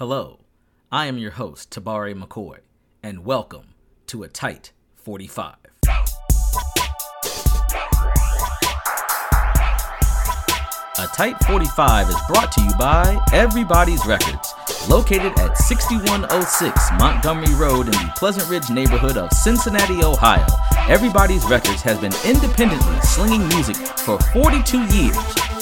Hello, 0.00 0.38
I 0.90 1.08
am 1.08 1.18
your 1.18 1.32
host, 1.32 1.68
Tabari 1.68 2.14
McCoy, 2.14 2.60
and 3.02 3.22
welcome 3.22 3.74
to 4.06 4.22
a 4.22 4.28
tight 4.28 4.72
45. 4.96 5.56
A 10.98 11.06
Tight 11.14 11.36
45 11.44 12.08
is 12.08 12.16
brought 12.28 12.50
to 12.52 12.62
you 12.62 12.70
by 12.78 13.22
Everybody's 13.34 14.06
Records, 14.06 14.54
located 14.88 15.38
at 15.38 15.58
6106 15.58 16.90
Montgomery 16.98 17.54
Road 17.56 17.84
in 17.84 17.92
the 17.92 18.12
Pleasant 18.16 18.48
Ridge 18.48 18.70
neighborhood 18.70 19.18
of 19.18 19.30
Cincinnati, 19.34 20.02
Ohio. 20.02 20.46
Everybody's 20.88 21.44
Records 21.44 21.82
has 21.82 21.98
been 21.98 22.14
independently 22.24 23.00
slinging 23.02 23.46
music 23.48 23.76
for 23.76 24.18
42 24.32 24.78
years. 24.96 25.16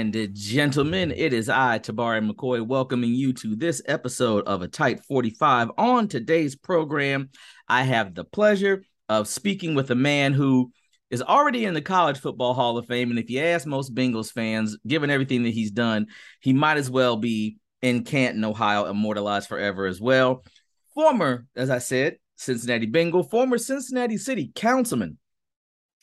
and 0.03 0.35
gentlemen. 0.35 1.13
It 1.15 1.31
is 1.31 1.47
I, 1.47 1.79
Tabari 1.79 2.29
McCoy, 2.29 2.67
welcoming 2.67 3.13
you 3.13 3.31
to 3.35 3.55
this 3.55 3.81
episode 3.85 4.45
of 4.45 4.61
A 4.61 4.67
Tight 4.67 5.01
45. 5.05 5.71
On 5.77 6.09
today's 6.09 6.57
program, 6.57 7.29
I 7.69 7.83
have 7.83 8.13
the 8.13 8.25
pleasure 8.25 8.83
of 9.07 9.29
speaking 9.29 9.75
with 9.75 9.89
a 9.91 9.95
man 9.95 10.33
who 10.33 10.73
is 11.09 11.21
already 11.21 11.63
in 11.63 11.73
the 11.73 11.81
College 11.81 12.19
Football 12.19 12.53
Hall 12.53 12.77
of 12.77 12.85
Fame. 12.85 13.11
And 13.11 13.19
if 13.19 13.29
you 13.29 13.39
ask 13.39 13.65
most 13.65 13.95
Bengals 13.95 14.29
fans, 14.29 14.77
given 14.85 15.09
everything 15.09 15.43
that 15.43 15.53
he's 15.53 15.71
done, 15.71 16.07
he 16.41 16.51
might 16.51 16.75
as 16.75 16.89
well 16.89 17.15
be 17.15 17.55
in 17.81 18.03
Canton, 18.03 18.43
Ohio, 18.43 18.87
immortalized 18.87 19.47
forever 19.47 19.85
as 19.85 20.01
well. 20.01 20.43
Former, 20.93 21.45
as 21.55 21.69
I 21.69 21.77
said, 21.77 22.17
Cincinnati 22.35 22.87
Bengal, 22.87 23.23
former 23.23 23.57
Cincinnati 23.57 24.17
City 24.17 24.51
Councilman, 24.53 25.17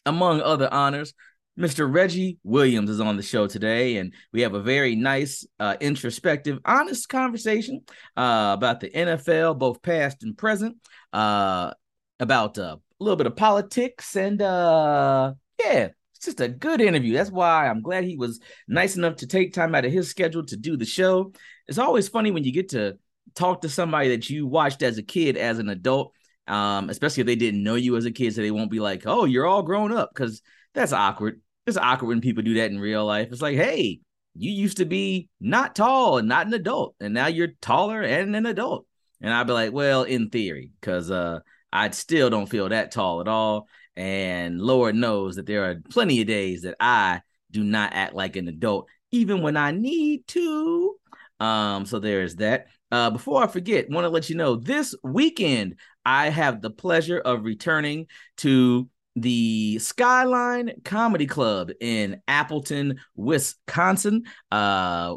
among 0.06 0.40
other 0.40 0.72
honors. 0.72 1.12
Mr. 1.60 1.92
Reggie 1.92 2.38
Williams 2.42 2.88
is 2.88 3.00
on 3.00 3.18
the 3.18 3.22
show 3.22 3.46
today, 3.46 3.98
and 3.98 4.14
we 4.32 4.40
have 4.40 4.54
a 4.54 4.62
very 4.62 4.96
nice, 4.96 5.46
uh, 5.58 5.76
introspective, 5.78 6.58
honest 6.64 7.10
conversation 7.10 7.82
uh, 8.16 8.54
about 8.56 8.80
the 8.80 8.88
NFL, 8.88 9.58
both 9.58 9.82
past 9.82 10.22
and 10.22 10.38
present, 10.38 10.78
uh, 11.12 11.70
about 12.18 12.58
uh, 12.58 12.78
a 12.78 13.04
little 13.04 13.16
bit 13.16 13.26
of 13.26 13.36
politics, 13.36 14.16
and 14.16 14.40
uh, 14.40 15.34
yeah, 15.62 15.88
it's 16.14 16.24
just 16.24 16.40
a 16.40 16.48
good 16.48 16.80
interview. 16.80 17.12
That's 17.12 17.30
why 17.30 17.68
I'm 17.68 17.82
glad 17.82 18.04
he 18.04 18.16
was 18.16 18.40
nice 18.66 18.96
enough 18.96 19.16
to 19.16 19.26
take 19.26 19.52
time 19.52 19.74
out 19.74 19.84
of 19.84 19.92
his 19.92 20.08
schedule 20.08 20.46
to 20.46 20.56
do 20.56 20.78
the 20.78 20.86
show. 20.86 21.30
It's 21.68 21.76
always 21.76 22.08
funny 22.08 22.30
when 22.30 22.44
you 22.44 22.52
get 22.52 22.70
to 22.70 22.96
talk 23.34 23.60
to 23.60 23.68
somebody 23.68 24.08
that 24.08 24.30
you 24.30 24.46
watched 24.46 24.80
as 24.80 24.96
a 24.96 25.02
kid, 25.02 25.36
as 25.36 25.58
an 25.58 25.68
adult, 25.68 26.14
um, 26.46 26.88
especially 26.88 27.20
if 27.20 27.26
they 27.26 27.36
didn't 27.36 27.62
know 27.62 27.74
you 27.74 27.98
as 27.98 28.06
a 28.06 28.10
kid, 28.10 28.34
so 28.34 28.40
they 28.40 28.50
won't 28.50 28.70
be 28.70 28.80
like, 28.80 29.02
"Oh, 29.04 29.26
you're 29.26 29.46
all 29.46 29.62
grown 29.62 29.92
up," 29.92 30.08
because 30.14 30.40
that's 30.72 30.94
awkward. 30.94 31.42
It's 31.66 31.76
awkward 31.76 32.08
when 32.08 32.20
people 32.20 32.42
do 32.42 32.54
that 32.54 32.70
in 32.70 32.78
real 32.80 33.04
life. 33.04 33.28
It's 33.30 33.42
like, 33.42 33.56
hey, 33.56 34.00
you 34.34 34.50
used 34.52 34.78
to 34.78 34.84
be 34.84 35.28
not 35.40 35.74
tall 35.74 36.18
and 36.18 36.28
not 36.28 36.46
an 36.46 36.54
adult, 36.54 36.94
and 37.00 37.14
now 37.14 37.26
you're 37.26 37.48
taller 37.60 38.02
and 38.02 38.34
an 38.34 38.46
adult. 38.46 38.86
And 39.20 39.32
I'd 39.32 39.46
be 39.46 39.52
like, 39.52 39.72
well, 39.72 40.04
in 40.04 40.30
theory, 40.30 40.72
because 40.80 41.10
uh, 41.10 41.40
I 41.72 41.90
still 41.90 42.30
don't 42.30 42.48
feel 42.48 42.68
that 42.68 42.90
tall 42.90 43.20
at 43.20 43.28
all. 43.28 43.68
And 43.96 44.60
Lord 44.60 44.94
knows 44.94 45.36
that 45.36 45.46
there 45.46 45.68
are 45.68 45.82
plenty 45.90 46.20
of 46.20 46.26
days 46.26 46.62
that 46.62 46.76
I 46.80 47.20
do 47.50 47.62
not 47.62 47.92
act 47.92 48.14
like 48.14 48.36
an 48.36 48.48
adult, 48.48 48.88
even 49.10 49.42
when 49.42 49.56
I 49.56 49.72
need 49.72 50.26
to. 50.28 50.96
Um, 51.38 51.84
so 51.86 51.98
there 51.98 52.22
is 52.22 52.36
that. 52.36 52.66
Uh, 52.92 53.10
before 53.10 53.42
I 53.42 53.46
forget, 53.46 53.90
want 53.90 54.04
to 54.04 54.08
let 54.08 54.30
you 54.30 54.36
know 54.36 54.56
this 54.56 54.94
weekend 55.02 55.76
I 56.04 56.28
have 56.28 56.60
the 56.60 56.70
pleasure 56.70 57.18
of 57.18 57.44
returning 57.44 58.06
to 58.38 58.88
the 59.16 59.78
Skyline 59.78 60.72
Comedy 60.84 61.26
Club 61.26 61.70
in 61.80 62.20
Appleton, 62.28 63.00
Wisconsin. 63.16 64.24
Uh, 64.50 65.16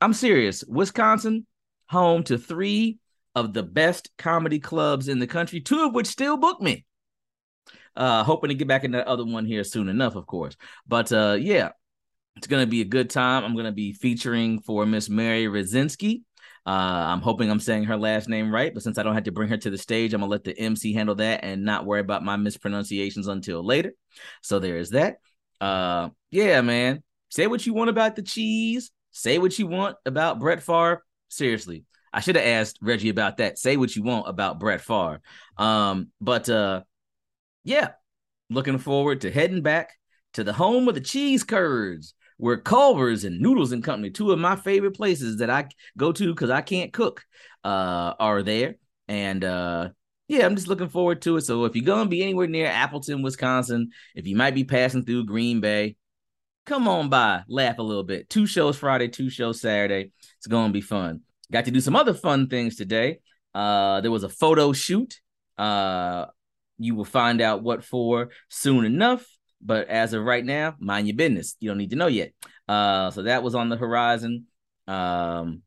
I'm 0.00 0.12
serious, 0.12 0.64
Wisconsin, 0.64 1.46
home 1.86 2.22
to 2.24 2.38
three 2.38 2.98
of 3.34 3.52
the 3.52 3.62
best 3.62 4.10
comedy 4.18 4.58
clubs 4.58 5.08
in 5.08 5.18
the 5.18 5.26
country, 5.26 5.60
two 5.60 5.84
of 5.84 5.94
which 5.94 6.06
still 6.06 6.36
book 6.36 6.60
me. 6.60 6.84
Uh, 7.94 8.24
hoping 8.24 8.48
to 8.48 8.54
get 8.54 8.68
back 8.68 8.84
in 8.84 8.92
that 8.92 9.06
other 9.06 9.24
one 9.24 9.44
here 9.44 9.64
soon 9.64 9.88
enough, 9.88 10.16
of 10.16 10.26
course. 10.26 10.56
But 10.86 11.12
uh, 11.12 11.36
yeah, 11.38 11.70
it's 12.36 12.46
gonna 12.46 12.66
be 12.66 12.80
a 12.80 12.86
good 12.86 13.10
time. 13.10 13.44
I'm 13.44 13.56
gonna 13.56 13.72
be 13.72 13.92
featuring 13.92 14.60
for 14.60 14.86
Miss 14.86 15.10
Mary 15.10 15.44
Rosinski. 15.44 16.22
Uh, 16.64 16.70
I'm 17.08 17.20
hoping 17.20 17.50
I'm 17.50 17.60
saying 17.60 17.84
her 17.84 17.96
last 17.96 18.28
name 18.28 18.52
right, 18.52 18.72
but 18.72 18.82
since 18.82 18.96
I 18.96 19.02
don't 19.02 19.14
have 19.14 19.24
to 19.24 19.32
bring 19.32 19.48
her 19.48 19.56
to 19.56 19.70
the 19.70 19.78
stage, 19.78 20.14
I'm 20.14 20.20
gonna 20.20 20.30
let 20.30 20.44
the 20.44 20.56
MC 20.56 20.92
handle 20.92 21.16
that 21.16 21.42
and 21.42 21.64
not 21.64 21.84
worry 21.84 22.00
about 22.00 22.24
my 22.24 22.36
mispronunciations 22.36 23.26
until 23.26 23.64
later. 23.64 23.92
So 24.42 24.58
there 24.58 24.76
is 24.76 24.90
that. 24.90 25.16
Uh, 25.60 26.10
yeah, 26.30 26.60
man. 26.60 27.02
Say 27.30 27.46
what 27.46 27.66
you 27.66 27.74
want 27.74 27.90
about 27.90 28.14
the 28.14 28.22
cheese. 28.22 28.90
Say 29.10 29.38
what 29.38 29.58
you 29.58 29.66
want 29.66 29.96
about 30.06 30.38
Brett 30.38 30.62
Favre. 30.62 31.02
Seriously, 31.28 31.84
I 32.12 32.20
should 32.20 32.36
have 32.36 32.46
asked 32.46 32.78
Reggie 32.80 33.08
about 33.08 33.38
that. 33.38 33.58
Say 33.58 33.76
what 33.76 33.96
you 33.96 34.02
want 34.02 34.28
about 34.28 34.60
Brett 34.60 34.82
Favre. 34.82 35.20
Um, 35.56 36.08
but 36.20 36.48
uh, 36.48 36.82
yeah, 37.64 37.90
looking 38.50 38.78
forward 38.78 39.22
to 39.22 39.30
heading 39.30 39.62
back 39.62 39.94
to 40.34 40.44
the 40.44 40.52
home 40.52 40.88
of 40.88 40.94
the 40.94 41.00
cheese 41.00 41.42
curds, 41.42 42.14
where 42.42 42.56
Culver's 42.56 43.22
and 43.22 43.38
Noodles 43.38 43.70
and 43.70 43.84
Company, 43.84 44.10
two 44.10 44.32
of 44.32 44.38
my 44.40 44.56
favorite 44.56 44.96
places 44.96 45.36
that 45.36 45.48
I 45.48 45.68
go 45.96 46.10
to 46.10 46.34
because 46.34 46.50
I 46.50 46.60
can't 46.60 46.92
cook, 46.92 47.24
uh, 47.62 48.14
are 48.18 48.42
there. 48.42 48.74
And 49.06 49.44
uh, 49.44 49.90
yeah, 50.26 50.44
I'm 50.44 50.56
just 50.56 50.66
looking 50.66 50.88
forward 50.88 51.22
to 51.22 51.36
it. 51.36 51.42
So 51.42 51.66
if 51.66 51.76
you're 51.76 51.84
gonna 51.84 52.10
be 52.10 52.20
anywhere 52.20 52.48
near 52.48 52.66
Appleton, 52.66 53.22
Wisconsin, 53.22 53.90
if 54.16 54.26
you 54.26 54.34
might 54.34 54.56
be 54.56 54.64
passing 54.64 55.04
through 55.04 55.26
Green 55.26 55.60
Bay, 55.60 55.94
come 56.66 56.88
on 56.88 57.08
by, 57.08 57.44
laugh 57.46 57.78
a 57.78 57.82
little 57.82 58.02
bit. 58.02 58.28
Two 58.28 58.48
shows 58.48 58.76
Friday, 58.76 59.06
two 59.06 59.30
shows 59.30 59.60
Saturday. 59.60 60.10
It's 60.38 60.48
gonna 60.48 60.72
be 60.72 60.80
fun. 60.80 61.20
Got 61.52 61.66
to 61.66 61.70
do 61.70 61.80
some 61.80 61.94
other 61.94 62.12
fun 62.12 62.48
things 62.48 62.74
today. 62.74 63.20
Uh, 63.54 64.00
there 64.00 64.10
was 64.10 64.24
a 64.24 64.28
photo 64.28 64.72
shoot. 64.72 65.20
Uh, 65.56 66.26
you 66.76 66.96
will 66.96 67.04
find 67.04 67.40
out 67.40 67.62
what 67.62 67.84
for 67.84 68.30
soon 68.48 68.84
enough. 68.84 69.24
But 69.64 69.88
as 69.88 70.12
of 70.12 70.24
right 70.24 70.44
now, 70.44 70.74
mind 70.80 71.06
your 71.06 71.16
business. 71.16 71.56
You 71.60 71.70
don't 71.70 71.78
need 71.78 71.90
to 71.90 71.96
know 71.96 72.08
yet. 72.08 72.32
Uh, 72.68 73.10
so 73.10 73.22
that 73.22 73.42
was 73.42 73.54
on 73.54 73.68
the 73.68 73.76
horizon. 73.76 74.46
Um, 74.88 75.62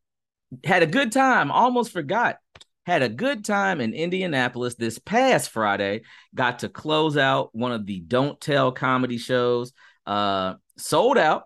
had 0.64 0.84
a 0.84 0.88
good 0.88 1.12
time. 1.12 1.52
Almost 1.52 1.92
forgot. 1.92 2.38
Had 2.86 3.02
a 3.02 3.10
good 3.10 3.44
time 3.44 3.82
in 3.82 3.94
Indianapolis 3.94 4.76
this 4.76 5.00
past 5.00 5.50
Friday. 5.50 6.02
Got 6.36 6.60
to 6.60 6.70
close 6.70 7.18
out 7.18 7.50
one 7.54 7.72
of 7.72 7.86
the 7.86 8.00
Don't 8.02 8.40
Tell 8.40 8.72
comedy 8.72 9.18
shows. 9.18 9.74
Uh, 10.06 10.56
sold 10.78 11.18
out. 11.18 11.44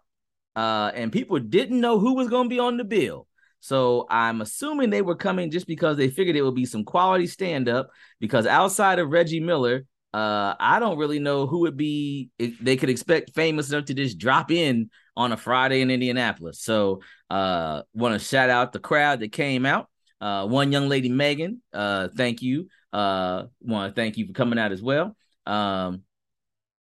Uh, 0.55 0.91
and 0.93 1.11
people 1.11 1.39
didn't 1.39 1.79
know 1.79 1.99
who 1.99 2.15
was 2.15 2.27
going 2.27 2.45
to 2.45 2.53
be 2.53 2.59
on 2.59 2.77
the 2.77 2.83
bill. 2.83 3.27
So 3.61 4.05
I'm 4.09 4.41
assuming 4.41 4.89
they 4.89 5.01
were 5.01 5.15
coming 5.15 5.51
just 5.51 5.67
because 5.67 5.97
they 5.97 6.09
figured 6.09 6.35
it 6.35 6.41
would 6.41 6.55
be 6.55 6.65
some 6.65 6.83
quality 6.83 7.27
stand 7.27 7.69
up. 7.69 7.89
Because 8.19 8.45
outside 8.45 8.99
of 8.99 9.09
Reggie 9.09 9.39
Miller, 9.39 9.85
uh, 10.13 10.55
I 10.59 10.79
don't 10.79 10.97
really 10.97 11.19
know 11.19 11.45
who 11.45 11.59
would 11.59 11.77
be 11.77 12.31
they 12.39 12.77
could 12.77 12.89
expect 12.89 13.35
famous 13.35 13.69
enough 13.69 13.85
to 13.85 13.93
just 13.93 14.17
drop 14.17 14.51
in 14.51 14.89
on 15.15 15.31
a 15.31 15.37
Friday 15.37 15.81
in 15.81 15.91
Indianapolis. 15.91 16.61
So 16.61 17.01
uh 17.29 17.83
want 17.93 18.19
to 18.19 18.25
shout 18.25 18.49
out 18.49 18.71
the 18.73 18.79
crowd 18.79 19.19
that 19.19 19.31
came 19.31 19.65
out. 19.65 19.87
Uh 20.19 20.47
one 20.47 20.71
young 20.71 20.89
lady, 20.89 21.09
Megan, 21.09 21.61
uh, 21.73 22.07
thank 22.15 22.41
you. 22.41 22.69
Uh 22.91 23.43
want 23.61 23.93
to 23.93 24.01
thank 24.01 24.17
you 24.17 24.25
for 24.25 24.33
coming 24.33 24.57
out 24.57 24.71
as 24.71 24.81
well. 24.81 25.15
Um 25.45 26.03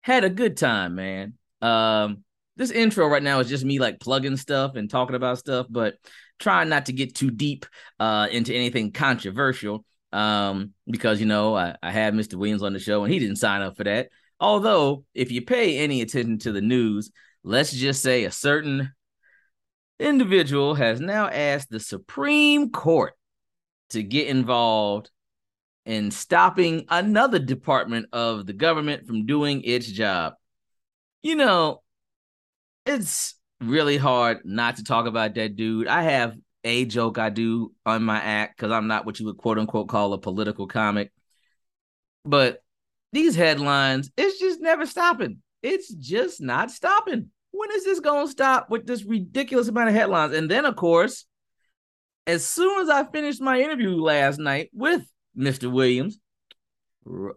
had 0.03 0.25
a 0.25 0.31
good 0.31 0.57
time, 0.57 0.95
man. 0.95 1.35
Um 1.61 2.25
this 2.57 2.71
intro 2.71 3.07
right 3.07 3.23
now 3.23 3.41
is 3.41 3.49
just 3.49 3.65
me 3.65 3.79
like 3.79 4.01
plugging 4.01 4.37
stuff 4.37 4.75
and 4.75 4.91
talking 4.91 5.17
about 5.17 5.39
stuff, 5.39 5.67
but 5.71 5.95
trying 6.39 6.69
not 6.69 6.87
to 6.87 6.93
get 6.93 7.15
too 7.15 7.31
deep 7.31 7.67
uh, 8.01 8.27
into 8.31 8.53
anything 8.53 8.91
controversial 8.93 9.85
um, 10.13 10.73
because 10.87 11.21
you 11.21 11.27
know 11.27 11.57
I, 11.57 11.77
I 11.83 11.91
had 11.91 12.15
Mr. 12.15 12.35
Williams 12.35 12.63
on 12.63 12.73
the 12.73 12.79
show 12.79 13.05
and 13.05 13.13
he 13.13 13.19
didn't 13.19 13.37
sign 13.37 13.63
up 13.63 13.77
for 13.77 13.85
that. 13.85 14.09
Although, 14.41 15.05
if 15.15 15.33
you 15.33 15.43
pay 15.43 15.79
any 15.79 16.01
attention 16.01 16.39
to 16.41 16.53
the 16.53 16.61
news, 16.61 17.11
let's 17.43 17.73
just 17.73 18.03
say 18.03 18.25
a 18.25 18.31
certain 18.31 18.93
individual 19.99 20.75
has 20.75 21.01
now 21.01 21.29
asked 21.29 21.71
the 21.71 21.81
Supreme 21.81 22.71
Court 22.71 23.15
to 23.91 24.03
get 24.03 24.29
involved 24.29 25.11
in 25.87 26.11
stopping 26.11 26.85
another 26.89 27.39
department 27.39 28.07
of 28.13 28.47
the 28.47 28.53
government 28.53 29.07
from 29.07 29.27
doing 29.27 29.63
its 29.65 29.87
job. 29.87 30.35
You 31.23 31.35
know, 31.35 31.83
it's 32.87 33.35
really 33.61 33.97
hard 33.97 34.41
not 34.45 34.77
to 34.77 34.85
talk 34.85 35.07
about 35.07 35.35
that 35.35 35.57
dude. 35.57 35.89
I 35.89 36.03
have 36.03 36.37
a 36.65 36.85
joke 36.85 37.19
I 37.19 37.31
do 37.31 37.73
on 37.87 38.03
my 38.03 38.19
act 38.19 38.57
because 38.57 38.73
I'm 38.73 38.87
not 38.87 39.07
what 39.07 39.21
you 39.21 39.27
would 39.27 39.37
quote 39.37 39.59
unquote 39.59 39.89
call 39.89 40.13
a 40.13 40.19
political 40.19 40.67
comic. 40.67 41.13
But 42.25 42.63
these 43.13 43.35
headlines, 43.35 44.11
it's 44.17 44.39
just 44.39 44.61
never 44.61 44.87
stopping. 44.87 45.39
It's 45.63 45.93
just 45.93 46.41
not 46.41 46.71
stopping. 46.71 47.31
When 47.51 47.71
is 47.73 47.85
this 47.85 48.01
going 48.01 48.27
to 48.27 48.31
stop 48.31 48.71
with 48.71 48.87
this 48.87 49.05
ridiculous 49.05 49.69
amount 49.69 49.89
of 49.89 49.95
headlines? 49.95 50.35
And 50.35 50.51
then, 50.51 50.65
of 50.65 50.77
course, 50.77 51.25
as 52.27 52.45
soon 52.45 52.83
as 52.83 52.91
I 52.91 53.05
finished 53.05 53.41
my 53.41 53.61
interview 53.61 53.97
last 53.97 54.39
night 54.39 54.69
with 54.73 55.03
Mr. 55.37 55.73
Williams, 55.73 56.19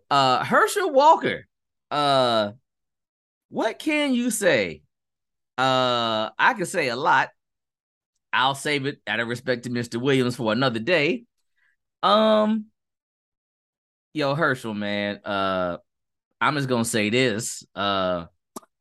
uh, 0.10 0.44
Herschel 0.44 0.92
Walker, 0.92 1.48
uh, 1.90 2.52
what 3.50 3.80
can 3.80 4.14
you 4.14 4.30
say? 4.30 4.82
Uh, 5.58 6.30
I 6.38 6.54
can 6.56 6.66
say 6.66 6.90
a 6.90 6.96
lot. 6.96 7.30
I'll 8.34 8.56
save 8.56 8.86
it 8.86 9.00
out 9.08 9.20
of 9.20 9.28
respect 9.28 9.64
to 9.64 9.70
Mr. 9.70 10.00
Williams 10.00 10.36
for 10.36 10.52
another 10.52 10.80
day. 10.80 11.26
Um, 12.04 12.68
yo, 14.14 14.36
Herschel, 14.36 14.74
man, 14.74 15.20
uh, 15.26 15.78
I'm 16.40 16.56
just 16.56 16.70
gonna 16.70 16.86
say 16.86 17.10
this. 17.10 17.66
Uh, 17.76 18.26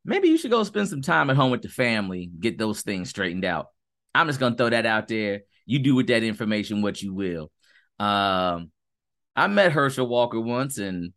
maybe 0.03 0.29
you 0.29 0.37
should 0.37 0.51
go 0.51 0.63
spend 0.63 0.87
some 0.87 1.01
time 1.01 1.29
at 1.29 1.35
home 1.35 1.51
with 1.51 1.61
the 1.61 1.69
family, 1.69 2.29
get 2.39 2.57
those 2.57 2.81
things 2.81 3.09
straightened 3.09 3.45
out. 3.45 3.67
I'm 4.15 4.27
just 4.27 4.39
gonna 4.39 4.55
throw 4.55 4.69
that 4.69 4.85
out 4.85 5.07
there. 5.07 5.41
You 5.65 5.79
do 5.79 5.95
with 5.95 6.07
that 6.07 6.23
information 6.23 6.81
what 6.81 7.01
you 7.01 7.13
will. 7.13 7.51
Um, 7.99 8.71
I 9.35 9.47
met 9.47 9.71
Herschel 9.71 10.07
Walker 10.07 10.39
once, 10.39 10.77
and 10.77 11.13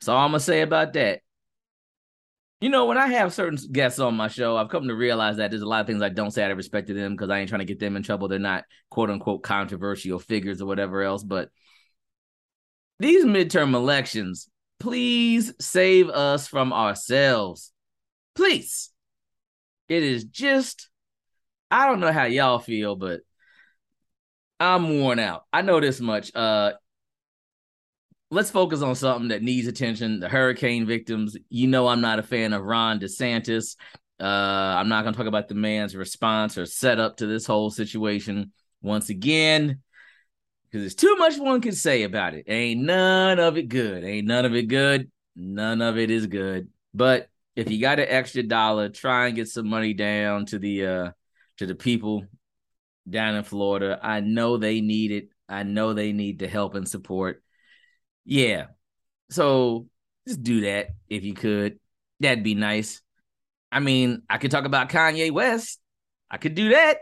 that's 0.00 0.08
all 0.08 0.18
I'm 0.18 0.30
gonna 0.30 0.40
say 0.40 0.62
about 0.62 0.92
that. 0.94 1.20
You 2.64 2.70
know, 2.70 2.86
when 2.86 2.96
I 2.96 3.08
have 3.08 3.34
certain 3.34 3.58
guests 3.72 3.98
on 3.98 4.14
my 4.14 4.28
show, 4.28 4.56
I've 4.56 4.70
come 4.70 4.88
to 4.88 4.94
realize 4.94 5.36
that 5.36 5.50
there's 5.50 5.60
a 5.60 5.68
lot 5.68 5.82
of 5.82 5.86
things 5.86 6.00
I 6.00 6.08
don't 6.08 6.30
say 6.30 6.42
out 6.42 6.50
of 6.50 6.56
respect 6.56 6.86
to 6.86 6.94
them 6.94 7.12
because 7.12 7.28
I 7.28 7.38
ain't 7.40 7.50
trying 7.50 7.58
to 7.58 7.66
get 7.66 7.78
them 7.78 7.94
in 7.94 8.02
trouble. 8.02 8.26
They're 8.26 8.38
not 8.38 8.64
quote 8.88 9.10
unquote 9.10 9.42
controversial 9.42 10.18
figures 10.18 10.62
or 10.62 10.66
whatever 10.66 11.02
else. 11.02 11.22
But 11.22 11.50
these 12.98 13.26
midterm 13.26 13.74
elections, 13.74 14.48
please 14.80 15.52
save 15.60 16.08
us 16.08 16.48
from 16.48 16.72
ourselves. 16.72 17.70
Please. 18.34 18.88
It 19.90 20.02
is 20.02 20.24
just, 20.24 20.88
I 21.70 21.86
don't 21.86 22.00
know 22.00 22.12
how 22.12 22.24
y'all 22.24 22.60
feel, 22.60 22.96
but 22.96 23.20
I'm 24.58 25.00
worn 25.00 25.18
out. 25.18 25.44
I 25.52 25.60
know 25.60 25.80
this 25.80 26.00
much. 26.00 26.34
Uh, 26.34 26.72
let's 28.34 28.50
focus 28.50 28.82
on 28.82 28.94
something 28.96 29.28
that 29.28 29.42
needs 29.42 29.66
attention. 29.66 30.20
The 30.20 30.28
hurricane 30.28 30.86
victims. 30.86 31.36
You 31.48 31.68
know, 31.68 31.86
I'm 31.86 32.00
not 32.00 32.18
a 32.18 32.22
fan 32.22 32.52
of 32.52 32.62
Ron 32.62 32.98
DeSantis. 32.98 33.76
Uh, 34.20 34.24
I'm 34.24 34.88
not 34.88 35.02
going 35.02 35.14
to 35.14 35.18
talk 35.18 35.26
about 35.26 35.48
the 35.48 35.54
man's 35.54 35.96
response 35.96 36.58
or 36.58 36.66
setup 36.66 37.18
to 37.18 37.26
this 37.26 37.46
whole 37.46 37.70
situation 37.70 38.52
once 38.82 39.08
again 39.08 39.80
because 40.74 40.82
there's 40.82 40.94
too 40.96 41.14
much 41.16 41.38
one 41.38 41.60
can 41.60 41.72
say 41.72 42.02
about 42.02 42.34
it. 42.34 42.46
Ain't 42.48 42.80
none 42.80 43.38
of 43.38 43.56
it 43.56 43.68
good. 43.68 44.02
Ain't 44.02 44.26
none 44.26 44.44
of 44.44 44.56
it 44.56 44.66
good. 44.66 45.08
None 45.36 45.80
of 45.80 45.98
it 45.98 46.10
is 46.10 46.26
good. 46.26 46.68
But 46.92 47.28
if 47.54 47.70
you 47.70 47.80
got 47.80 48.00
an 48.00 48.06
extra 48.08 48.42
dollar, 48.42 48.88
try 48.88 49.28
and 49.28 49.36
get 49.36 49.46
some 49.46 49.68
money 49.68 49.94
down 49.94 50.46
to 50.46 50.58
the 50.58 50.86
uh 50.86 51.10
to 51.58 51.66
the 51.66 51.76
people 51.76 52.24
down 53.08 53.36
in 53.36 53.44
Florida. 53.44 54.00
I 54.02 54.18
know 54.18 54.56
they 54.56 54.80
need 54.80 55.12
it. 55.12 55.28
I 55.48 55.62
know 55.62 55.92
they 55.92 56.12
need 56.12 56.40
the 56.40 56.48
help 56.48 56.74
and 56.74 56.88
support. 56.88 57.43
Yeah. 58.24 58.66
So 59.30 59.88
just 60.26 60.42
do 60.42 60.62
that 60.62 60.88
if 61.08 61.24
you 61.24 61.34
could. 61.34 61.78
That'd 62.20 62.44
be 62.44 62.54
nice. 62.54 63.02
I 63.70 63.80
mean, 63.80 64.22
I 64.30 64.38
could 64.38 64.50
talk 64.50 64.64
about 64.64 64.88
Kanye 64.88 65.30
West. 65.30 65.80
I 66.30 66.36
could 66.36 66.54
do 66.54 66.70
that. 66.70 66.98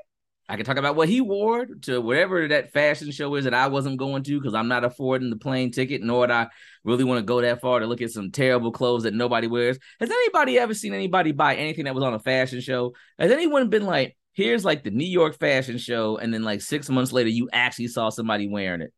I 0.48 0.56
could 0.56 0.66
talk 0.66 0.76
about 0.76 0.96
what 0.96 1.08
he 1.08 1.20
wore 1.20 1.66
to 1.82 2.00
wherever 2.00 2.46
that 2.48 2.72
fashion 2.72 3.10
show 3.10 3.34
is 3.36 3.44
that 3.44 3.54
I 3.54 3.69
wasn't 3.69 3.96
going 3.96 4.22
to 4.24 4.38
because 4.38 4.54
I'm 4.54 4.69
not 4.69 4.84
affording 4.84 5.30
the 5.30 5.36
plane 5.36 5.70
ticket, 5.70 6.02
nor 6.02 6.20
would 6.20 6.30
I 6.30 6.48
really 6.84 7.04
want 7.04 7.19
to 7.19 7.24
go 7.24 7.40
that 7.40 7.60
far 7.60 7.78
to 7.78 7.86
look 7.86 8.02
at 8.02 8.10
some 8.10 8.30
terrible 8.30 8.72
clothes 8.72 9.04
that 9.04 9.14
nobody 9.14 9.46
wears. 9.46 9.78
Has 10.00 10.10
anybody 10.10 10.58
ever 10.58 10.74
seen 10.74 10.92
anybody 10.92 11.32
buy 11.32 11.54
anything 11.54 11.84
that 11.84 11.94
was 11.94 12.04
on 12.04 12.14
a 12.14 12.19
fashion 12.19 12.60
show? 12.60 12.92
Has 13.19 13.30
anyone 13.30 13.70
been 13.70 13.86
like, 13.86 14.16
here's 14.32 14.64
like 14.64 14.82
the 14.82 14.90
New 14.90 15.06
York 15.06 15.38
fashion 15.38 15.78
show, 15.78 16.19
and 16.19 16.34
then 16.34 16.42
like 16.42 16.60
six 16.60 16.90
months 16.90 17.12
later, 17.12 17.30
you 17.30 17.48
actually 17.52 17.88
saw 17.88 18.10
somebody 18.10 18.48
wearing 18.48 18.82
it? 18.82 18.92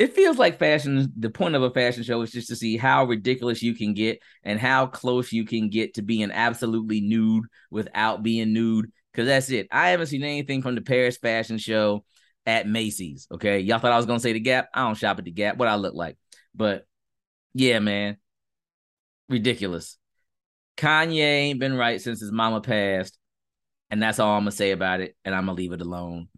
It 0.00 0.14
feels 0.14 0.38
like 0.38 0.58
fashion 0.58 1.12
the 1.18 1.28
point 1.28 1.54
of 1.54 1.62
a 1.62 1.70
fashion 1.70 2.02
show 2.02 2.22
is 2.22 2.32
just 2.32 2.48
to 2.48 2.56
see 2.56 2.78
how 2.78 3.04
ridiculous 3.04 3.62
you 3.62 3.74
can 3.74 3.92
get 3.92 4.18
and 4.42 4.58
how 4.58 4.86
close 4.86 5.30
you 5.30 5.44
can 5.44 5.68
get 5.68 5.92
to 5.92 6.02
being 6.02 6.30
absolutely 6.32 7.02
nude 7.02 7.44
without 7.70 8.22
being 8.22 8.54
nude 8.54 8.90
because 9.12 9.26
that's 9.26 9.50
it. 9.50 9.68
I 9.70 9.90
haven't 9.90 10.06
seen 10.06 10.22
anything 10.22 10.62
from 10.62 10.74
the 10.74 10.80
paris 10.80 11.18
fashion 11.18 11.58
show 11.58 12.02
at 12.46 12.66
macy's 12.66 13.28
okay? 13.30 13.60
Y'all 13.60 13.78
thought 13.78 13.92
i 13.92 13.98
was 13.98 14.06
gonna 14.06 14.20
say 14.20 14.32
the 14.32 14.40
gap? 14.40 14.70
I 14.72 14.84
don't 14.86 14.96
shop 14.96 15.18
at 15.18 15.24
the 15.26 15.30
gap. 15.30 15.58
What 15.58 15.68
i 15.68 15.74
look 15.74 15.94
like. 15.94 16.16
But 16.54 16.86
yeah 17.52 17.78
man. 17.78 18.16
Ridiculous. 19.28 19.98
Kanye 20.78 21.18
ain't 21.18 21.60
been 21.60 21.76
right 21.76 22.00
since 22.00 22.20
his 22.20 22.32
mama 22.32 22.62
passed 22.62 23.18
and 23.90 24.02
that's 24.02 24.18
all 24.18 24.34
i'm 24.34 24.44
gonna 24.44 24.50
say 24.50 24.70
about 24.70 25.00
it 25.00 25.14
and 25.26 25.34
i'm 25.34 25.44
gonna 25.44 25.58
leave 25.58 25.72
it 25.72 25.82
alone 25.82 26.29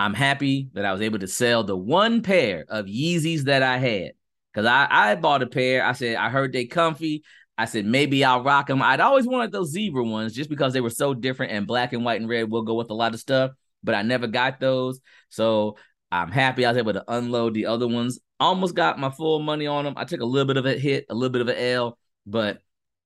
I'm 0.00 0.14
happy 0.14 0.70
that 0.72 0.86
I 0.86 0.92
was 0.92 1.02
able 1.02 1.18
to 1.18 1.26
sell 1.26 1.62
the 1.62 1.76
one 1.76 2.22
pair 2.22 2.64
of 2.70 2.86
Yeezys 2.86 3.42
that 3.42 3.62
I 3.62 3.76
had. 3.76 4.12
Cause 4.54 4.64
I, 4.64 4.86
I 4.90 5.14
bought 5.14 5.42
a 5.42 5.46
pair. 5.46 5.84
I 5.84 5.92
said, 5.92 6.16
I 6.16 6.30
heard 6.30 6.54
they 6.54 6.64
comfy. 6.64 7.22
I 7.58 7.66
said, 7.66 7.84
maybe 7.84 8.24
I'll 8.24 8.42
rock 8.42 8.68
them. 8.68 8.80
I'd 8.80 9.00
always 9.00 9.26
wanted 9.26 9.52
those 9.52 9.72
zebra 9.72 10.02
ones 10.02 10.32
just 10.32 10.48
because 10.48 10.72
they 10.72 10.80
were 10.80 10.88
so 10.88 11.12
different 11.12 11.52
and 11.52 11.66
black 11.66 11.92
and 11.92 12.02
white 12.02 12.18
and 12.18 12.30
red 12.30 12.50
will 12.50 12.62
go 12.62 12.74
with 12.74 12.88
a 12.88 12.94
lot 12.94 13.12
of 13.12 13.20
stuff, 13.20 13.50
but 13.84 13.94
I 13.94 14.00
never 14.00 14.26
got 14.26 14.58
those. 14.58 15.00
So 15.28 15.76
I'm 16.10 16.30
happy 16.30 16.64
I 16.64 16.70
was 16.70 16.78
able 16.78 16.94
to 16.94 17.04
unload 17.06 17.52
the 17.52 17.66
other 17.66 17.86
ones. 17.86 18.18
Almost 18.40 18.74
got 18.74 18.98
my 18.98 19.10
full 19.10 19.40
money 19.40 19.66
on 19.66 19.84
them. 19.84 19.94
I 19.98 20.04
took 20.04 20.22
a 20.22 20.24
little 20.24 20.46
bit 20.46 20.56
of 20.56 20.64
a 20.64 20.78
hit, 20.78 21.04
a 21.10 21.14
little 21.14 21.30
bit 21.30 21.42
of 21.42 21.48
an 21.48 21.58
L, 21.58 21.98
but 22.24 22.60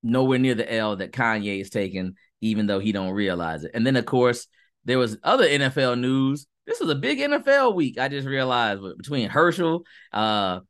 nowhere 0.05 0.38
near 0.38 0.55
the 0.55 0.73
L 0.73 0.94
that 0.96 1.11
Kanye 1.11 1.61
is 1.61 1.70
taking, 1.70 2.14
even 2.41 2.69
though 2.69 2.79
he 2.79 2.93
don't 2.93 3.14
realize 3.14 3.64
it. 3.64 3.73
And 3.75 3.85
then 3.85 3.96
of 3.96 4.06
course, 4.06 4.46
there 4.85 4.99
was 4.99 5.19
other 5.25 5.49
NFL 5.49 5.99
news 5.99 6.46
this 6.67 6.81
was 6.81 6.91
a 6.91 6.95
big 6.95 7.19
NFL 7.19 7.75
week. 7.75 7.99
I 7.99 8.09
just 8.09 8.27
realized 8.27 8.83
between 8.97 9.29
Herschel, 9.29 9.85
uh, 10.13 10.61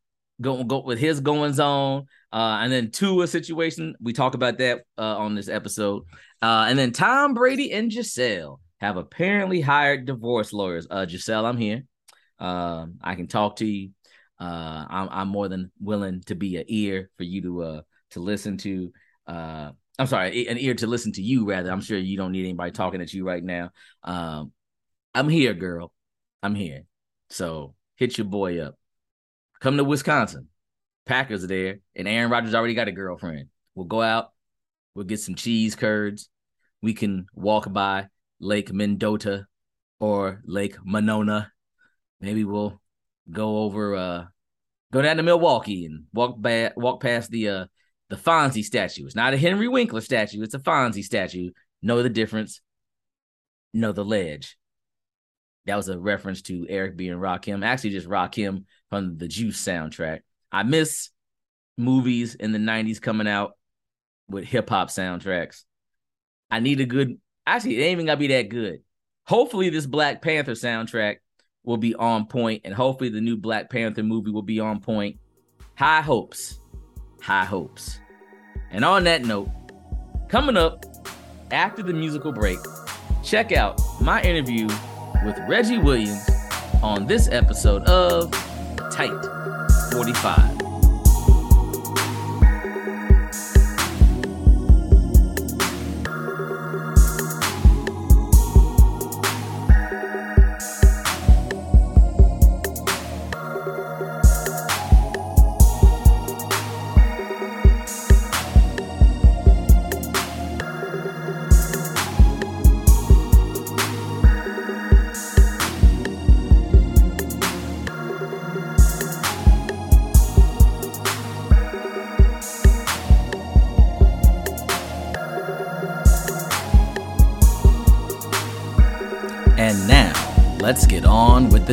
go 0.41 0.65
go 0.65 0.81
with 0.81 0.99
his 0.99 1.21
goings 1.21 1.61
on, 1.61 2.07
uh, 2.33 2.59
and 2.61 2.73
then 2.73 2.91
Tua 2.91 3.27
situation. 3.27 3.95
We 4.01 4.13
talk 4.13 4.35
about 4.35 4.59
that 4.59 4.83
uh, 4.99 5.19
on 5.19 5.35
this 5.35 5.49
episode, 5.49 6.05
uh, 6.43 6.67
and 6.69 6.79
then 6.79 6.93
Tom 6.93 7.35
Brady 7.35 7.73
and 7.73 7.91
Gisele 7.91 8.61
have 8.81 8.97
apparently 8.97 9.61
hired 9.61 10.05
divorce 10.05 10.53
lawyers. 10.53 10.87
Uh, 10.91 11.07
Gisele, 11.07 11.47
I'm 11.47 11.57
here. 11.57 11.85
Um, 12.39 12.99
I 13.01 13.15
can 13.15 13.29
talk 13.29 13.57
to 13.57 13.67
you. 13.67 13.91
Uh, 14.41 14.85
I'm 14.89 15.09
I'm 15.11 15.29
more 15.29 15.49
than 15.49 15.71
willing 15.81 16.23
to 16.27 16.35
be 16.35 16.57
an 16.57 16.65
ear 16.67 17.11
for 17.17 17.23
you 17.23 17.43
to 17.43 17.63
uh 17.63 17.83
to 18.11 18.21
listen 18.21 18.57
to. 18.59 18.93
Uh, 19.27 19.71
I'm 19.99 20.09
sorry, 20.09 20.49
an 20.49 20.59
ear 20.59 20.75
to 20.75 20.89
listen 20.89 21.13
to 21.13 21.23
you. 21.23 21.49
Rather, 21.49 21.71
I'm 21.71 21.81
sure 21.81 21.97
you 21.97 22.17
don't 22.17 22.33
need 22.33 22.45
anybody 22.45 22.73
talking 22.73 23.01
at 23.01 23.13
you 23.13 23.25
right 23.25 23.43
now. 23.43 23.71
Um, 24.03 24.53
I'm 25.15 25.29
here, 25.29 25.55
girl. 25.55 25.93
I'm 26.43 26.55
here. 26.55 26.85
So 27.31 27.75
hit 27.97 28.19
your 28.19 28.27
boy 28.27 28.61
up. 28.61 28.75
Come 29.61 29.77
to 29.77 29.85
Wisconsin. 29.85 30.49
Packers 31.07 31.45
are 31.45 31.49
there, 31.49 31.81
and 31.95 32.09
Aaron 32.09 32.31
Rodgers 32.31 32.55
already 32.55 32.75
got 32.75 32.89
a 32.89 32.93
girlfriend. 32.93 33.49
We'll 33.75 33.87
go 33.87 34.03
out. 34.03 34.33
We'll 34.95 35.05
get 35.05 35.21
some 35.21 35.35
cheese 35.35 35.75
curds. 35.75 36.29
We 36.83 36.95
can 36.95 37.27
walk 37.35 37.73
by 37.73 38.09
Lake 38.41 38.73
Mendota 38.73 39.47
or 40.01 40.43
Lake 40.45 40.77
Monona. 40.85 41.53
Maybe 42.21 42.45
we'll 42.45 42.81
go 43.31 43.59
over 43.63 43.95
uh 43.95 44.25
go 44.93 45.01
down 45.01 45.17
to 45.17 45.23
Milwaukee 45.23 45.87
and 45.87 46.05
walk 46.13 46.41
back 46.41 46.77
walk 46.77 47.01
past 47.01 47.31
the 47.31 47.49
uh 47.49 47.67
the 48.11 48.17
Fonzie 48.17 48.65
statue. 48.65 49.07
It's 49.07 49.15
not 49.15 49.35
a 49.35 49.39
Henry 49.39 49.69
Winkler 49.69 50.01
statue, 50.01 50.43
it's 50.43 50.55
a 50.55 50.59
Fonzie 50.59 51.05
statue. 51.05 51.51
Know 51.83 52.03
the 52.03 52.11
difference. 52.11 52.61
Know 53.73 53.93
the 53.93 54.05
ledge. 54.05 54.57
That 55.67 55.77
was 55.77 55.89
a 55.89 55.99
reference 55.99 56.43
to 56.43 56.67
Eric 56.69 56.97
B. 56.97 57.09
and 57.09 57.21
Rakim. 57.21 57.65
Actually, 57.65 57.91
just 57.91 58.09
Rakim 58.09 58.65
from 58.91 59.17
the 59.17 59.29
Juice 59.29 59.63
soundtrack. 59.63 60.21
I 60.53 60.63
miss 60.63 61.11
movies 61.77 62.35
in 62.35 62.53
the 62.53 62.59
90s 62.59 63.01
coming 63.01 63.27
out 63.27 63.53
with 64.29 64.45
hip 64.45 64.69
hop 64.69 64.89
soundtracks. 64.89 65.63
I 66.51 66.61
need 66.61 66.81
a 66.81 66.87
good, 66.87 67.19
actually, 67.47 67.79
it 67.79 67.83
ain't 67.83 67.93
even 67.93 68.07
gotta 68.07 68.19
be 68.19 68.29
that 68.29 68.49
good. 68.49 68.81
Hopefully, 69.27 69.71
this 69.71 69.87
Black 69.87 70.21
Panther 70.21 70.53
soundtrack 70.53 71.17
will 71.65 71.79
be 71.79 71.95
on 71.95 72.27
point, 72.27 72.63
and 72.65 72.75
hopefully, 72.75 73.09
the 73.09 73.23
new 73.23 73.37
Black 73.37 73.71
Panther 73.71 74.03
movie 74.03 74.31
will 74.31 74.43
be 74.43 74.61
on 74.61 74.81
point. 74.81 75.19
High 75.77 76.03
hopes. 76.03 76.59
High 77.23 77.47
hopes. 77.47 77.99
And 78.71 78.85
on 78.85 79.05
that 79.05 79.25
note, 79.25 79.49
coming 80.29 80.59
up 80.59 80.85
after 81.51 81.83
the 81.83 81.95
musical 81.95 82.33
break, 82.33 82.59
check 83.23 83.51
out 83.53 83.81
my 84.01 84.21
interview 84.23 84.69
with 85.25 85.39
Reggie 85.49 85.79
Williams 85.79 86.29
on 86.83 87.07
this 87.07 87.29
episode 87.29 87.83
of 87.85 88.31
Tight 88.91 89.11
45. 89.93 90.54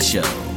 On 0.02 0.52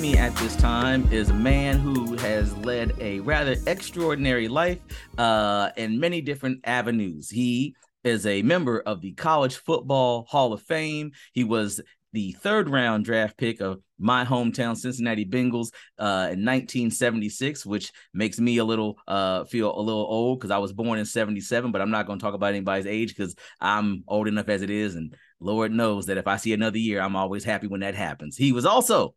me 0.00 0.16
at 0.16 0.34
this 0.36 0.54
time 0.56 1.10
is 1.12 1.30
a 1.30 1.34
man 1.34 1.78
who 1.78 2.16
has 2.16 2.56
led 2.58 2.94
a 3.00 3.20
rather 3.20 3.56
extraordinary 3.66 4.48
life 4.48 4.78
uh, 5.18 5.70
in 5.76 5.98
many 5.98 6.20
different 6.20 6.60
avenues. 6.64 7.28
He 7.28 7.74
is 8.04 8.26
a 8.26 8.42
member 8.42 8.80
of 8.80 9.00
the 9.00 9.12
College 9.12 9.56
Football 9.56 10.26
Hall 10.28 10.52
of 10.52 10.62
Fame. 10.62 11.12
He 11.32 11.44
was 11.44 11.80
the 12.12 12.32
third 12.32 12.70
round 12.70 13.04
draft 13.04 13.36
pick 13.36 13.60
of 13.60 13.80
my 13.98 14.24
hometown 14.24 14.76
Cincinnati 14.76 15.24
Bengals 15.24 15.72
uh, 15.98 16.30
in 16.30 16.44
1976, 16.44 17.66
which 17.66 17.92
makes 18.12 18.38
me 18.38 18.58
a 18.58 18.64
little 18.64 18.96
uh, 19.08 19.44
feel 19.44 19.76
a 19.76 19.80
little 19.80 20.06
old 20.08 20.38
because 20.38 20.52
I 20.52 20.58
was 20.58 20.72
born 20.72 20.98
in 20.98 21.06
77, 21.06 21.72
but 21.72 21.80
I'm 21.80 21.90
not 21.90 22.06
going 22.06 22.18
to 22.18 22.22
talk 22.22 22.34
about 22.34 22.54
anybody's 22.54 22.86
age 22.86 23.08
because 23.08 23.34
I'm 23.60 24.04
old 24.06 24.28
enough 24.28 24.48
as 24.48 24.62
it 24.62 24.70
is. 24.70 24.94
And 24.94 25.14
Lord 25.40 25.72
knows 25.72 26.06
that 26.06 26.18
if 26.18 26.28
I 26.28 26.36
see 26.36 26.52
another 26.52 26.78
year, 26.78 27.00
I'm 27.00 27.16
always 27.16 27.42
happy 27.42 27.66
when 27.66 27.80
that 27.80 27.96
happens. 27.96 28.36
He 28.36 28.52
was 28.52 28.64
also 28.64 29.14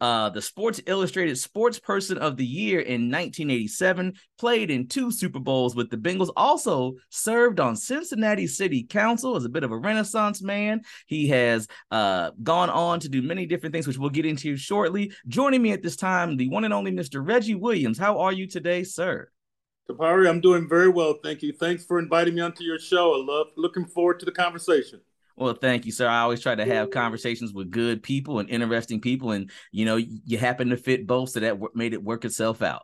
uh, 0.00 0.30
the 0.30 0.42
Sports 0.42 0.80
Illustrated 0.86 1.36
Sports 1.36 1.78
Person 1.78 2.18
of 2.18 2.36
the 2.36 2.46
Year 2.46 2.80
in 2.80 3.10
1987, 3.10 4.14
played 4.38 4.70
in 4.70 4.88
two 4.88 5.10
Super 5.10 5.38
Bowls 5.38 5.74
with 5.74 5.90
the 5.90 5.96
Bengals, 5.96 6.30
also 6.36 6.94
served 7.08 7.60
on 7.60 7.76
Cincinnati 7.76 8.46
City 8.46 8.82
Council 8.82 9.36
as 9.36 9.44
a 9.44 9.48
bit 9.48 9.64
of 9.64 9.72
a 9.72 9.76
renaissance 9.76 10.42
man. 10.42 10.82
He 11.06 11.28
has 11.28 11.66
uh, 11.90 12.30
gone 12.42 12.70
on 12.70 13.00
to 13.00 13.08
do 13.08 13.22
many 13.22 13.46
different 13.46 13.72
things, 13.72 13.86
which 13.86 13.98
we'll 13.98 14.10
get 14.10 14.26
into 14.26 14.56
shortly. 14.56 15.12
Joining 15.28 15.62
me 15.62 15.72
at 15.72 15.82
this 15.82 15.96
time, 15.96 16.36
the 16.36 16.48
one 16.48 16.64
and 16.64 16.74
only 16.74 16.92
Mr. 16.92 17.26
Reggie 17.26 17.54
Williams. 17.54 17.98
How 17.98 18.18
are 18.18 18.32
you 18.32 18.46
today, 18.46 18.84
sir? 18.84 19.28
Tabari, 19.90 20.28
I'm 20.28 20.40
doing 20.40 20.68
very 20.68 20.88
well, 20.88 21.16
thank 21.22 21.42
you. 21.42 21.52
Thanks 21.52 21.84
for 21.84 21.98
inviting 21.98 22.34
me 22.34 22.42
onto 22.42 22.62
your 22.62 22.78
show. 22.78 23.14
I 23.14 23.24
love 23.24 23.48
looking 23.56 23.84
forward 23.84 24.20
to 24.20 24.24
the 24.24 24.32
conversation. 24.32 25.00
Well, 25.36 25.54
thank 25.54 25.86
you, 25.86 25.92
sir. 25.92 26.06
I 26.06 26.20
always 26.20 26.40
try 26.40 26.54
to 26.54 26.64
have 26.64 26.90
conversations 26.90 27.52
with 27.52 27.70
good 27.70 28.02
people 28.02 28.38
and 28.38 28.50
interesting 28.50 29.00
people, 29.00 29.30
and 29.30 29.50
you 29.72 29.84
know, 29.84 29.96
you 29.96 30.38
happen 30.38 30.70
to 30.70 30.76
fit 30.76 31.06
both, 31.06 31.30
so 31.30 31.40
that 31.40 31.58
made 31.74 31.94
it 31.94 32.02
work 32.02 32.24
itself 32.24 32.62
out. 32.62 32.82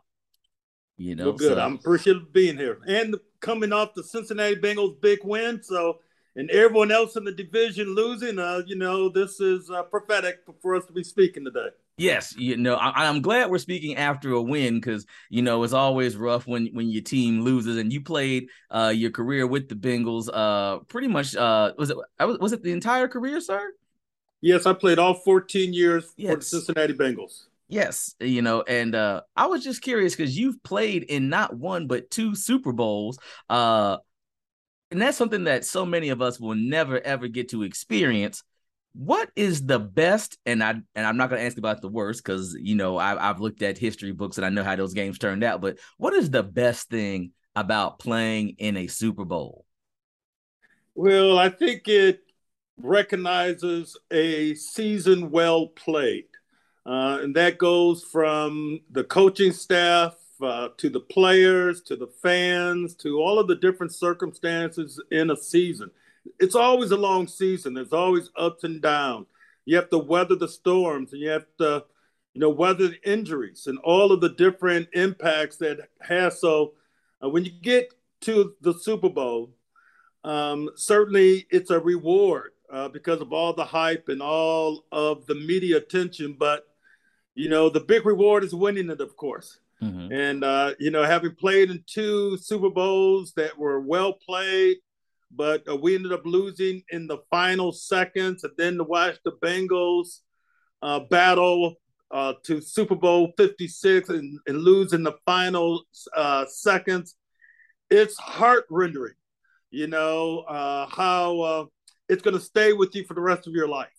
You 0.97 1.15
know, 1.15 1.25
well, 1.25 1.33
good. 1.33 1.53
So. 1.53 1.59
I'm 1.59 1.75
appreciative 1.75 2.23
of 2.23 2.33
being 2.33 2.57
here 2.57 2.79
and 2.87 3.15
coming 3.39 3.71
off 3.71 3.93
the 3.93 4.03
Cincinnati 4.03 4.55
Bengals 4.55 4.99
big 4.99 5.19
win. 5.23 5.61
So, 5.61 5.99
and 6.35 6.49
everyone 6.49 6.91
else 6.91 7.15
in 7.15 7.23
the 7.23 7.31
division 7.31 7.93
losing, 7.93 8.39
uh, 8.39 8.63
you 8.65 8.75
know, 8.75 9.09
this 9.09 9.39
is 9.39 9.69
uh, 9.69 9.83
prophetic 9.83 10.39
for 10.61 10.75
us 10.75 10.85
to 10.85 10.93
be 10.93 11.03
speaking 11.03 11.45
today. 11.45 11.69
Yes, 11.99 12.35
you 12.37 12.57
know, 12.57 12.75
I, 12.75 13.05
am 13.05 13.23
glad 13.23 13.49
we're 13.49 13.57
speaking 13.57 13.95
after 13.95 14.31
a 14.31 14.41
win 14.41 14.75
because 14.75 15.07
you 15.31 15.41
know 15.41 15.63
it's 15.63 15.73
always 15.73 16.15
rough 16.15 16.45
when 16.45 16.67
when 16.67 16.89
your 16.89 17.01
team 17.01 17.41
loses. 17.41 17.77
And 17.77 17.91
you 17.91 18.01
played 18.01 18.49
uh, 18.69 18.93
your 18.95 19.09
career 19.09 19.47
with 19.47 19.67
the 19.67 19.73
Bengals, 19.73 20.29
uh, 20.31 20.79
pretty 20.83 21.07
much. 21.07 21.35
Uh, 21.35 21.73
was 21.75 21.89
it 21.89 21.97
was 22.19 22.51
it 22.53 22.61
the 22.61 22.71
entire 22.71 23.07
career, 23.07 23.41
sir? 23.41 23.71
Yes, 24.41 24.67
I 24.67 24.73
played 24.73 24.99
all 24.99 25.15
14 25.15 25.73
years 25.73 26.13
yes. 26.15 26.31
for 26.31 26.37
the 26.37 26.45
Cincinnati 26.45 26.93
Bengals. 26.93 27.45
Yes, 27.67 28.15
you 28.19 28.43
know, 28.43 28.61
and 28.61 28.93
uh, 28.93 29.21
I 29.35 29.47
was 29.47 29.63
just 29.63 29.81
curious 29.81 30.15
because 30.15 30.37
you've 30.37 30.61
played 30.61 31.03
in 31.03 31.29
not 31.29 31.57
one 31.57 31.87
but 31.87 32.11
two 32.11 32.35
Super 32.35 32.73
Bowls. 32.73 33.17
Uh, 33.49 33.97
and 34.91 35.01
that's 35.01 35.17
something 35.17 35.45
that 35.45 35.65
so 35.65 35.83
many 35.83 36.09
of 36.09 36.21
us 36.21 36.39
will 36.39 36.55
never 36.55 37.01
ever 37.01 37.27
get 37.27 37.49
to 37.49 37.63
experience 37.63 38.43
what 38.93 39.29
is 39.35 39.65
the 39.65 39.79
best 39.79 40.37
and 40.45 40.63
i 40.63 40.71
and 40.71 41.05
i'm 41.05 41.17
not 41.17 41.29
going 41.29 41.39
to 41.39 41.45
ask 41.45 41.57
about 41.57 41.81
the 41.81 41.89
worst 41.89 42.23
because 42.23 42.55
you 42.59 42.75
know 42.75 42.97
I, 42.97 43.29
i've 43.29 43.39
looked 43.39 43.61
at 43.61 43.77
history 43.77 44.11
books 44.11 44.37
and 44.37 44.45
i 44.45 44.49
know 44.49 44.63
how 44.63 44.75
those 44.75 44.93
games 44.93 45.19
turned 45.19 45.43
out 45.43 45.61
but 45.61 45.77
what 45.97 46.13
is 46.13 46.31
the 46.31 46.43
best 46.43 46.89
thing 46.89 47.31
about 47.55 47.97
playing 47.97 48.49
in 48.59 48.77
a 48.77 48.87
super 48.87 49.25
bowl? 49.25 49.65
Well 50.95 51.37
i 51.37 51.49
think 51.49 51.87
it 51.87 52.21
recognizes 52.77 53.97
a 54.11 54.55
season 54.55 55.31
well 55.31 55.67
played 55.67 56.25
uh, 56.85 57.19
and 57.21 57.35
that 57.35 57.57
goes 57.57 58.03
from 58.03 58.79
the 58.91 59.03
coaching 59.03 59.51
staff 59.51 60.15
uh, 60.41 60.69
to 60.77 60.89
the 60.89 60.99
players 60.99 61.81
to 61.81 61.95
the 61.95 62.07
fans 62.07 62.95
to 62.95 63.19
all 63.19 63.39
of 63.39 63.47
the 63.47 63.55
different 63.55 63.91
circumstances 63.91 65.01
in 65.11 65.31
a 65.31 65.35
season 65.35 65.89
it's 66.39 66.55
always 66.55 66.91
a 66.91 66.97
long 66.97 67.27
season. 67.27 67.73
There's 67.73 67.93
always 67.93 68.29
ups 68.35 68.63
and 68.63 68.81
downs. 68.81 69.27
You 69.65 69.75
have 69.75 69.89
to 69.89 69.97
weather 69.97 70.35
the 70.35 70.47
storms, 70.47 71.13
and 71.13 71.21
you 71.21 71.29
have 71.29 71.45
to, 71.59 71.83
you 72.33 72.41
know, 72.41 72.49
weather 72.49 72.89
the 72.89 73.09
injuries 73.09 73.67
and 73.67 73.77
all 73.79 74.11
of 74.11 74.21
the 74.21 74.29
different 74.29 74.89
impacts 74.93 75.57
that 75.57 75.89
has. 76.01 76.39
So, 76.39 76.73
uh, 77.23 77.29
when 77.29 77.43
you 77.43 77.51
get 77.51 77.93
to 78.21 78.53
the 78.61 78.73
Super 78.73 79.09
Bowl, 79.09 79.51
um, 80.23 80.69
certainly 80.75 81.47
it's 81.49 81.69
a 81.69 81.79
reward 81.79 82.51
uh, 82.71 82.89
because 82.89 83.21
of 83.21 83.33
all 83.33 83.53
the 83.53 83.65
hype 83.65 84.09
and 84.09 84.21
all 84.21 84.85
of 84.91 85.25
the 85.25 85.35
media 85.35 85.77
attention. 85.77 86.35
But 86.37 86.67
you 87.35 87.49
know, 87.49 87.69
the 87.69 87.79
big 87.79 88.05
reward 88.05 88.43
is 88.43 88.55
winning 88.55 88.89
it, 88.89 89.01
of 89.01 89.15
course. 89.15 89.59
Mm-hmm. 89.81 90.11
And 90.11 90.43
uh, 90.43 90.73
you 90.79 90.91
know, 90.91 91.03
having 91.03 91.35
played 91.35 91.69
in 91.69 91.83
two 91.85 92.37
Super 92.37 92.69
Bowls 92.69 93.33
that 93.33 93.57
were 93.57 93.79
well 93.79 94.13
played, 94.13 94.77
but 95.31 95.63
uh, 95.69 95.75
we 95.75 95.95
ended 95.95 96.13
up 96.13 96.25
losing 96.25 96.83
in 96.89 97.07
the 97.07 97.19
final 97.29 97.71
seconds. 97.71 98.43
And 98.43 98.53
then 98.57 98.77
to 98.77 98.83
watch 98.83 99.17
the 99.23 99.33
Bengals 99.43 100.19
uh, 100.81 101.01
battle 101.09 101.75
uh, 102.11 102.33
to 102.43 102.61
Super 102.61 102.95
Bowl 102.95 103.33
56 103.37 104.09
and, 104.09 104.39
and 104.47 104.57
lose 104.59 104.93
in 104.93 105.03
the 105.03 105.15
final 105.25 105.83
uh, 106.15 106.45
seconds, 106.47 107.15
it's 107.89 108.17
heart 108.17 108.65
rendering. 108.69 109.15
You 109.69 109.87
know, 109.87 110.39
uh, 110.39 110.87
how 110.87 111.39
uh, 111.41 111.65
it's 112.07 112.21
going 112.21 112.35
to 112.35 112.41
stay 112.41 112.71
with 112.71 112.95
you 112.95 113.03
for 113.03 113.13
the 113.13 113.21
rest 113.21 113.47
of 113.47 113.53
your 113.53 113.67
life. 113.67 113.89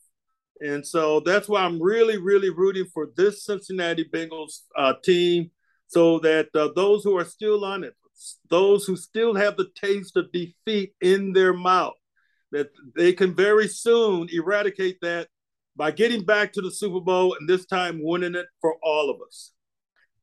And 0.60 0.84
so 0.84 1.20
that's 1.20 1.48
why 1.48 1.62
I'm 1.62 1.80
really, 1.80 2.16
really 2.16 2.50
rooting 2.50 2.86
for 2.92 3.10
this 3.16 3.44
Cincinnati 3.44 4.04
Bengals 4.04 4.62
team 5.04 5.50
so 5.86 6.18
that 6.20 6.48
those 6.74 7.04
who 7.04 7.16
are 7.16 7.24
still 7.24 7.64
on 7.64 7.84
it, 7.84 7.94
those 8.50 8.84
who 8.84 8.96
still 8.96 9.34
have 9.34 9.56
the 9.56 9.70
taste 9.74 10.16
of 10.16 10.32
defeat 10.32 10.94
in 11.00 11.32
their 11.32 11.52
mouth, 11.52 11.94
that 12.52 12.70
they 12.96 13.12
can 13.12 13.34
very 13.34 13.68
soon 13.68 14.28
eradicate 14.32 14.98
that 15.02 15.28
by 15.76 15.90
getting 15.90 16.24
back 16.24 16.52
to 16.52 16.60
the 16.60 16.70
Super 16.70 17.00
Bowl 17.00 17.36
and 17.38 17.48
this 17.48 17.66
time 17.66 18.00
winning 18.02 18.34
it 18.34 18.46
for 18.60 18.76
all 18.82 19.10
of 19.10 19.20
us. 19.26 19.52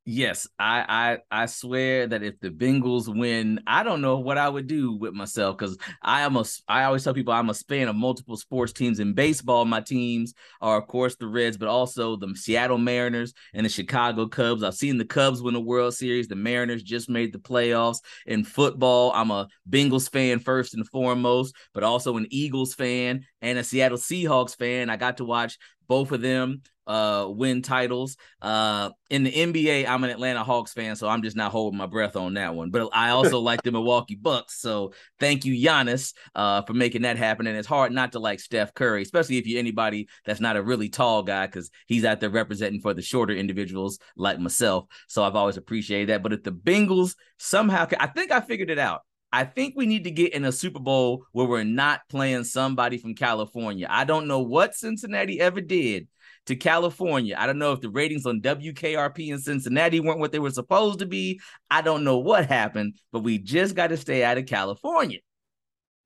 Yes, 0.07 0.47
I, 0.59 1.17
I 1.31 1.41
I 1.43 1.45
swear 1.47 2.05
that 2.05 2.21
if 2.21 2.39
the 2.39 2.51
Bengals 2.51 3.07
win, 3.07 3.59
I 3.65 3.81
don't 3.81 4.01
know 4.01 4.19
what 4.19 4.37
I 4.37 4.47
would 4.47 4.67
do 4.67 4.91
with 4.95 5.15
myself 5.15 5.57
because 5.57 5.79
I 6.03 6.21
am 6.21 6.35
a 6.37 6.45
I 6.67 6.83
always 6.83 7.03
tell 7.03 7.15
people 7.15 7.33
I'm 7.33 7.49
a 7.49 7.55
fan 7.55 7.87
of 7.87 7.95
multiple 7.95 8.37
sports 8.37 8.71
teams. 8.71 8.99
In 8.99 9.13
baseball, 9.13 9.65
my 9.65 9.81
teams 9.81 10.35
are 10.61 10.77
of 10.77 10.85
course 10.85 11.15
the 11.15 11.25
Reds, 11.25 11.57
but 11.57 11.69
also 11.69 12.17
the 12.17 12.35
Seattle 12.35 12.77
Mariners 12.77 13.33
and 13.55 13.65
the 13.65 13.69
Chicago 13.69 14.27
Cubs. 14.27 14.61
I've 14.61 14.75
seen 14.75 14.99
the 14.99 15.05
Cubs 15.05 15.41
win 15.41 15.55
the 15.55 15.59
World 15.59 15.95
Series. 15.95 16.27
The 16.27 16.35
Mariners 16.35 16.83
just 16.83 17.09
made 17.09 17.33
the 17.33 17.39
playoffs. 17.39 17.97
In 18.27 18.43
football, 18.43 19.11
I'm 19.11 19.31
a 19.31 19.47
Bengals 19.67 20.07
fan 20.11 20.37
first 20.37 20.75
and 20.75 20.87
foremost, 20.87 21.55
but 21.73 21.81
also 21.83 22.15
an 22.17 22.27
Eagles 22.29 22.75
fan 22.75 23.25
and 23.41 23.57
a 23.57 23.63
Seattle 23.63 23.97
Seahawks 23.97 24.55
fan. 24.55 24.91
I 24.91 24.97
got 24.97 25.17
to 25.17 25.25
watch 25.25 25.57
both 25.87 26.11
of 26.11 26.21
them 26.21 26.61
uh 26.87 27.27
win 27.29 27.61
titles. 27.63 28.15
Uh 28.41 28.91
in 29.09 29.23
the 29.23 29.31
NBA, 29.31 29.87
I'm 29.87 30.03
an 30.03 30.09
Atlanta 30.11 30.43
Hawks 30.43 30.73
fan, 30.73 30.95
so 30.95 31.07
I'm 31.07 31.23
just 31.23 31.35
not 31.35 31.51
holding 31.51 31.77
my 31.77 31.87
breath 31.87 32.15
on 32.15 32.35
that 32.35 32.53
one. 32.53 32.69
But 32.69 32.89
I 32.93 33.09
also 33.09 33.39
like 33.39 33.63
the 33.63 33.71
Milwaukee 33.71 34.15
Bucks. 34.15 34.61
So 34.61 34.93
thank 35.19 35.45
you, 35.45 35.53
Giannis, 35.53 36.13
uh, 36.35 36.61
for 36.61 36.73
making 36.73 37.03
that 37.03 37.17
happen. 37.17 37.47
And 37.47 37.57
it's 37.57 37.67
hard 37.67 37.91
not 37.91 38.11
to 38.11 38.19
like 38.19 38.39
Steph 38.39 38.73
Curry, 38.73 39.01
especially 39.01 39.37
if 39.37 39.47
you're 39.47 39.59
anybody 39.59 40.07
that's 40.25 40.39
not 40.39 40.57
a 40.57 40.63
really 40.63 40.89
tall 40.89 41.23
guy, 41.23 41.47
because 41.47 41.71
he's 41.87 42.05
out 42.05 42.19
there 42.19 42.29
representing 42.29 42.81
for 42.81 42.93
the 42.93 43.01
shorter 43.01 43.33
individuals 43.33 43.99
like 44.15 44.39
myself. 44.39 44.85
So 45.07 45.23
I've 45.23 45.35
always 45.35 45.57
appreciated 45.57 46.09
that. 46.09 46.23
But 46.23 46.33
if 46.33 46.43
the 46.43 46.51
Bengals 46.51 47.15
somehow 47.37 47.87
I 47.99 48.07
think 48.07 48.31
I 48.31 48.41
figured 48.41 48.69
it 48.69 48.79
out. 48.79 49.01
I 49.35 49.43
think 49.43 49.73
we 49.75 49.85
need 49.85 50.05
to 50.05 50.11
get 50.11 50.33
in 50.33 50.45
a 50.45 50.51
Super 50.53 50.79
Bowl 50.79 51.25
where 51.33 51.45
we're 51.45 51.65
not 51.65 52.07
playing 52.07 52.45
somebody 52.45 52.97
from 52.97 53.15
California. 53.15 53.85
I 53.89 54.05
don't 54.05 54.29
know 54.29 54.39
what 54.39 54.75
Cincinnati 54.75 55.41
ever 55.41 55.59
did 55.59 56.07
to 56.45 56.55
California. 56.55 57.35
I 57.37 57.45
don't 57.45 57.59
know 57.59 57.73
if 57.73 57.81
the 57.81 57.89
ratings 57.89 58.25
on 58.25 58.39
WKRP 58.39 59.27
in 59.27 59.39
Cincinnati 59.41 59.99
weren't 59.99 60.21
what 60.21 60.31
they 60.31 60.39
were 60.39 60.51
supposed 60.51 60.99
to 60.99 61.05
be. 61.05 61.41
I 61.69 61.81
don't 61.81 62.05
know 62.05 62.17
what 62.17 62.45
happened, 62.45 62.97
but 63.11 63.23
we 63.23 63.37
just 63.37 63.75
got 63.75 63.87
to 63.87 63.97
stay 63.97 64.23
out 64.23 64.37
of 64.37 64.45
California. 64.45 65.19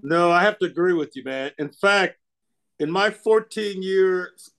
No, 0.01 0.31
I 0.31 0.41
have 0.41 0.57
to 0.57 0.65
agree 0.65 0.93
with 0.93 1.15
you, 1.15 1.23
man. 1.23 1.51
In 1.59 1.69
fact, 1.69 2.15
in 2.79 2.89
my 2.89 3.11
14 3.11 3.83
years 3.83 4.49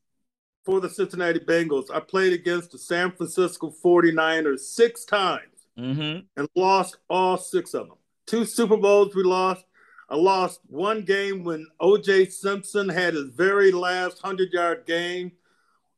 for 0.64 0.80
the 0.80 0.88
Cincinnati 0.88 1.40
Bengals, 1.40 1.90
I 1.92 1.98
played 1.98 2.34
against 2.34 2.70
the 2.70 2.78
San 2.78 3.10
Francisco 3.10 3.74
49ers 3.84 4.60
six 4.60 5.04
times 5.04 5.66
mm-hmm. 5.76 6.20
and 6.36 6.48
lost 6.54 6.98
all 7.08 7.36
six 7.36 7.74
of 7.74 7.88
them. 7.88 7.96
Two 8.30 8.44
Super 8.44 8.76
Bowls 8.76 9.12
we 9.12 9.24
lost. 9.24 9.64
I 10.08 10.14
lost 10.14 10.60
one 10.68 11.02
game 11.02 11.42
when 11.42 11.66
OJ 11.82 12.30
Simpson 12.30 12.88
had 12.88 13.14
his 13.14 13.30
very 13.30 13.72
last 13.72 14.22
100 14.22 14.52
yard 14.52 14.86
game. 14.86 15.32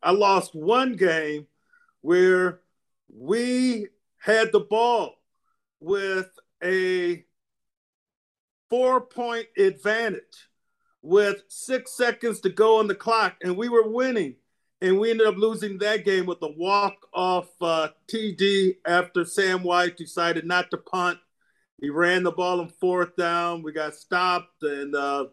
I 0.03 0.13
lost 0.13 0.55
one 0.55 0.97
game 0.97 1.47
where 2.01 2.61
we 3.15 3.89
had 4.17 4.51
the 4.51 4.61
ball 4.61 5.17
with 5.79 6.31
a 6.65 7.23
four 8.71 9.03
point 9.03 9.49
advantage 9.59 10.49
with 11.03 11.43
six 11.49 11.95
seconds 11.95 12.41
to 12.41 12.49
go 12.49 12.79
on 12.79 12.87
the 12.87 12.95
clock, 12.95 13.37
and 13.43 13.59
we 13.59 13.69
were 13.69 13.91
winning. 13.91 14.37
And 14.81 14.99
we 14.99 15.11
ended 15.11 15.27
up 15.27 15.37
losing 15.37 15.77
that 15.81 16.07
game 16.07 16.25
with 16.25 16.39
a 16.41 16.51
walk 16.51 16.95
off 17.13 17.51
uh, 17.61 17.89
TD 18.09 18.77
after 18.87 19.27
Sam 19.27 19.59
Wyche 19.59 19.99
decided 19.99 20.47
not 20.47 20.71
to 20.71 20.79
punt. 20.79 21.19
He 21.83 21.91
ran 21.91 22.23
the 22.23 22.31
ball 22.31 22.61
on 22.61 22.69
fourth 22.69 23.17
down. 23.17 23.65
We 23.65 23.73
got 23.73 23.97
stopped, 23.97 24.63
and 24.63 24.95
uh, 24.95 25.27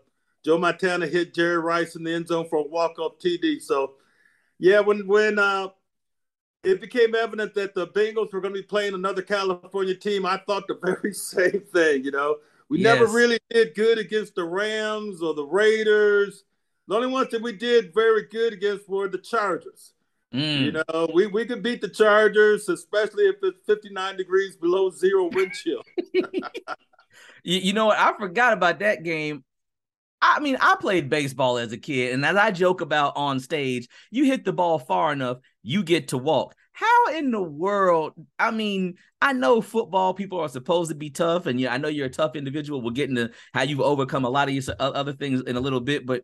Joe 0.44 0.58
Montana 0.58 1.06
hit 1.06 1.36
Jerry 1.36 1.60
Rice 1.60 1.96
in 1.96 2.04
the 2.04 2.12
end 2.12 2.28
zone 2.28 2.50
for 2.50 2.58
a 2.58 2.68
walk 2.68 2.98
off 2.98 3.20
TD. 3.20 3.62
So, 3.62 3.94
yeah, 4.58 4.80
when 4.80 5.06
when 5.06 5.38
uh, 5.38 5.68
it 6.64 6.82
became 6.82 7.14
evident 7.14 7.54
that 7.54 7.76
the 7.76 7.86
Bengals 7.90 8.34
were 8.34 8.42
going 8.42 8.56
to 8.56 8.60
be 8.60 8.66
playing 8.66 8.96
another 8.96 9.22
California 9.22 9.94
team, 9.94 10.26
I 10.26 10.42
thought 10.48 10.68
the 10.68 10.80
very 10.84 11.14
same 11.14 11.62
thing. 11.72 12.04
You 12.04 12.10
know, 12.10 12.38
we 12.68 12.80
yes. 12.80 12.98
never 12.98 13.06
really 13.14 13.38
did 13.52 13.76
good 13.76 14.00
against 14.00 14.34
the 14.34 14.44
Rams 14.44 15.22
or 15.22 15.36
the 15.36 15.46
Raiders. 15.46 16.46
The 16.88 16.96
only 16.96 17.10
ones 17.10 17.30
that 17.30 17.44
we 17.44 17.52
did 17.52 17.94
very 17.94 18.26
good 18.26 18.54
against 18.54 18.90
were 18.90 19.08
the 19.08 19.20
Chargers. 19.20 19.94
Mm. 20.34 20.62
You 20.62 20.72
know, 20.72 21.10
we, 21.14 21.28
we 21.28 21.46
could 21.46 21.64
beat 21.64 21.82
the 21.82 21.90
Chargers, 21.90 22.70
especially 22.70 23.26
if 23.26 23.38
it's 23.42 23.60
59 23.66 24.18
degrees 24.18 24.56
below 24.56 24.92
zero 24.92 25.30
wind 25.32 25.54
chill. 25.54 25.82
you, 26.14 27.58
you 27.60 27.74
know 27.74 27.88
what? 27.88 27.98
I 27.98 28.16
forgot 28.18 28.54
about 28.54 28.80
that 28.80 29.04
game. 29.04 29.44
I 30.22 30.40
mean, 30.40 30.58
I 30.60 30.76
played 30.80 31.10
baseball 31.10 31.58
as 31.58 31.72
a 31.72 31.78
kid, 31.78 32.14
and 32.14 32.26
as 32.26 32.36
I 32.36 32.52
joke 32.52 32.82
about 32.82 33.14
on 33.16 33.40
stage, 33.40 33.88
you 34.12 34.26
hit 34.26 34.44
the 34.44 34.52
ball 34.52 34.78
far 34.78 35.14
enough, 35.14 35.38
you 35.64 35.82
get 35.82 36.10
to 36.10 36.18
walk. 36.18 36.56
How 36.74 37.08
in 37.14 37.32
the 37.32 37.42
world? 37.42 38.14
I 38.38 38.52
mean, 38.52 38.96
I 39.22 39.34
know 39.34 39.62
football 39.62 40.14
people 40.14 40.40
are 40.40 40.50
supposed 40.50 40.90
to 40.92 40.96
be 40.96 41.10
tough, 41.10 41.46
and 41.46 41.60
yeah, 41.60 41.74
I 41.74 41.78
know 41.78 41.88
you're 41.88 42.08
a 42.08 42.10
tough 42.10 42.36
individual. 42.36 42.82
We'll 42.82 42.92
get 42.92 43.10
into 43.10 43.32
how 43.54 43.64
you've 43.64 43.82
overcome 43.82 44.26
a 44.26 44.30
lot 44.30 44.50
of 44.50 44.54
your 44.54 44.64
other 44.80 45.14
things 45.14 45.42
in 45.42 45.56
a 45.56 45.62
little 45.62 45.82
bit, 45.82 46.06
but 46.06 46.24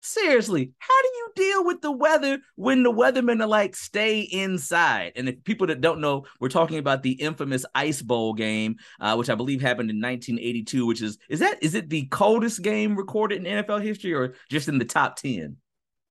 seriously, 0.00 0.72
how 0.78 1.02
do 1.02 1.08
you 1.08 1.19
deal 1.34 1.64
with 1.64 1.80
the 1.80 1.92
weather 1.92 2.38
when 2.56 2.82
the 2.82 2.92
weathermen 2.92 3.42
are 3.42 3.46
like 3.46 3.76
stay 3.76 4.20
inside? 4.20 5.12
And 5.16 5.28
if 5.28 5.42
people 5.44 5.66
that 5.68 5.80
don't 5.80 6.00
know, 6.00 6.26
we're 6.40 6.48
talking 6.48 6.78
about 6.78 7.02
the 7.02 7.12
infamous 7.12 7.64
Ice 7.74 8.02
Bowl 8.02 8.34
game, 8.34 8.76
uh, 9.00 9.14
which 9.16 9.30
I 9.30 9.34
believe 9.34 9.60
happened 9.60 9.90
in 9.90 9.96
1982. 9.96 10.86
Which 10.86 11.02
is 11.02 11.18
is 11.28 11.40
that 11.40 11.62
is 11.62 11.74
it 11.74 11.88
the 11.88 12.06
coldest 12.06 12.62
game 12.62 12.96
recorded 12.96 13.44
in 13.44 13.64
NFL 13.64 13.82
history, 13.82 14.14
or 14.14 14.34
just 14.50 14.68
in 14.68 14.78
the 14.78 14.84
top 14.84 15.16
ten? 15.16 15.56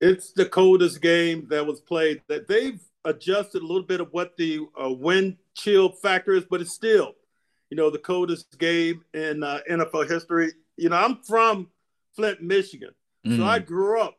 It's 0.02 0.32
the 0.32 0.46
coldest 0.46 1.02
game 1.02 1.48
that 1.50 1.66
was 1.66 1.82
played. 1.82 2.22
That 2.28 2.48
they've 2.48 2.80
adjusted 3.06 3.62
a 3.62 3.66
little 3.66 3.84
bit 3.84 4.02
of 4.02 4.10
what 4.12 4.38
the 4.38 4.60
uh, 4.82 4.92
wind 4.92 5.38
chill 5.56 5.90
factor 5.90 6.34
is, 6.34 6.46
but 6.46 6.62
it's 6.62 6.74
still, 6.74 7.14
you 7.70 7.78
know, 7.78 7.90
the 7.90 8.00
coldest 8.00 8.58
game 8.60 9.04
in 9.14 9.44
uh, 9.44 9.60
NFL 9.70 10.10
history. 10.10 10.52
You 10.78 10.90
know, 10.90 10.98
I'm 10.98 11.18
from 11.24 11.70
Flint, 12.16 12.42
Michigan. 12.42 12.92
Mm. 13.26 13.38
So 13.38 13.46
I 13.46 13.60
mm. 13.60 13.66
grew 13.66 14.02
up, 14.02 14.16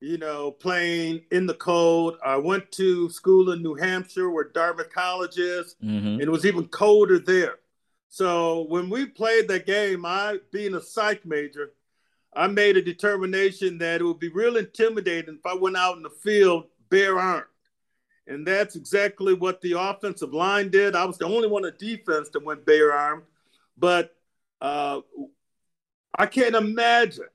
you 0.00 0.18
know, 0.18 0.50
playing 0.50 1.22
in 1.30 1.46
the 1.46 1.54
cold. 1.54 2.18
I 2.24 2.36
went 2.36 2.70
to 2.72 3.08
school 3.10 3.52
in 3.52 3.62
New 3.62 3.74
Hampshire 3.74 4.30
where 4.30 4.44
Dartmouth 4.44 4.90
College 4.90 5.38
is, 5.38 5.76
mm-hmm. 5.82 6.06
and 6.06 6.22
it 6.22 6.30
was 6.30 6.44
even 6.46 6.68
colder 6.68 7.18
there. 7.18 7.56
So 8.08 8.62
when 8.68 8.88
we 8.88 9.06
played 9.06 9.48
that 9.48 9.66
game, 9.66 10.06
I 10.06 10.38
being 10.52 10.74
a 10.74 10.80
psych 10.80 11.24
major, 11.24 11.72
I 12.34 12.46
made 12.46 12.76
a 12.76 12.82
determination 12.82 13.78
that 13.78 14.00
it 14.00 14.04
would 14.04 14.20
be 14.20 14.28
real 14.28 14.56
intimidating 14.56 15.36
if 15.36 15.46
I 15.46 15.54
went 15.54 15.76
out 15.76 15.96
in 15.96 16.02
the 16.02 16.10
field 16.10 16.64
bare 16.90 17.18
armed. 17.18 17.46
And 18.26 18.46
that's 18.46 18.74
exactly 18.74 19.34
what 19.34 19.60
the 19.60 19.72
offensive 19.78 20.34
line 20.34 20.68
did. 20.68 20.96
I 20.96 21.04
was 21.04 21.16
the 21.16 21.26
only 21.26 21.48
one 21.48 21.64
on 21.64 21.72
defense 21.78 22.28
that 22.30 22.44
went 22.44 22.66
bare 22.66 22.92
armed. 22.92 23.22
But 23.78 24.14
uh, 24.60 25.00
I 26.18 26.26
can't 26.26 26.54
imagine 26.54 27.28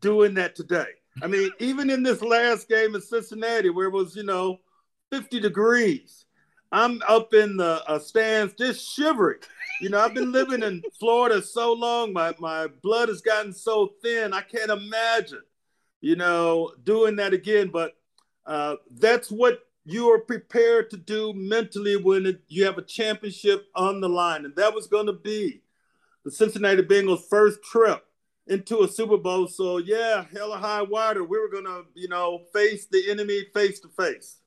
doing 0.00 0.34
that 0.34 0.54
today. 0.54 0.86
I 1.20 1.26
mean, 1.26 1.50
even 1.58 1.90
in 1.90 2.02
this 2.02 2.22
last 2.22 2.68
game 2.68 2.94
in 2.94 3.00
Cincinnati, 3.00 3.70
where 3.70 3.88
it 3.88 3.92
was, 3.92 4.16
you 4.16 4.22
know, 4.22 4.60
50 5.10 5.40
degrees, 5.40 6.24
I'm 6.70 7.02
up 7.06 7.34
in 7.34 7.58
the 7.58 7.82
uh, 7.86 7.98
stands 7.98 8.54
just 8.54 8.94
shivering. 8.94 9.40
You 9.80 9.90
know, 9.90 10.00
I've 10.00 10.14
been 10.14 10.32
living 10.32 10.62
in 10.62 10.82
Florida 10.98 11.42
so 11.42 11.72
long, 11.74 12.12
my, 12.12 12.34
my 12.38 12.68
blood 12.82 13.08
has 13.08 13.20
gotten 13.20 13.52
so 13.52 13.92
thin, 14.02 14.32
I 14.32 14.40
can't 14.40 14.70
imagine, 14.70 15.42
you 16.00 16.16
know, 16.16 16.72
doing 16.84 17.16
that 17.16 17.34
again. 17.34 17.68
But 17.68 17.94
uh, 18.46 18.76
that's 18.90 19.30
what 19.30 19.60
you 19.84 20.10
are 20.12 20.20
prepared 20.20 20.88
to 20.90 20.96
do 20.96 21.32
mentally 21.34 21.96
when 21.96 22.24
it, 22.24 22.40
you 22.48 22.64
have 22.64 22.78
a 22.78 22.82
championship 22.82 23.66
on 23.74 24.00
the 24.00 24.08
line. 24.08 24.44
And 24.44 24.56
that 24.56 24.74
was 24.74 24.86
going 24.86 25.06
to 25.06 25.12
be 25.12 25.60
the 26.24 26.30
Cincinnati 26.30 26.82
Bengals' 26.82 27.28
first 27.28 27.62
trip 27.62 28.04
into 28.46 28.82
a 28.82 28.88
Super 28.88 29.16
Bowl. 29.16 29.46
So 29.48 29.78
yeah, 29.78 30.24
hella 30.32 30.58
high 30.58 30.82
water. 30.82 31.24
We 31.24 31.38
were 31.38 31.48
gonna, 31.48 31.82
you 31.94 32.08
know, 32.08 32.40
face 32.52 32.86
the 32.86 33.10
enemy 33.10 33.44
face 33.54 33.80
to 33.80 33.88
face. 33.88 34.38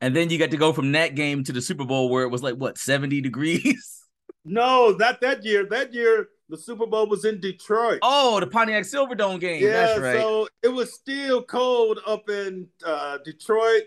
And 0.00 0.16
then 0.16 0.30
you 0.30 0.38
got 0.38 0.50
to 0.50 0.56
go 0.56 0.72
from 0.72 0.92
that 0.92 1.14
game 1.14 1.44
to 1.44 1.52
the 1.52 1.60
Super 1.60 1.84
Bowl 1.84 2.08
where 2.08 2.24
it 2.24 2.28
was 2.28 2.42
like 2.42 2.56
what 2.56 2.78
70 2.78 3.20
degrees. 3.22 4.04
No, 4.44 4.90
not 4.98 5.20
that 5.20 5.44
year. 5.44 5.66
That 5.66 5.94
year 5.94 6.28
the 6.48 6.56
Super 6.56 6.86
Bowl 6.86 7.06
was 7.06 7.24
in 7.24 7.40
Detroit. 7.40 8.00
Oh, 8.02 8.40
the 8.40 8.46
Pontiac 8.46 8.84
Silverdome 8.84 9.40
game. 9.40 9.62
Yeah, 9.62 9.96
right. 9.96 10.20
so 10.20 10.48
it 10.62 10.68
was 10.68 10.92
still 10.92 11.42
cold 11.42 12.00
up 12.06 12.28
in 12.28 12.68
uh, 12.84 13.18
Detroit. 13.24 13.84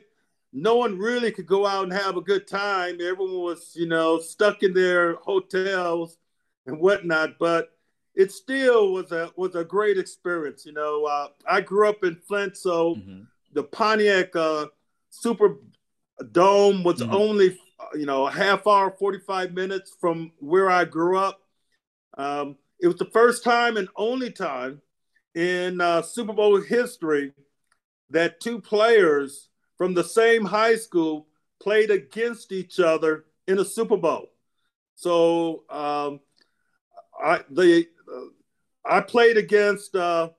No 0.51 0.75
one 0.75 0.97
really 0.97 1.31
could 1.31 1.45
go 1.45 1.65
out 1.65 1.83
and 1.83 1.93
have 1.93 2.15
a 2.15 2.21
good 2.21 2.47
time. 2.47 2.95
Everyone 3.01 3.41
was, 3.41 3.73
you 3.75 3.87
know, 3.87 4.19
stuck 4.19 4.63
in 4.63 4.73
their 4.73 5.15
hotels 5.15 6.17
and 6.65 6.79
whatnot. 6.79 7.37
But 7.37 7.74
it 8.15 8.31
still 8.31 8.93
was 8.93 9.11
a 9.11 9.31
was 9.35 9.55
a 9.55 9.63
great 9.63 9.97
experience. 9.97 10.65
You 10.65 10.73
know, 10.73 11.05
uh, 11.05 11.27
I 11.47 11.61
grew 11.61 11.87
up 11.89 12.03
in 12.03 12.15
Flint, 12.15 12.57
so 12.57 12.95
mm-hmm. 12.95 13.21
the 13.53 13.63
Pontiac 13.63 14.35
uh, 14.35 14.67
Super 15.09 15.57
Dome 16.31 16.83
was 16.83 17.01
mm-hmm. 17.01 17.13
only 17.13 17.59
you 17.93 18.05
know 18.05 18.27
a 18.27 18.31
half 18.31 18.65
hour, 18.67 18.91
forty 18.91 19.19
five 19.19 19.53
minutes 19.53 19.95
from 19.99 20.31
where 20.39 20.69
I 20.69 20.85
grew 20.85 21.17
up. 21.17 21.41
Um, 22.17 22.57
it 22.79 22.87
was 22.87 22.97
the 22.97 23.05
first 23.05 23.43
time 23.43 23.77
and 23.77 23.89
only 23.95 24.31
time 24.31 24.81
in 25.33 25.81
uh, 25.81 26.01
Super 26.01 26.33
Bowl 26.33 26.61
history 26.61 27.33
that 28.09 28.39
two 28.39 28.61
players 28.61 29.49
from 29.77 29.93
the 29.93 30.03
same 30.03 30.45
high 30.45 30.75
school 30.75 31.27
played 31.61 31.91
against 31.91 32.51
each 32.51 32.79
other 32.79 33.25
in 33.47 33.59
a 33.59 33.65
Super 33.65 33.97
Bowl. 33.97 34.29
So 34.95 35.63
um, 35.69 36.21
I, 37.21 37.41
the 37.49 37.87
I 38.85 39.01
played 39.01 39.37
against 39.37 39.95
uh, 39.95 40.29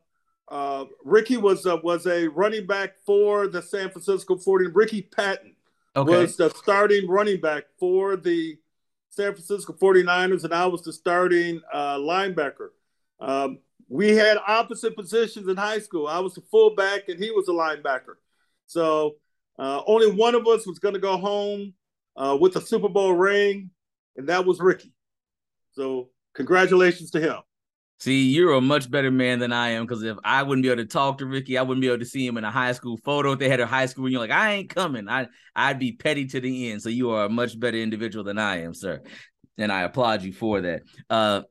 uh, 0.48 0.84
Ricky 1.04 1.36
was 1.36 1.66
uh, 1.66 1.78
was 1.82 2.06
a 2.06 2.28
running 2.28 2.66
back 2.66 2.94
for 3.04 3.48
the 3.48 3.60
San 3.60 3.90
Francisco 3.90 4.36
40. 4.36 4.68
Ricky 4.68 5.02
Patton 5.02 5.56
okay. 5.96 6.22
was 6.22 6.36
the 6.36 6.50
starting 6.50 7.08
running 7.08 7.40
back 7.40 7.64
for 7.78 8.16
the 8.16 8.56
San 9.10 9.32
Francisco 9.32 9.72
49ers, 9.72 10.44
and 10.44 10.54
I 10.54 10.66
was 10.66 10.82
the 10.82 10.92
starting 10.92 11.60
uh, 11.72 11.96
linebacker. 11.96 12.68
Um, 13.18 13.58
we 13.88 14.14
had 14.14 14.36
opposite 14.46 14.94
positions 14.94 15.48
in 15.48 15.56
high 15.56 15.78
school. 15.78 16.06
I 16.06 16.18
was 16.20 16.34
the 16.34 16.42
fullback, 16.42 17.08
and 17.08 17.18
he 17.18 17.30
was 17.30 17.48
a 17.48 17.52
linebacker. 17.52 18.16
So 18.66 19.16
uh, 19.58 19.82
only 19.86 20.10
one 20.10 20.34
of 20.34 20.46
us 20.46 20.66
was 20.66 20.78
going 20.78 20.94
to 20.94 21.00
go 21.00 21.16
home 21.16 21.72
uh, 22.16 22.36
with 22.40 22.56
a 22.56 22.60
Super 22.60 22.88
Bowl 22.88 23.14
ring, 23.14 23.70
and 24.16 24.28
that 24.28 24.44
was 24.44 24.60
Ricky. 24.60 24.92
So 25.72 26.10
congratulations 26.34 27.10
to 27.12 27.20
him. 27.20 27.38
See, 27.98 28.30
you're 28.30 28.52
a 28.52 28.60
much 28.60 28.90
better 28.90 29.10
man 29.10 29.38
than 29.38 29.52
I 29.52 29.70
am 29.70 29.86
because 29.86 30.02
if 30.02 30.18
I 30.22 30.42
wouldn't 30.42 30.62
be 30.62 30.68
able 30.68 30.82
to 30.82 30.88
talk 30.88 31.18
to 31.18 31.26
Ricky, 31.26 31.56
I 31.56 31.62
wouldn't 31.62 31.80
be 31.80 31.88
able 31.88 32.00
to 32.00 32.04
see 32.04 32.26
him 32.26 32.36
in 32.36 32.44
a 32.44 32.50
high 32.50 32.72
school 32.72 32.98
photo. 32.98 33.32
If 33.32 33.38
they 33.38 33.48
had 33.48 33.60
a 33.60 33.66
high 33.66 33.86
school, 33.86 34.04
and 34.04 34.12
you're 34.12 34.20
like, 34.20 34.30
I 34.30 34.52
ain't 34.52 34.68
coming. 34.68 35.08
I 35.08 35.28
I'd 35.54 35.78
be 35.78 35.92
petty 35.92 36.26
to 36.26 36.40
the 36.40 36.70
end. 36.70 36.82
So 36.82 36.90
you 36.90 37.10
are 37.10 37.24
a 37.24 37.28
much 37.30 37.58
better 37.58 37.78
individual 37.78 38.22
than 38.22 38.38
I 38.38 38.62
am, 38.62 38.74
sir. 38.74 39.02
And 39.56 39.72
I 39.72 39.82
applaud 39.82 40.22
you 40.22 40.34
for 40.34 40.60
that. 40.60 40.82
Uh, 41.08 41.42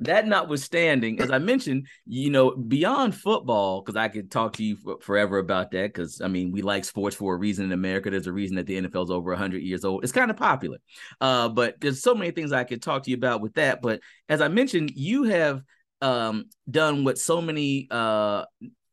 that 0.00 0.26
notwithstanding, 0.26 1.20
as 1.20 1.30
I 1.30 1.38
mentioned, 1.38 1.88
you 2.06 2.30
know, 2.30 2.52
beyond 2.52 3.14
football, 3.14 3.82
because 3.82 3.96
I 3.96 4.08
could 4.08 4.30
talk 4.30 4.54
to 4.54 4.64
you 4.64 4.76
for, 4.76 4.98
forever 5.00 5.38
about 5.38 5.72
that. 5.72 5.92
Because 5.92 6.20
I 6.20 6.28
mean, 6.28 6.52
we 6.52 6.62
like 6.62 6.84
sports 6.84 7.16
for 7.16 7.34
a 7.34 7.38
reason 7.38 7.64
in 7.64 7.72
America. 7.72 8.10
There's 8.10 8.28
a 8.28 8.32
reason 8.32 8.56
that 8.56 8.66
the 8.66 8.80
NFL 8.80 9.04
is 9.04 9.10
over 9.10 9.30
100 9.30 9.62
years 9.62 9.84
old. 9.84 10.04
It's 10.04 10.12
kind 10.12 10.30
of 10.30 10.36
popular. 10.36 10.78
Uh, 11.20 11.48
but 11.48 11.80
there's 11.80 12.02
so 12.02 12.14
many 12.14 12.30
things 12.30 12.52
I 12.52 12.64
could 12.64 12.82
talk 12.82 13.02
to 13.04 13.10
you 13.10 13.16
about 13.16 13.40
with 13.40 13.54
that. 13.54 13.82
But 13.82 14.00
as 14.28 14.40
I 14.40 14.48
mentioned, 14.48 14.92
you 14.94 15.24
have 15.24 15.62
um, 16.00 16.44
done 16.70 17.02
what 17.02 17.18
so 17.18 17.40
many 17.40 17.88
uh, 17.90 18.44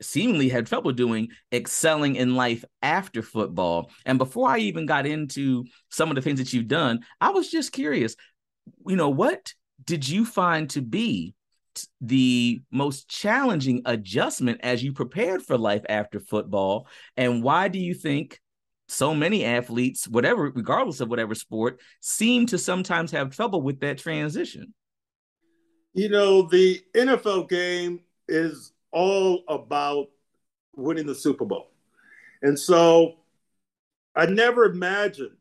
seemingly 0.02 0.50
had 0.50 0.66
trouble 0.66 0.92
doing, 0.92 1.30
excelling 1.52 2.16
in 2.16 2.36
life 2.36 2.66
after 2.82 3.22
football. 3.22 3.92
And 4.06 4.18
before 4.18 4.50
I 4.50 4.58
even 4.60 4.86
got 4.88 5.06
into 5.06 5.66
some 5.90 6.10
of 6.10 6.16
the 6.16 6.22
things 6.22 6.40
that 6.40 6.52
you've 6.52 6.68
done, 6.68 7.02
I 7.22 7.30
was 7.30 7.52
just 7.52 7.72
curious. 7.72 8.16
You 8.88 8.96
know, 8.96 9.10
what 9.10 9.54
did 9.84 10.08
you 10.08 10.26
find 10.26 10.70
to 10.72 10.82
be 10.82 11.34
the 12.02 12.62
most 12.72 13.10
challenging 13.10 13.82
adjustment 13.86 14.62
as 14.64 14.84
you 14.84 14.94
prepared 14.94 15.44
for 15.44 15.58
life 15.58 15.84
after 15.90 16.20
football? 16.20 16.88
And 17.18 17.44
why 17.44 17.68
do 17.68 17.80
you 17.80 17.94
think 17.94 18.40
so 18.88 19.14
many 19.16 19.44
athletes, 19.44 20.08
whatever, 20.08 20.44
regardless 20.44 21.02
of 21.02 21.10
whatever 21.10 21.36
sport, 21.36 21.82
seem 22.02 22.46
to 22.48 22.58
sometimes 22.58 23.12
have 23.12 23.36
trouble 23.36 23.62
with 23.62 23.80
that 23.82 23.98
transition? 23.98 24.74
You 25.94 26.10
know, 26.10 26.44
the 26.44 26.82
NFL 26.94 27.50
game 27.50 28.02
is 28.28 28.74
all 28.92 29.44
about 29.48 30.08
winning 30.76 31.06
the 31.06 31.16
Super 31.16 31.46
Bowl. 31.46 31.72
And 32.42 32.60
so 32.60 33.16
I 34.16 34.26
never 34.26 34.66
imagined 34.66 35.38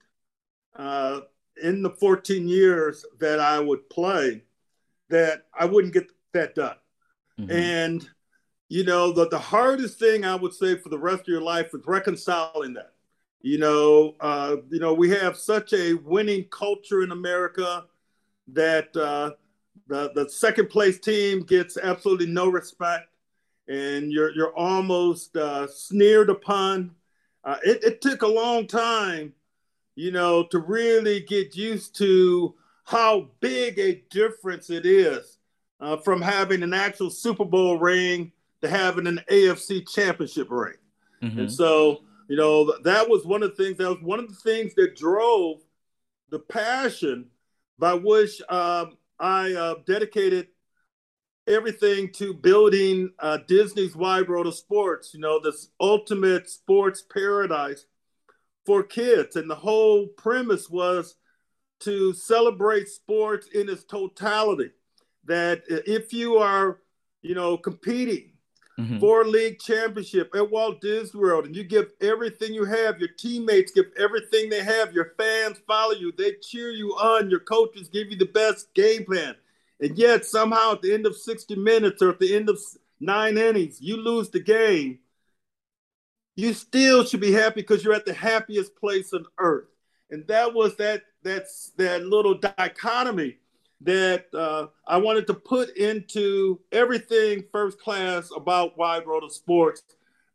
uh, 0.76 1.20
in 1.62 1.82
the 1.82 1.90
14 1.90 2.48
years 2.48 3.04
that 3.18 3.40
I 3.40 3.60
would 3.60 3.88
play 3.90 4.42
that 5.10 5.46
I 5.52 5.64
wouldn't 5.66 5.94
get 5.94 6.10
that 6.32 6.54
done. 6.54 6.76
Mm-hmm. 7.38 7.50
And, 7.50 8.08
you 8.68 8.84
know, 8.84 9.12
the, 9.12 9.28
the 9.28 9.38
hardest 9.38 9.98
thing 9.98 10.24
I 10.24 10.34
would 10.34 10.54
say 10.54 10.76
for 10.76 10.88
the 10.88 10.98
rest 10.98 11.22
of 11.22 11.28
your 11.28 11.42
life 11.42 11.68
is 11.74 11.82
reconciling 11.86 12.74
that. 12.74 12.92
You 13.42 13.58
know, 13.58 14.14
uh, 14.20 14.56
you 14.70 14.80
know, 14.80 14.94
we 14.94 15.10
have 15.10 15.36
such 15.36 15.74
a 15.74 15.92
winning 15.92 16.44
culture 16.44 17.02
in 17.02 17.12
America 17.12 17.84
that 18.48 18.96
uh, 18.96 19.32
the 19.86 20.12
the 20.14 20.30
second 20.30 20.70
place 20.70 20.98
team 20.98 21.42
gets 21.42 21.76
absolutely 21.76 22.24
no 22.24 22.48
respect, 22.48 23.08
and 23.68 24.10
you're 24.10 24.34
you're 24.34 24.56
almost 24.56 25.36
uh, 25.36 25.66
sneered 25.66 26.30
upon. 26.30 26.92
Uh, 27.44 27.58
it, 27.62 27.84
it 27.84 28.00
took 28.00 28.22
a 28.22 28.26
long 28.26 28.66
time, 28.66 29.34
you 29.96 30.10
know, 30.10 30.44
to 30.44 30.58
really 30.58 31.20
get 31.20 31.56
used 31.56 31.96
to 31.98 32.54
how 32.84 33.30
big 33.40 33.78
a 33.78 34.02
difference 34.10 34.70
it 34.70 34.84
is 34.86 35.38
uh, 35.80 35.96
from 35.96 36.20
having 36.20 36.62
an 36.62 36.74
actual 36.74 37.10
Super 37.10 37.44
Bowl 37.44 37.78
ring 37.78 38.32
to 38.62 38.68
having 38.68 39.06
an 39.06 39.20
AFC 39.30 39.88
championship 39.88 40.48
ring. 40.50 40.74
Mm-hmm. 41.22 41.40
And 41.40 41.52
so, 41.52 42.02
you 42.28 42.36
know, 42.36 42.76
that 42.82 43.08
was 43.08 43.24
one 43.24 43.42
of 43.42 43.56
the 43.56 43.64
things 43.64 43.78
that 43.78 43.88
was 43.88 44.02
one 44.02 44.18
of 44.18 44.28
the 44.28 44.34
things 44.34 44.74
that 44.74 44.96
drove 44.96 45.60
the 46.30 46.38
passion 46.38 47.26
by 47.78 47.94
which 47.94 48.40
um, 48.48 48.96
I 49.18 49.52
uh, 49.52 49.74
dedicated 49.86 50.48
everything 51.46 52.10
to 52.12 52.32
building 52.34 53.10
uh, 53.18 53.38
Disney's 53.46 53.94
Wide 53.94 54.28
World 54.28 54.46
of 54.46 54.54
Sports, 54.54 55.12
you 55.12 55.20
know, 55.20 55.40
this 55.40 55.68
ultimate 55.80 56.48
sports 56.48 57.02
paradise 57.02 57.86
for 58.64 58.82
kids. 58.82 59.36
And 59.36 59.48
the 59.48 59.54
whole 59.54 60.06
premise 60.06 60.68
was 60.68 61.16
to 61.80 62.12
celebrate 62.12 62.88
sports 62.88 63.48
in 63.54 63.68
its 63.68 63.84
totality. 63.84 64.70
That 65.26 65.62
if 65.68 66.12
you 66.12 66.36
are, 66.36 66.80
you 67.22 67.34
know, 67.34 67.56
competing 67.56 68.32
mm-hmm. 68.78 68.98
for 68.98 69.24
league 69.24 69.58
championship 69.58 70.34
at 70.34 70.50
Walt 70.50 70.80
Disney 70.80 71.20
World 71.20 71.46
and 71.46 71.56
you 71.56 71.64
give 71.64 71.92
everything 72.00 72.52
you 72.52 72.64
have, 72.64 72.98
your 72.98 73.08
teammates 73.18 73.72
give 73.72 73.86
everything 73.98 74.50
they 74.50 74.62
have, 74.62 74.92
your 74.92 75.12
fans 75.16 75.60
follow 75.66 75.92
you, 75.92 76.12
they 76.16 76.34
cheer 76.42 76.70
you 76.70 76.90
on, 76.90 77.30
your 77.30 77.40
coaches 77.40 77.88
give 77.88 78.10
you 78.10 78.16
the 78.16 78.26
best 78.26 78.72
game 78.74 79.04
plan. 79.04 79.34
And 79.80 79.96
yet 79.96 80.24
somehow 80.24 80.72
at 80.72 80.82
the 80.82 80.92
end 80.94 81.06
of 81.06 81.16
60 81.16 81.56
minutes 81.56 82.02
or 82.02 82.10
at 82.10 82.20
the 82.20 82.34
end 82.34 82.48
of 82.48 82.58
nine 83.00 83.36
innings, 83.38 83.80
you 83.80 83.96
lose 83.96 84.30
the 84.30 84.40
game. 84.40 84.98
You 86.36 86.52
still 86.52 87.04
should 87.04 87.20
be 87.20 87.32
happy 87.32 87.60
because 87.60 87.84
you're 87.84 87.94
at 87.94 88.06
the 88.06 88.14
happiest 88.14 88.74
place 88.76 89.12
on 89.12 89.24
earth. 89.38 89.68
And 90.10 90.26
that 90.26 90.52
was 90.52 90.76
that 90.76 91.02
that's 91.22 91.72
that 91.76 92.04
little 92.04 92.34
dichotomy 92.34 93.38
that 93.80 94.26
uh, 94.34 94.66
I 94.86 94.96
wanted 94.96 95.26
to 95.28 95.34
put 95.34 95.76
into 95.76 96.60
everything 96.72 97.44
first 97.52 97.80
class 97.80 98.30
about 98.34 98.78
Wide 98.78 99.06
World 99.06 99.24
of 99.24 99.32
Sports. 99.32 99.82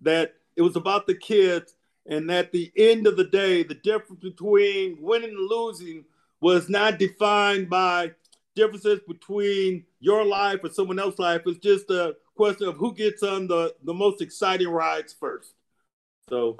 That 0.01 0.35
it 0.55 0.61
was 0.61 0.75
about 0.75 1.07
the 1.07 1.15
kids, 1.15 1.75
and 2.05 2.29
at 2.31 2.51
the 2.51 2.71
end 2.77 3.07
of 3.07 3.17
the 3.17 3.25
day, 3.25 3.63
the 3.63 3.75
difference 3.75 4.21
between 4.21 4.97
winning 5.01 5.31
and 5.31 5.49
losing 5.49 6.05
was 6.41 6.69
not 6.69 6.99
defined 6.99 7.69
by 7.69 8.11
differences 8.55 8.99
between 9.07 9.83
your 9.99 10.25
life 10.25 10.59
or 10.63 10.69
someone 10.69 10.99
else's 10.99 11.19
life. 11.19 11.41
It's 11.45 11.59
just 11.59 11.89
a 11.89 12.15
question 12.35 12.67
of 12.67 12.77
who 12.77 12.93
gets 12.93 13.23
on 13.23 13.47
the, 13.47 13.75
the 13.83 13.93
most 13.93 14.21
exciting 14.21 14.69
rides 14.69 15.13
first. 15.17 15.53
So 16.29 16.57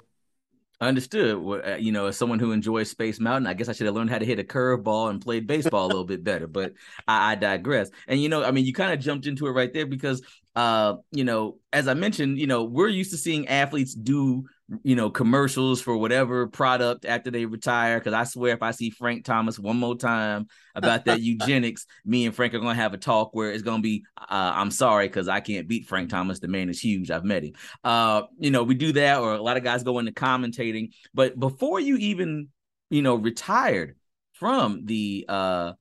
I 0.82 0.88
Understood. 0.88 1.36
Uh, 1.66 1.76
you 1.76 1.92
know, 1.92 2.08
as 2.08 2.18
someone 2.18 2.40
who 2.40 2.54
enjoys 2.54 2.90
Space 2.90 3.20
Mountain, 3.20 3.48
I 3.48 3.54
guess 3.54 3.68
I 3.68 3.74
should 3.74 3.86
have 3.86 3.96
learned 3.96 4.10
how 4.10 4.18
to 4.18 4.26
hit 4.26 4.40
a 4.40 4.46
curveball 4.46 5.10
and 5.10 5.22
played 5.22 5.46
baseball 5.46 5.86
a 5.86 5.88
little 5.88 6.06
bit 6.06 6.24
better. 6.24 6.48
But 6.48 6.74
I, 7.06 7.34
I 7.34 7.36
digress. 7.36 7.90
And 8.08 8.22
you 8.22 8.30
know, 8.30 8.46
I 8.46 8.52
mean, 8.52 8.66
you 8.66 8.72
kind 8.72 8.94
of 8.94 9.00
jumped 9.00 9.28
into 9.28 9.48
it 9.48 9.52
right 9.52 9.74
there 9.74 9.86
because, 9.86 10.22
uh, 10.56 10.96
you 11.12 11.24
know, 11.24 11.58
as 11.72 11.88
I 11.88 11.94
mentioned, 11.94 12.40
you 12.40 12.48
know, 12.48 12.64
we're 12.64 12.88
used 12.88 13.12
to 13.12 13.18
seeing 13.18 13.48
athletes 13.48 13.94
do 13.94 14.46
you 14.84 14.96
know, 14.96 15.10
commercials 15.10 15.82
for 15.82 15.98
whatever 15.98 16.48
product 16.48 17.06
after 17.06 17.32
they 17.32 17.46
retire. 17.46 17.98
Because 18.00 18.14
I 18.14 18.24
swear, 18.24 18.54
if 18.54 18.62
I 18.62 18.72
see 18.72 18.90
Frank 18.90 19.26
Thomas 19.26 19.58
one 19.58 19.78
more 19.78 19.96
time 19.96 20.48
about 20.76 21.06
that 21.06 21.20
Nugenix, 21.20 21.86
me 22.06 22.26
and 22.26 22.36
Frank 22.36 22.54
are 22.54 22.60
gonna 22.60 22.76
have 22.76 22.94
a 22.94 22.98
talk 22.98 23.34
where 23.34 23.52
it's 23.52 23.64
gonna 23.64 23.82
be, 23.82 24.04
uh, 24.18 24.54
"I'm 24.56 24.72
sorry, 24.72 25.08
because 25.08 25.28
I 25.28 25.40
can't 25.40 25.68
beat 25.68 25.88
Frank 25.88 26.10
Thomas. 26.10 26.40
The 26.40 26.48
man 26.48 26.70
is 26.70 26.80
huge. 26.80 27.10
I've 27.10 27.24
met 27.24 27.44
him." 27.44 27.54
Uh, 27.84 28.24
you 28.38 28.52
know, 28.52 28.64
we 28.64 28.76
do 28.76 28.92
that, 28.94 29.20
or 29.20 29.34
a 29.34 29.42
lot 29.42 29.58
of 29.58 29.64
guys 29.64 29.84
go 29.84 30.00
into 30.00 30.12
commentating. 30.12 30.94
But 31.14 31.40
before 31.40 31.80
you 31.80 31.98
even, 31.98 32.50
you 32.90 33.02
know, 33.02 33.16
retired 33.16 33.96
from 34.34 34.86
the 34.86 35.26
uh, 35.28 35.74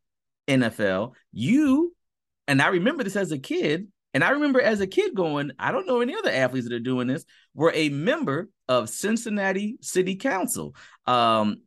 NFL, 0.46 1.14
you 1.32 1.94
and 2.46 2.62
I 2.62 2.68
remember 2.68 3.04
this 3.04 3.16
as 3.16 3.32
a 3.32 3.38
kid. 3.38 3.88
And 4.14 4.24
I 4.24 4.30
remember 4.30 4.60
as 4.60 4.80
a 4.80 4.86
kid 4.86 5.14
going, 5.14 5.52
I 5.58 5.70
don't 5.70 5.86
know 5.86 6.00
any 6.00 6.14
other 6.14 6.30
athletes 6.30 6.68
that 6.68 6.74
are 6.74 6.80
doing 6.80 7.06
this, 7.06 7.24
were 7.54 7.72
a 7.74 7.88
member 7.90 8.48
of 8.66 8.88
Cincinnati 8.88 9.76
City 9.80 10.16
Council. 10.16 10.74
Um, 11.06 11.62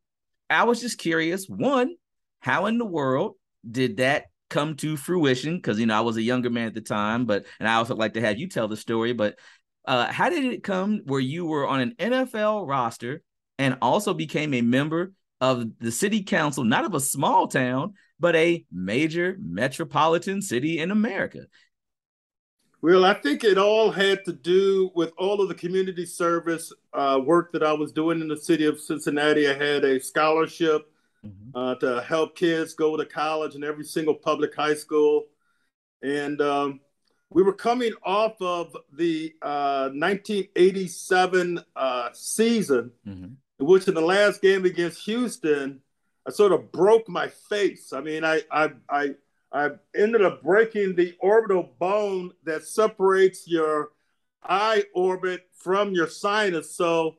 I 0.49 0.63
was 0.63 0.81
just 0.81 0.97
curious, 0.97 1.47
one, 1.47 1.95
how 2.39 2.65
in 2.65 2.77
the 2.77 2.85
world 2.85 3.35
did 3.69 3.97
that 3.97 4.25
come 4.49 4.75
to 4.77 4.97
fruition? 4.97 5.55
Because 5.55 5.79
you 5.79 5.85
know, 5.85 5.97
I 5.97 6.01
was 6.01 6.17
a 6.17 6.21
younger 6.21 6.49
man 6.49 6.67
at 6.67 6.73
the 6.73 6.81
time, 6.81 7.25
but 7.25 7.45
and 7.59 7.69
I 7.69 7.75
also 7.75 7.95
like 7.95 8.13
to 8.13 8.21
have 8.21 8.37
you 8.37 8.49
tell 8.49 8.67
the 8.67 8.75
story, 8.75 9.13
but 9.13 9.37
uh, 9.85 10.11
how 10.11 10.29
did 10.29 10.45
it 10.45 10.63
come 10.63 11.01
where 11.05 11.19
you 11.19 11.45
were 11.45 11.67
on 11.67 11.79
an 11.79 11.95
NFL 11.97 12.67
roster 12.67 13.21
and 13.57 13.77
also 13.81 14.13
became 14.13 14.53
a 14.53 14.61
member 14.61 15.13
of 15.39 15.65
the 15.79 15.91
city 15.91 16.23
council, 16.23 16.63
not 16.63 16.85
of 16.85 16.93
a 16.93 16.99
small 16.99 17.47
town, 17.47 17.93
but 18.19 18.35
a 18.35 18.63
major 18.71 19.37
metropolitan 19.41 20.41
city 20.41 20.79
in 20.79 20.91
America? 20.91 21.45
Well, 22.83 23.05
I 23.05 23.13
think 23.13 23.43
it 23.43 23.59
all 23.59 23.91
had 23.91 24.25
to 24.25 24.33
do 24.33 24.91
with 24.95 25.11
all 25.15 25.39
of 25.39 25.49
the 25.49 25.55
community 25.55 26.05
service 26.05 26.73
uh, 26.93 27.19
work 27.23 27.51
that 27.51 27.61
I 27.61 27.73
was 27.73 27.91
doing 27.91 28.21
in 28.21 28.27
the 28.27 28.37
city 28.37 28.65
of 28.65 28.79
Cincinnati. 28.79 29.47
I 29.47 29.53
had 29.53 29.85
a 29.85 29.99
scholarship 29.99 30.91
mm-hmm. 31.23 31.55
uh, 31.55 31.75
to 31.75 32.01
help 32.01 32.35
kids 32.35 32.73
go 32.73 32.97
to 32.97 33.05
college 33.05 33.53
in 33.53 33.63
every 33.63 33.83
single 33.83 34.15
public 34.15 34.55
high 34.55 34.73
school. 34.73 35.25
And 36.01 36.41
um, 36.41 36.79
we 37.29 37.43
were 37.43 37.53
coming 37.53 37.93
off 38.03 38.41
of 38.41 38.75
the 38.91 39.35
uh, 39.43 39.89
1987 39.93 41.63
uh, 41.75 42.09
season, 42.13 42.91
mm-hmm. 43.07 43.25
in 43.59 43.65
which 43.65 43.87
in 43.87 43.93
the 43.93 44.01
last 44.01 44.41
game 44.41 44.65
against 44.65 45.05
Houston, 45.05 45.81
I 46.27 46.31
sort 46.31 46.51
of 46.51 46.71
broke 46.71 47.07
my 47.07 47.27
face. 47.27 47.93
I 47.93 48.01
mean, 48.01 48.23
I, 48.23 48.41
I, 48.51 48.71
I 48.89 49.11
I 49.51 49.71
ended 49.95 50.21
up 50.21 50.43
breaking 50.43 50.95
the 50.95 51.15
orbital 51.19 51.71
bone 51.77 52.31
that 52.45 52.63
separates 52.63 53.47
your 53.47 53.89
eye 54.43 54.83
orbit 54.93 55.47
from 55.53 55.91
your 55.91 56.07
sinus. 56.07 56.75
So 56.75 57.17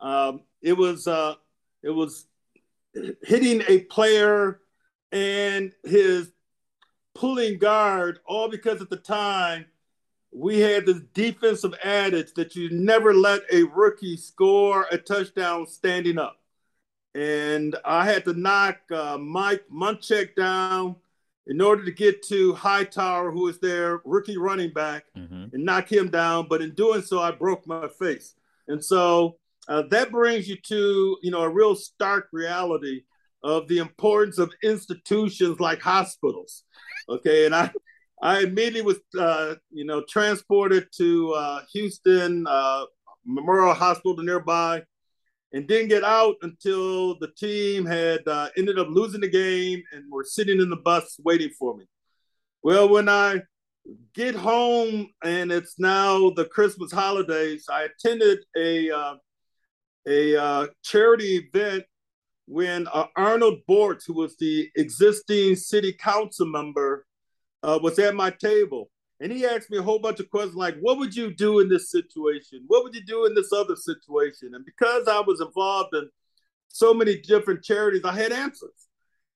um, 0.00 0.42
it 0.60 0.76
was 0.76 1.06
uh, 1.06 1.34
it 1.82 1.90
was 1.90 2.26
hitting 3.22 3.62
a 3.68 3.80
player 3.80 4.60
and 5.12 5.72
his 5.84 6.30
pulling 7.14 7.58
guard, 7.58 8.20
all 8.26 8.48
because 8.48 8.80
at 8.80 8.90
the 8.90 8.96
time 8.96 9.66
we 10.32 10.60
had 10.60 10.86
this 10.86 11.00
defensive 11.12 11.74
adage 11.82 12.34
that 12.34 12.54
you 12.54 12.70
never 12.70 13.12
let 13.12 13.42
a 13.52 13.64
rookie 13.64 14.16
score 14.16 14.86
a 14.92 14.98
touchdown 14.98 15.66
standing 15.66 16.18
up. 16.18 16.36
And 17.14 17.74
I 17.84 18.04
had 18.04 18.24
to 18.26 18.34
knock 18.34 18.78
uh, 18.92 19.18
Mike 19.18 19.64
Munchak 19.72 20.36
down 20.36 20.94
in 21.46 21.60
order 21.60 21.84
to 21.84 21.90
get 21.90 22.22
to 22.28 22.54
Hightower, 22.54 23.30
who 23.30 23.44
was 23.44 23.58
their 23.58 24.00
rookie 24.04 24.36
running 24.36 24.72
back, 24.72 25.04
mm-hmm. 25.16 25.46
and 25.52 25.64
knock 25.64 25.90
him 25.90 26.08
down. 26.08 26.46
But 26.48 26.62
in 26.62 26.74
doing 26.74 27.02
so, 27.02 27.20
I 27.20 27.30
broke 27.32 27.66
my 27.66 27.88
face. 27.98 28.34
And 28.68 28.84
so 28.84 29.36
uh, 29.68 29.82
that 29.90 30.10
brings 30.10 30.48
you 30.48 30.56
to, 30.68 31.16
you 31.22 31.30
know, 31.30 31.42
a 31.42 31.48
real 31.48 31.74
stark 31.74 32.28
reality 32.32 33.02
of 33.42 33.66
the 33.68 33.78
importance 33.78 34.38
of 34.38 34.52
institutions 34.62 35.58
like 35.60 35.80
hospitals. 35.80 36.64
Okay. 37.08 37.46
And 37.46 37.54
I, 37.54 37.70
I 38.22 38.40
immediately 38.40 38.82
was, 38.82 38.98
uh, 39.18 39.54
you 39.70 39.84
know, 39.84 40.04
transported 40.08 40.88
to 40.98 41.32
uh, 41.32 41.62
Houston 41.72 42.46
uh, 42.46 42.84
Memorial 43.24 43.74
Hospital 43.74 44.22
nearby 44.22 44.82
and 45.52 45.66
didn't 45.66 45.88
get 45.88 46.04
out 46.04 46.36
until 46.42 47.18
the 47.18 47.28
team 47.36 47.84
had 47.84 48.26
uh, 48.26 48.48
ended 48.56 48.78
up 48.78 48.88
losing 48.88 49.20
the 49.20 49.28
game 49.28 49.82
and 49.92 50.10
were 50.10 50.24
sitting 50.24 50.60
in 50.60 50.70
the 50.70 50.76
bus 50.76 51.18
waiting 51.24 51.50
for 51.58 51.76
me. 51.76 51.84
Well, 52.62 52.88
when 52.88 53.08
I 53.08 53.42
get 54.14 54.34
home 54.34 55.08
and 55.24 55.50
it's 55.50 55.78
now 55.78 56.30
the 56.30 56.44
Christmas 56.44 56.92
holidays. 56.92 57.66
I 57.70 57.84
attended 57.84 58.40
a 58.56 58.90
uh, 58.90 59.14
a 60.08 60.36
uh, 60.36 60.66
charity 60.82 61.36
event 61.52 61.84
when 62.46 62.88
uh, 62.92 63.06
Arnold 63.16 63.60
Bortz, 63.68 64.06
who 64.06 64.14
was 64.14 64.36
the 64.36 64.68
existing 64.76 65.56
city 65.56 65.92
council 65.92 66.46
member, 66.46 67.06
uh, 67.62 67.78
was 67.82 67.98
at 67.98 68.14
my 68.14 68.30
table. 68.30 68.90
And 69.20 69.30
he 69.30 69.44
asked 69.44 69.70
me 69.70 69.76
a 69.76 69.82
whole 69.82 69.98
bunch 69.98 70.18
of 70.18 70.30
questions 70.30 70.56
like, 70.56 70.76
what 70.80 70.98
would 70.98 71.14
you 71.14 71.34
do 71.34 71.60
in 71.60 71.68
this 71.68 71.90
situation? 71.90 72.64
What 72.68 72.84
would 72.84 72.94
you 72.94 73.04
do 73.04 73.26
in 73.26 73.34
this 73.34 73.52
other 73.52 73.76
situation? 73.76 74.54
And 74.54 74.64
because 74.64 75.08
I 75.08 75.20
was 75.20 75.42
involved 75.42 75.94
in 75.94 76.08
so 76.68 76.94
many 76.94 77.20
different 77.20 77.62
charities, 77.62 78.04
I 78.04 78.12
had 78.12 78.32
answers. 78.32 78.88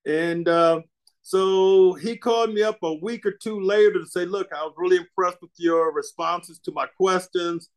And 0.07 0.47
uh, 0.47 0.81
so 1.21 1.93
he 1.93 2.17
called 2.17 2.53
me 2.53 2.63
up 2.63 2.79
a 2.81 2.95
week 2.95 3.27
or 3.27 3.31
two 3.31 3.59
later 3.59 3.99
to 3.99 4.07
say, 4.07 4.25
look, 4.25 4.47
I 4.51 4.63
was 4.63 4.73
really 4.75 4.97
impressed 4.97 5.41
with 5.41 5.51
your 5.57 5.93
responses 5.93 6.59
to 6.65 6.71
my 6.71 6.87
questions. 6.97 7.69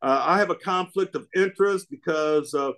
Uh, 0.00 0.22
I 0.26 0.38
have 0.38 0.50
a 0.50 0.54
conflict 0.54 1.14
of 1.14 1.28
interest 1.36 1.88
because 1.90 2.54
uh, 2.54 2.72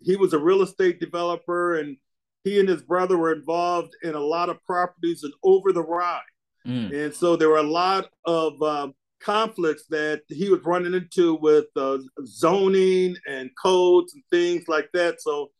he 0.00 0.16
was 0.16 0.32
a 0.32 0.38
real 0.38 0.62
estate 0.62 0.98
developer 0.98 1.78
and 1.78 1.96
he 2.42 2.58
and 2.58 2.68
his 2.68 2.82
brother 2.82 3.16
were 3.16 3.32
involved 3.32 3.96
in 4.02 4.14
a 4.14 4.20
lot 4.20 4.48
of 4.48 4.62
properties 4.64 5.24
and 5.24 5.32
Over-the-Rhine. 5.42 6.20
Mm. 6.66 7.04
And 7.04 7.14
so 7.14 7.36
there 7.36 7.48
were 7.48 7.58
a 7.58 7.62
lot 7.62 8.08
of 8.24 8.60
um, 8.62 8.94
conflicts 9.20 9.86
that 9.88 10.22
he 10.28 10.48
was 10.48 10.60
running 10.64 10.94
into 10.94 11.34
with 11.36 11.66
uh, 11.76 11.98
zoning 12.24 13.16
and 13.28 13.50
codes 13.60 14.14
and 14.14 14.22
things 14.30 14.68
like 14.68 14.88
that. 14.92 15.20
So 15.20 15.50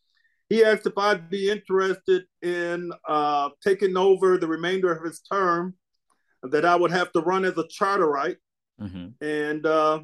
he 0.48 0.64
asked 0.64 0.86
if 0.86 0.96
I'd 0.98 1.30
be 1.30 1.50
interested 1.50 2.24
in 2.42 2.92
uh, 3.08 3.50
taking 3.62 3.96
over 3.96 4.38
the 4.38 4.46
remainder 4.46 4.92
of 4.92 5.04
his 5.04 5.20
term, 5.20 5.74
that 6.42 6.66
I 6.66 6.76
would 6.76 6.90
have 6.90 7.10
to 7.12 7.20
run 7.20 7.44
as 7.44 7.56
a 7.56 7.64
charterite. 7.64 8.36
Mm-hmm. 8.80 9.24
And 9.24 9.66
uh, 9.66 10.00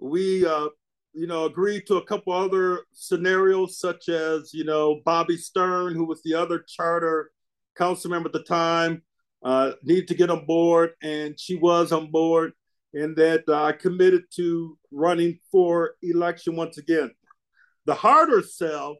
we, 0.00 0.44
uh, 0.44 0.68
you 1.12 1.26
know, 1.26 1.44
agreed 1.44 1.86
to 1.86 1.96
a 1.96 2.04
couple 2.04 2.32
other 2.32 2.80
scenarios, 2.92 3.78
such 3.78 4.08
as, 4.08 4.52
you 4.52 4.64
know, 4.64 5.00
Bobbie 5.04 5.36
Sterne, 5.36 5.94
who 5.94 6.04
was 6.04 6.22
the 6.22 6.34
other 6.34 6.64
charter 6.66 7.30
council 7.76 8.10
member 8.10 8.28
at 8.28 8.32
the 8.32 8.42
time, 8.42 9.02
uh, 9.42 9.72
needed 9.82 10.08
to 10.08 10.14
get 10.14 10.30
on 10.30 10.46
board, 10.46 10.90
and 11.02 11.38
she 11.38 11.56
was 11.56 11.92
on 11.92 12.10
board, 12.10 12.52
and 12.94 13.16
that 13.16 13.48
I 13.48 13.72
committed 13.72 14.24
to 14.36 14.78
running 14.90 15.38
for 15.50 15.94
election 16.02 16.56
once 16.56 16.78
again. 16.78 17.10
The 17.86 17.94
harder 17.94 18.42
sell 18.42 18.96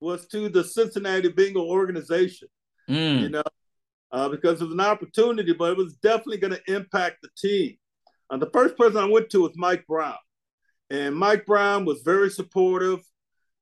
was 0.00 0.26
to 0.28 0.48
the 0.48 0.64
Cincinnati 0.64 1.28
Bengal 1.28 1.68
organization, 1.68 2.48
mm. 2.90 3.20
you 3.20 3.28
know, 3.28 3.42
uh, 4.10 4.28
because 4.28 4.60
it 4.60 4.64
was 4.64 4.74
an 4.74 4.80
opportunity, 4.80 5.52
but 5.52 5.72
it 5.72 5.76
was 5.76 5.94
definitely 5.94 6.38
going 6.38 6.54
to 6.54 6.74
impact 6.74 7.18
the 7.22 7.28
team. 7.36 7.76
Uh, 8.28 8.38
the 8.38 8.50
first 8.52 8.76
person 8.76 8.98
I 8.98 9.08
went 9.08 9.30
to 9.30 9.42
was 9.42 9.52
Mike 9.54 9.86
Brown, 9.86 10.16
and 10.90 11.14
Mike 11.14 11.46
Brown 11.46 11.84
was 11.84 12.02
very 12.02 12.30
supportive, 12.30 13.00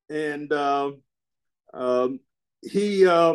and 0.09 0.51
uh, 0.53 0.93
um, 1.75 2.21
he 2.63 3.07
uh, 3.07 3.35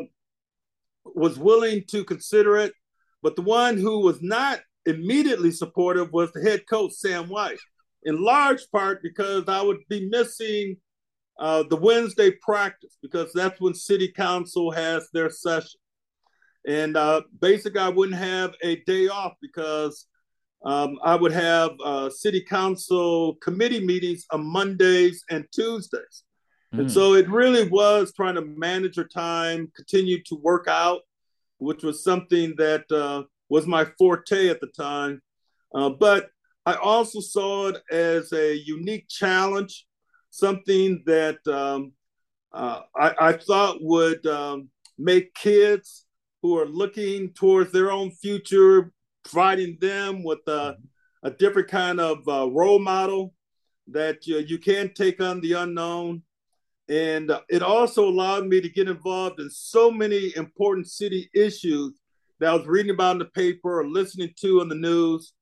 was 1.05 1.37
willing 1.37 1.83
to 1.89 2.03
consider 2.03 2.57
it. 2.57 2.73
But 3.21 3.35
the 3.35 3.41
one 3.41 3.77
who 3.77 3.99
was 3.99 4.21
not 4.21 4.59
immediately 4.85 5.51
supportive 5.51 6.11
was 6.11 6.31
the 6.31 6.41
head 6.41 6.63
coach 6.69 6.93
Sam 6.93 7.27
Wyche, 7.27 7.57
in 8.03 8.21
large 8.21 8.61
part 8.71 9.01
because 9.01 9.45
I 9.47 9.61
would 9.61 9.79
be 9.89 10.07
missing 10.09 10.77
uh, 11.39 11.63
the 11.69 11.75
Wednesday 11.75 12.31
practice 12.41 12.97
because 13.01 13.31
that's 13.33 13.59
when 13.59 13.73
City 13.73 14.11
Council 14.11 14.71
has 14.71 15.09
their 15.11 15.29
session. 15.29 15.79
And 16.67 16.97
uh, 16.97 17.21
basically, 17.39 17.81
I 17.81 17.89
wouldn't 17.89 18.17
have 18.17 18.53
a 18.63 18.77
day 18.85 19.07
off 19.07 19.33
because 19.41 20.07
um, 20.65 20.97
I 21.03 21.15
would 21.15 21.31
have 21.31 21.71
uh, 21.83 22.09
City 22.09 22.41
Council 22.41 23.35
committee 23.35 23.85
meetings 23.85 24.25
on 24.31 24.45
Mondays 24.45 25.23
and 25.29 25.45
Tuesdays. 25.53 26.24
Mm. 26.75 26.79
And 26.81 26.91
so 26.91 27.13
it 27.13 27.29
really 27.29 27.67
was 27.67 28.13
trying 28.13 28.35
to 28.35 28.41
manage 28.41 28.97
your 28.97 29.07
time, 29.07 29.71
continue 29.75 30.21
to 30.23 30.35
work 30.35 30.67
out, 30.67 31.01
which 31.57 31.83
was 31.83 32.03
something 32.03 32.53
that 32.57 32.89
uh, 32.91 33.23
was 33.49 33.65
my 33.65 33.85
forte 33.97 34.49
at 34.49 34.59
the 34.59 34.67
time. 34.67 35.21
Uh, 35.73 35.89
but 35.89 36.29
I 36.65 36.75
also 36.75 37.19
saw 37.19 37.67
it 37.67 37.81
as 37.91 38.33
a 38.33 38.55
unique 38.55 39.07
challenge 39.07 39.85
something 40.35 41.01
that 41.05 41.37
um, 41.47 41.93
uh, 42.51 42.81
I, 42.93 43.15
I, 43.19 43.33
thought 43.33 43.77
would 43.79 44.25
um, 44.25 44.69
make 44.97 45.33
kids 45.33 46.05
who 46.41 46.59
are 46.59 46.65
looking 46.65 47.31
towards 47.31 47.71
their 47.71 47.89
own 47.89 48.11
future, 48.11 48.91
providing 49.23 49.77
them 49.79 50.23
with 50.23 50.45
a, 50.47 50.75
a 51.23 51.31
different 51.31 51.69
kind 51.69 52.01
of 52.01 52.17
uh, 52.27 52.49
role 52.49 52.79
model 52.79 53.33
that 53.87 54.27
you, 54.27 54.39
you 54.39 54.57
can 54.57 54.93
take 54.93 55.21
on 55.21 55.39
the 55.39 55.53
unknown. 55.53 56.21
And 56.87 57.31
it 57.49 57.63
also 57.63 58.07
allowed 58.07 58.45
me 58.47 58.61
to 58.61 58.69
get 58.69 58.87
involved 58.87 59.39
in 59.39 59.49
so 59.49 59.89
many 59.89 60.33
important 60.35 60.87
city 60.87 61.29
issues 61.33 61.99
that 62.39 62.49
I 62.49 62.53
was 62.53 62.67
reading 62.67 62.91
about 62.91 63.13
in 63.13 63.19
the 63.19 63.25
paper 63.25 63.79
or 63.79 63.87
listening 63.87 64.33
to 64.41 64.61
on 64.61 64.69
the 64.69 64.75
news. 64.75 65.33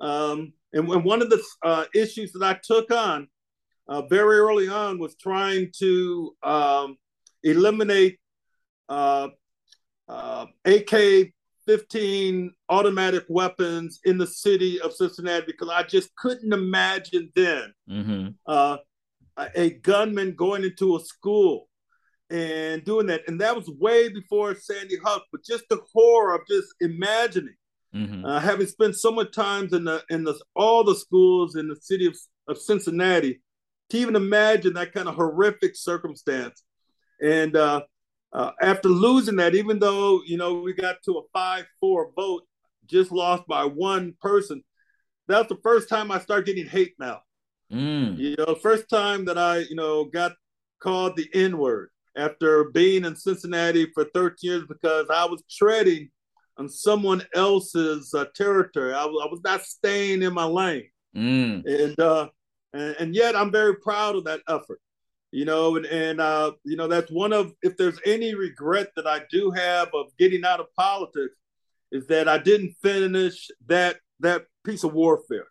Um, 0.00 0.52
and, 0.72 0.88
and 0.88 1.04
one 1.04 1.22
of 1.22 1.30
the 1.30 1.42
uh, 1.62 1.84
issues 1.94 2.32
that 2.32 2.42
I 2.42 2.58
took 2.62 2.90
on 2.90 3.28
uh, 3.88 4.02
very 4.02 4.38
early 4.38 4.68
on 4.68 4.98
was 4.98 5.16
trying 5.16 5.70
to 5.78 6.36
um, 6.42 6.96
eliminate 7.42 8.18
uh, 8.88 9.28
uh, 10.08 10.46
AK 10.64 11.32
15 11.66 12.52
automatic 12.68 13.24
weapons 13.28 14.00
in 14.04 14.18
the 14.18 14.26
city 14.26 14.80
of 14.80 14.92
Cincinnati 14.92 15.44
because 15.46 15.68
I 15.68 15.82
just 15.82 16.14
couldn't 16.16 16.52
imagine 16.52 17.30
then 17.34 17.72
mm-hmm. 17.88 18.28
A 19.54 19.70
gunman 19.70 20.34
going 20.34 20.64
into 20.64 20.96
a 20.96 21.00
school 21.00 21.68
and 22.30 22.84
doing 22.84 23.06
that. 23.06 23.22
And 23.26 23.40
that 23.40 23.56
was 23.56 23.68
way 23.68 24.08
before 24.08 24.54
Sandy 24.54 24.96
Hook, 25.02 25.24
but 25.32 25.44
just 25.44 25.64
the 25.68 25.80
horror 25.92 26.34
of 26.34 26.42
just 26.48 26.68
imagining. 26.80 27.54
Mm-hmm. 27.94 28.24
Uh, 28.24 28.38
having 28.38 28.68
spent 28.68 28.96
so 28.96 29.10
much 29.10 29.32
time 29.32 29.68
in 29.72 29.84
the 29.84 30.04
in 30.10 30.22
the 30.22 30.38
all 30.54 30.84
the 30.84 30.94
schools 30.94 31.56
in 31.56 31.66
the 31.68 31.74
city 31.74 32.06
of, 32.06 32.16
of 32.46 32.56
Cincinnati, 32.56 33.42
to 33.88 33.98
even 33.98 34.14
imagine 34.14 34.74
that 34.74 34.92
kind 34.92 35.08
of 35.08 35.16
horrific 35.16 35.74
circumstance. 35.74 36.62
And 37.20 37.56
uh, 37.56 37.82
uh, 38.32 38.52
after 38.62 38.88
losing 38.88 39.36
that, 39.36 39.56
even 39.56 39.80
though 39.80 40.22
you 40.24 40.36
know 40.36 40.60
we 40.60 40.72
got 40.72 41.02
to 41.06 41.18
a 41.18 41.22
five-four 41.32 42.12
vote, 42.14 42.44
just 42.86 43.10
lost 43.10 43.44
by 43.48 43.64
one 43.64 44.14
person, 44.20 44.62
that's 45.26 45.48
the 45.48 45.58
first 45.64 45.88
time 45.88 46.12
I 46.12 46.20
start 46.20 46.46
getting 46.46 46.66
hate 46.66 46.94
mail. 47.00 47.20
Mm. 47.72 48.18
You 48.18 48.36
know, 48.38 48.54
first 48.54 48.88
time 48.88 49.24
that 49.26 49.38
I 49.38 49.58
you 49.58 49.76
know 49.76 50.04
got 50.04 50.32
called 50.80 51.16
the 51.16 51.28
N 51.34 51.58
word 51.58 51.90
after 52.16 52.64
being 52.64 53.04
in 53.04 53.14
Cincinnati 53.14 53.86
for 53.94 54.04
13 54.14 54.36
years 54.42 54.64
because 54.68 55.06
I 55.10 55.24
was 55.24 55.42
treading 55.50 56.10
on 56.56 56.68
someone 56.68 57.22
else's 57.34 58.12
uh, 58.12 58.24
territory. 58.34 58.92
I, 58.92 59.04
I, 59.04 59.28
was 59.30 59.40
not 59.44 59.62
staying 59.62 60.22
in 60.22 60.34
my 60.34 60.44
lane. 60.44 60.90
Mm. 61.16 61.64
And 61.64 62.00
uh, 62.00 62.28
and, 62.72 62.96
and 62.98 63.14
yet 63.14 63.36
I'm 63.36 63.52
very 63.52 63.76
proud 63.76 64.16
of 64.16 64.24
that 64.24 64.40
effort 64.48 64.80
you 65.32 65.44
know 65.44 65.76
and, 65.76 65.86
and 65.86 66.20
uh, 66.20 66.52
you 66.64 66.76
know 66.76 66.88
that's 66.88 67.10
one 67.10 67.32
of 67.32 67.52
if 67.62 67.76
there's 67.76 67.98
any 68.04 68.34
regret 68.34 68.88
that 68.96 69.06
i 69.06 69.20
do 69.30 69.50
have 69.50 69.88
of 69.94 70.06
getting 70.18 70.44
out 70.44 70.60
of 70.60 70.66
politics 70.76 71.34
is 71.92 72.06
that 72.06 72.28
i 72.28 72.38
didn't 72.38 72.74
finish 72.82 73.48
that 73.66 73.96
that 74.18 74.44
piece 74.64 74.84
of 74.84 74.92
warfare 74.92 75.46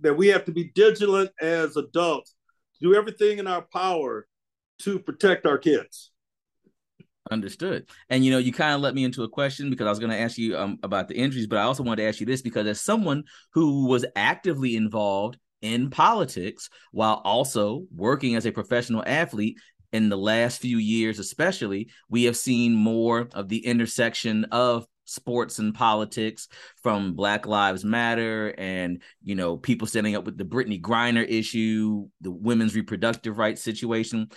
that 0.00 0.16
we 0.16 0.28
have 0.28 0.44
to 0.44 0.52
be 0.52 0.72
vigilant 0.74 1.30
as 1.40 1.76
adults 1.76 2.34
do 2.80 2.94
everything 2.94 3.38
in 3.38 3.46
our 3.46 3.62
power 3.62 4.26
to 4.78 4.98
protect 4.98 5.46
our 5.46 5.58
kids 5.58 6.10
Understood. 7.30 7.88
And 8.08 8.24
you 8.24 8.32
know, 8.32 8.38
you 8.38 8.52
kind 8.52 8.74
of 8.74 8.80
let 8.80 8.94
me 8.94 9.04
into 9.04 9.22
a 9.22 9.28
question 9.28 9.70
because 9.70 9.86
I 9.86 9.90
was 9.90 10.00
going 10.00 10.10
to 10.10 10.18
ask 10.18 10.36
you 10.36 10.56
um, 10.56 10.78
about 10.82 11.06
the 11.06 11.14
injuries, 11.14 11.46
but 11.46 11.58
I 11.58 11.62
also 11.62 11.84
wanted 11.84 12.02
to 12.02 12.08
ask 12.08 12.18
you 12.18 12.26
this 12.26 12.42
because 12.42 12.66
as 12.66 12.80
someone 12.80 13.22
who 13.52 13.86
was 13.86 14.04
actively 14.16 14.74
involved 14.74 15.38
in 15.62 15.90
politics 15.90 16.70
while 16.90 17.20
also 17.24 17.84
working 17.94 18.34
as 18.34 18.46
a 18.46 18.52
professional 18.52 19.04
athlete 19.06 19.58
in 19.92 20.08
the 20.08 20.16
last 20.16 20.60
few 20.60 20.78
years 20.78 21.18
especially 21.18 21.90
we 22.08 22.24
have 22.24 22.36
seen 22.36 22.72
more 22.74 23.28
of 23.34 23.48
the 23.48 23.66
intersection 23.66 24.44
of 24.52 24.86
sports 25.10 25.58
and 25.58 25.74
politics 25.74 26.48
from 26.82 27.14
black 27.14 27.46
lives 27.46 27.84
matter 27.84 28.54
and 28.56 29.02
you 29.22 29.34
know 29.34 29.56
people 29.56 29.86
standing 29.86 30.14
up 30.14 30.24
with 30.24 30.38
the 30.38 30.44
brittney 30.44 30.80
griner 30.80 31.28
issue 31.28 32.06
the 32.20 32.30
women's 32.30 32.74
reproductive 32.74 33.38
rights 33.38 33.62
situation 33.62 34.28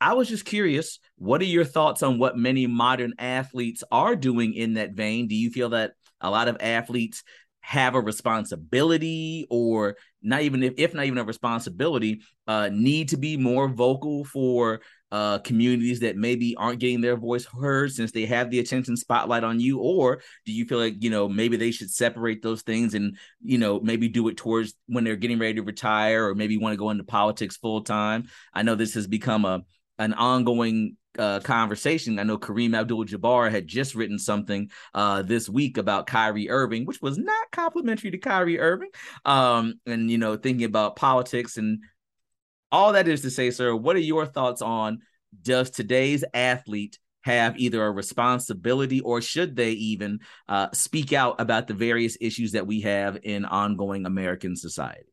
I 0.00 0.12
was 0.12 0.28
just 0.28 0.44
curious, 0.44 0.98
what 1.16 1.40
are 1.40 1.46
your 1.46 1.64
thoughts 1.64 2.02
on 2.02 2.18
what 2.18 2.36
many 2.36 2.66
modern 2.66 3.14
athletes 3.18 3.82
are 3.90 4.14
doing 4.14 4.52
in 4.52 4.74
that 4.74 4.92
vein? 4.92 5.28
Do 5.28 5.34
you 5.34 5.50
feel 5.50 5.70
that 5.70 5.92
a 6.20 6.30
lot 6.30 6.48
of 6.48 6.58
athletes 6.60 7.22
have 7.64 7.94
a 7.94 8.00
responsibility 8.00 9.46
or 9.48 9.96
not 10.20 10.42
even 10.42 10.62
if, 10.62 10.74
if 10.76 10.92
not 10.92 11.06
even 11.06 11.16
a 11.16 11.24
responsibility 11.24 12.20
uh 12.46 12.68
need 12.70 13.08
to 13.08 13.16
be 13.16 13.38
more 13.38 13.68
vocal 13.68 14.22
for 14.22 14.82
uh, 15.14 15.38
communities 15.38 16.00
that 16.00 16.16
maybe 16.16 16.56
aren't 16.56 16.80
getting 16.80 17.00
their 17.00 17.16
voice 17.16 17.46
heard 17.46 17.92
since 17.92 18.10
they 18.10 18.26
have 18.26 18.50
the 18.50 18.58
attention 18.58 18.96
spotlight 18.96 19.44
on 19.44 19.60
you? 19.60 19.78
Or 19.78 20.20
do 20.44 20.50
you 20.52 20.64
feel 20.64 20.78
like, 20.78 20.96
you 20.98 21.08
know, 21.08 21.28
maybe 21.28 21.56
they 21.56 21.70
should 21.70 21.92
separate 21.92 22.42
those 22.42 22.62
things 22.62 22.94
and, 22.94 23.16
you 23.40 23.58
know, 23.58 23.78
maybe 23.78 24.08
do 24.08 24.26
it 24.26 24.36
towards 24.36 24.74
when 24.88 25.04
they're 25.04 25.14
getting 25.14 25.38
ready 25.38 25.54
to 25.54 25.62
retire 25.62 26.26
or 26.26 26.34
maybe 26.34 26.58
want 26.58 26.72
to 26.72 26.76
go 26.78 26.90
into 26.90 27.04
politics 27.04 27.56
full 27.56 27.82
time? 27.82 28.24
I 28.52 28.64
know 28.64 28.74
this 28.74 28.94
has 28.94 29.06
become 29.06 29.44
a 29.44 29.62
an 30.00 30.14
ongoing 30.14 30.96
uh, 31.16 31.38
conversation. 31.38 32.18
I 32.18 32.24
know 32.24 32.36
Kareem 32.36 32.76
Abdul-Jabbar 32.76 33.52
had 33.52 33.68
just 33.68 33.94
written 33.94 34.18
something 34.18 34.68
uh, 34.94 35.22
this 35.22 35.48
week 35.48 35.78
about 35.78 36.08
Kyrie 36.08 36.50
Irving, 36.50 36.86
which 36.86 37.00
was 37.00 37.18
not 37.18 37.52
complimentary 37.52 38.10
to 38.10 38.18
Kyrie 38.18 38.58
Irving. 38.58 38.90
Um, 39.24 39.74
and 39.86 40.10
you 40.10 40.18
know, 40.18 40.36
thinking 40.36 40.64
about 40.64 40.96
politics 40.96 41.56
and 41.56 41.84
all 42.74 42.92
that 42.92 43.06
is 43.06 43.22
to 43.22 43.30
say, 43.30 43.50
sir, 43.50 43.74
what 43.74 43.94
are 43.94 44.00
your 44.00 44.26
thoughts 44.26 44.60
on 44.60 44.98
does 45.42 45.70
today's 45.70 46.24
athlete 46.34 46.98
have 47.22 47.56
either 47.56 47.84
a 47.84 47.90
responsibility 47.90 49.00
or 49.00 49.20
should 49.20 49.54
they 49.54 49.70
even 49.70 50.18
uh, 50.48 50.68
speak 50.72 51.12
out 51.12 51.40
about 51.40 51.68
the 51.68 51.74
various 51.74 52.18
issues 52.20 52.52
that 52.52 52.66
we 52.66 52.80
have 52.80 53.16
in 53.22 53.44
ongoing 53.44 54.06
American 54.06 54.56
society? 54.56 55.06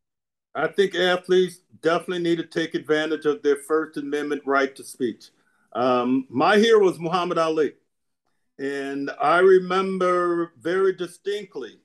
I 0.55 0.67
think 0.67 0.95
athletes 0.95 1.59
definitely 1.81 2.23
need 2.23 2.39
to 2.39 2.45
take 2.45 2.73
advantage 2.73 3.25
of 3.25 3.43
their 3.43 3.57
First 3.57 3.95
Amendment 3.95 4.41
right 4.45 4.75
to 4.75 4.83
speech. 4.83 5.29
Um, 5.73 6.25
my 6.29 6.57
hero 6.57 6.83
was 6.83 6.99
Muhammad 6.99 7.37
Ali. 7.37 7.73
And 8.57 9.11
I 9.21 9.37
remember 9.39 10.51
very 10.59 10.93
distinctly 10.93 11.79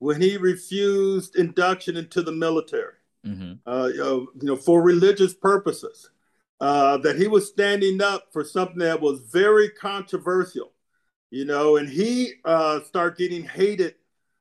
when 0.00 0.20
he 0.20 0.36
refused 0.36 1.36
induction 1.36 1.96
into 1.96 2.22
the 2.22 2.32
military, 2.32 2.94
mm-hmm. 3.26 3.52
uh, 3.66 3.86
you 3.86 4.28
know, 4.42 4.56
for 4.56 4.82
religious 4.82 5.34
purposes, 5.34 6.10
uh, 6.60 6.96
that 6.98 7.16
he 7.16 7.26
was 7.26 7.48
standing 7.48 8.00
up 8.00 8.28
for 8.32 8.44
something 8.44 8.78
that 8.78 9.00
was 9.00 9.20
very 9.20 9.68
controversial, 9.70 10.72
you 11.30 11.44
know, 11.44 11.76
and 11.76 11.88
he 11.88 12.34
uh, 12.44 12.80
started 12.82 13.18
getting 13.18 13.44
hated 13.44 13.94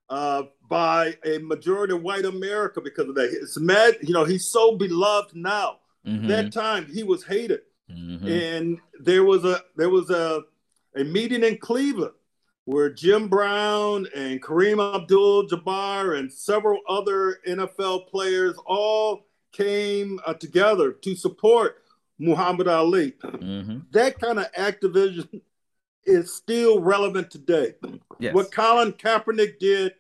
uh, 0.09 0.43
by 0.69 1.15
a 1.25 1.39
majority 1.39 1.93
of 1.93 2.03
white 2.03 2.25
America 2.25 2.79
because 2.81 3.09
of 3.09 3.15
that. 3.15 3.29
It's 3.31 3.59
mad, 3.59 3.97
you 4.01 4.13
know, 4.13 4.23
he's 4.23 4.45
so 4.45 4.77
beloved 4.77 5.35
now. 5.35 5.79
Mm-hmm. 6.05 6.27
That 6.27 6.51
time 6.51 6.87
he 6.87 7.03
was 7.03 7.23
hated. 7.23 7.61
Mm-hmm. 7.89 8.27
And 8.27 8.79
there 8.99 9.23
was 9.23 9.43
a 9.43 9.61
there 9.75 9.89
was 9.89 10.09
a 10.09 10.43
a 10.95 11.03
meeting 11.03 11.43
in 11.43 11.57
Cleveland 11.57 12.13
where 12.71 12.89
Jim 12.89 13.27
Brown 13.27 14.07
and 14.15 14.41
Kareem 14.41 14.95
Abdul 14.95 15.49
Jabbar 15.49 16.17
and 16.17 16.31
several 16.31 16.79
other 16.87 17.39
NFL 17.45 18.07
players 18.07 18.55
all 18.65 19.25
came 19.51 20.21
uh, 20.25 20.35
together 20.35 20.93
to 20.93 21.13
support 21.13 21.83
Muhammad 22.17 22.69
Ali. 22.69 23.11
Mm-hmm. 23.21 23.79
That 23.91 24.17
kind 24.21 24.39
of 24.39 24.45
activism 24.55 25.41
is 26.05 26.33
still 26.33 26.79
relevant 26.79 27.29
today. 27.29 27.75
Yes. 28.19 28.33
What 28.33 28.53
Colin 28.53 28.93
Kaepernick 28.93 29.59
did 29.59 29.95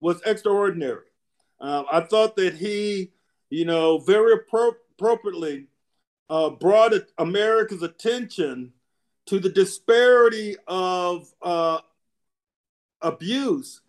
was 0.00 0.22
extraordinary. 0.24 1.04
Um, 1.60 1.84
I 1.92 2.00
thought 2.00 2.36
that 2.36 2.54
he, 2.54 3.12
you 3.50 3.66
know, 3.66 3.98
very 3.98 4.38
appro- 4.38 4.76
appropriately 4.98 5.66
uh, 6.30 6.48
brought 6.48 6.94
America's 7.18 7.82
attention 7.82 8.72
to 9.26 9.38
the 9.38 9.50
disparity 9.50 10.56
of 10.66 11.30
uh, 11.42 11.80
abuse 13.02 13.80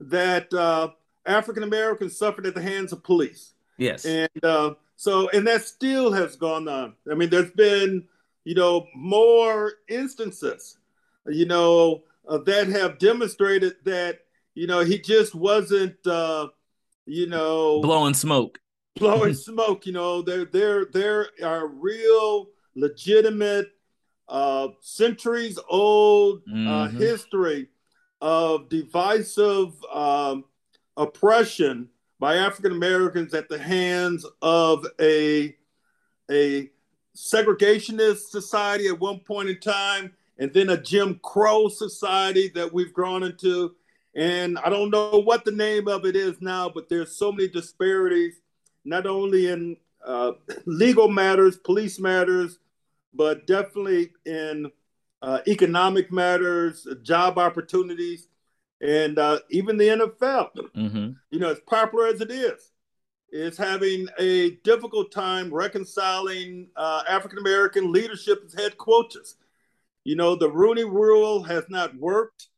that 0.00 0.52
uh, 0.52 0.88
African 1.24 1.62
Americans 1.62 2.18
suffered 2.18 2.46
at 2.46 2.54
the 2.54 2.62
hands 2.62 2.92
of 2.92 3.02
police. 3.02 3.54
Yes. 3.78 4.04
And 4.04 4.44
uh, 4.44 4.74
so, 4.96 5.28
and 5.30 5.46
that 5.46 5.62
still 5.62 6.12
has 6.12 6.36
gone 6.36 6.68
on. 6.68 6.94
I 7.10 7.14
mean, 7.14 7.30
there's 7.30 7.50
been, 7.50 8.04
you 8.44 8.54
know, 8.54 8.86
more 8.94 9.72
instances, 9.88 10.78
you 11.26 11.46
know, 11.46 12.02
uh, 12.28 12.38
that 12.38 12.68
have 12.68 12.98
demonstrated 12.98 13.76
that 13.84 14.20
you 14.56 14.66
know, 14.66 14.80
he 14.80 14.98
just 14.98 15.34
wasn't, 15.34 16.04
uh, 16.06 16.48
you 17.04 17.28
know, 17.28 17.80
blowing 17.82 18.14
smoke. 18.14 18.58
Blowing 18.98 19.34
smoke. 19.48 19.86
You 19.86 19.92
know, 19.92 20.22
there, 20.22 20.46
there, 20.46 20.86
there 20.92 21.28
are 21.44 21.68
real, 21.68 22.48
legitimate, 22.74 23.68
uh, 24.28 24.68
centuries 24.80 25.56
old 25.68 26.42
uh, 26.48 26.52
mm-hmm. 26.52 26.68
uh, 26.68 26.88
history 26.98 27.68
of 28.20 28.68
divisive 28.68 29.72
um, 29.92 30.44
oppression 30.96 31.88
by 32.18 32.36
African 32.36 32.72
Americans 32.72 33.34
at 33.34 33.48
the 33.48 33.58
hands 33.58 34.24
of 34.42 34.86
a 35.00 35.54
a 36.30 36.70
segregationist 37.14 38.28
society 38.30 38.88
at 38.88 38.98
one 38.98 39.20
point 39.20 39.48
in 39.48 39.60
time, 39.60 40.12
and 40.38 40.52
then 40.52 40.70
a 40.70 40.80
Jim 40.80 41.20
Crow 41.22 41.68
society 41.68 42.50
that 42.54 42.72
we've 42.72 42.92
grown 42.92 43.22
into, 43.22 43.74
and 44.14 44.58
I 44.58 44.70
don't 44.70 44.90
know 44.90 45.22
what 45.24 45.44
the 45.44 45.52
name 45.52 45.88
of 45.88 46.04
it 46.04 46.16
is 46.16 46.40
now, 46.40 46.68
but 46.68 46.88
there's 46.88 47.16
so 47.16 47.30
many 47.30 47.48
disparities, 47.48 48.40
not 48.84 49.06
only 49.06 49.48
in 49.48 49.76
uh, 50.04 50.32
legal 50.66 51.08
matters, 51.08 51.56
police 51.56 51.98
matters, 52.00 52.58
but 53.14 53.46
definitely 53.46 54.10
in 54.24 54.70
uh, 55.22 55.40
economic 55.46 56.12
matters, 56.12 56.86
job 57.02 57.38
opportunities, 57.38 58.28
and 58.80 59.18
uh, 59.18 59.40
even 59.50 59.76
the 59.76 59.88
NFL. 59.88 60.50
Mm-hmm. 60.76 61.10
You 61.30 61.38
know, 61.38 61.50
as 61.50 61.60
popular 61.60 62.06
as 62.06 62.20
it 62.20 62.30
is, 62.30 62.72
is 63.30 63.56
having 63.56 64.08
a 64.18 64.50
difficult 64.64 65.10
time 65.12 65.52
reconciling 65.52 66.68
uh, 66.76 67.02
African 67.08 67.38
American 67.38 67.92
leadership 67.92 68.42
as 68.46 68.54
head 68.54 68.76
coaches. 68.78 69.36
You 70.04 70.16
know, 70.16 70.36
the 70.36 70.50
Rooney 70.50 70.84
Rule 70.84 71.42
has 71.42 71.64
not 71.68 71.96
worked. 71.96 72.48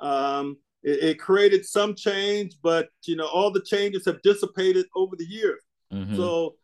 Um, 0.00 0.58
it, 0.82 1.02
it, 1.02 1.18
created 1.18 1.64
some 1.64 1.94
change, 1.94 2.56
but 2.62 2.88
you 3.04 3.16
know 3.16 3.26
all 3.26 3.50
the 3.50 3.62
changes 3.62 4.04
have 4.06 4.22
dissipated 4.22 4.86
over 4.94 5.16
the 5.16 5.26
years. 5.26 5.62
Mm-hmm. 5.92 6.16
So 6.16 6.56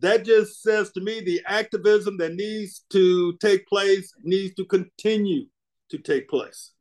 that 0.00 0.24
just 0.24 0.62
says 0.62 0.90
to 0.92 1.00
me 1.00 1.20
the 1.20 1.40
activism 1.46 2.16
that 2.18 2.34
needs 2.34 2.84
to 2.90 3.36
take 3.38 3.66
place 3.66 4.12
needs 4.22 4.54
to 4.54 4.64
continue 4.64 5.46
to 5.90 5.98
take 5.98 6.28
place. 6.28 6.72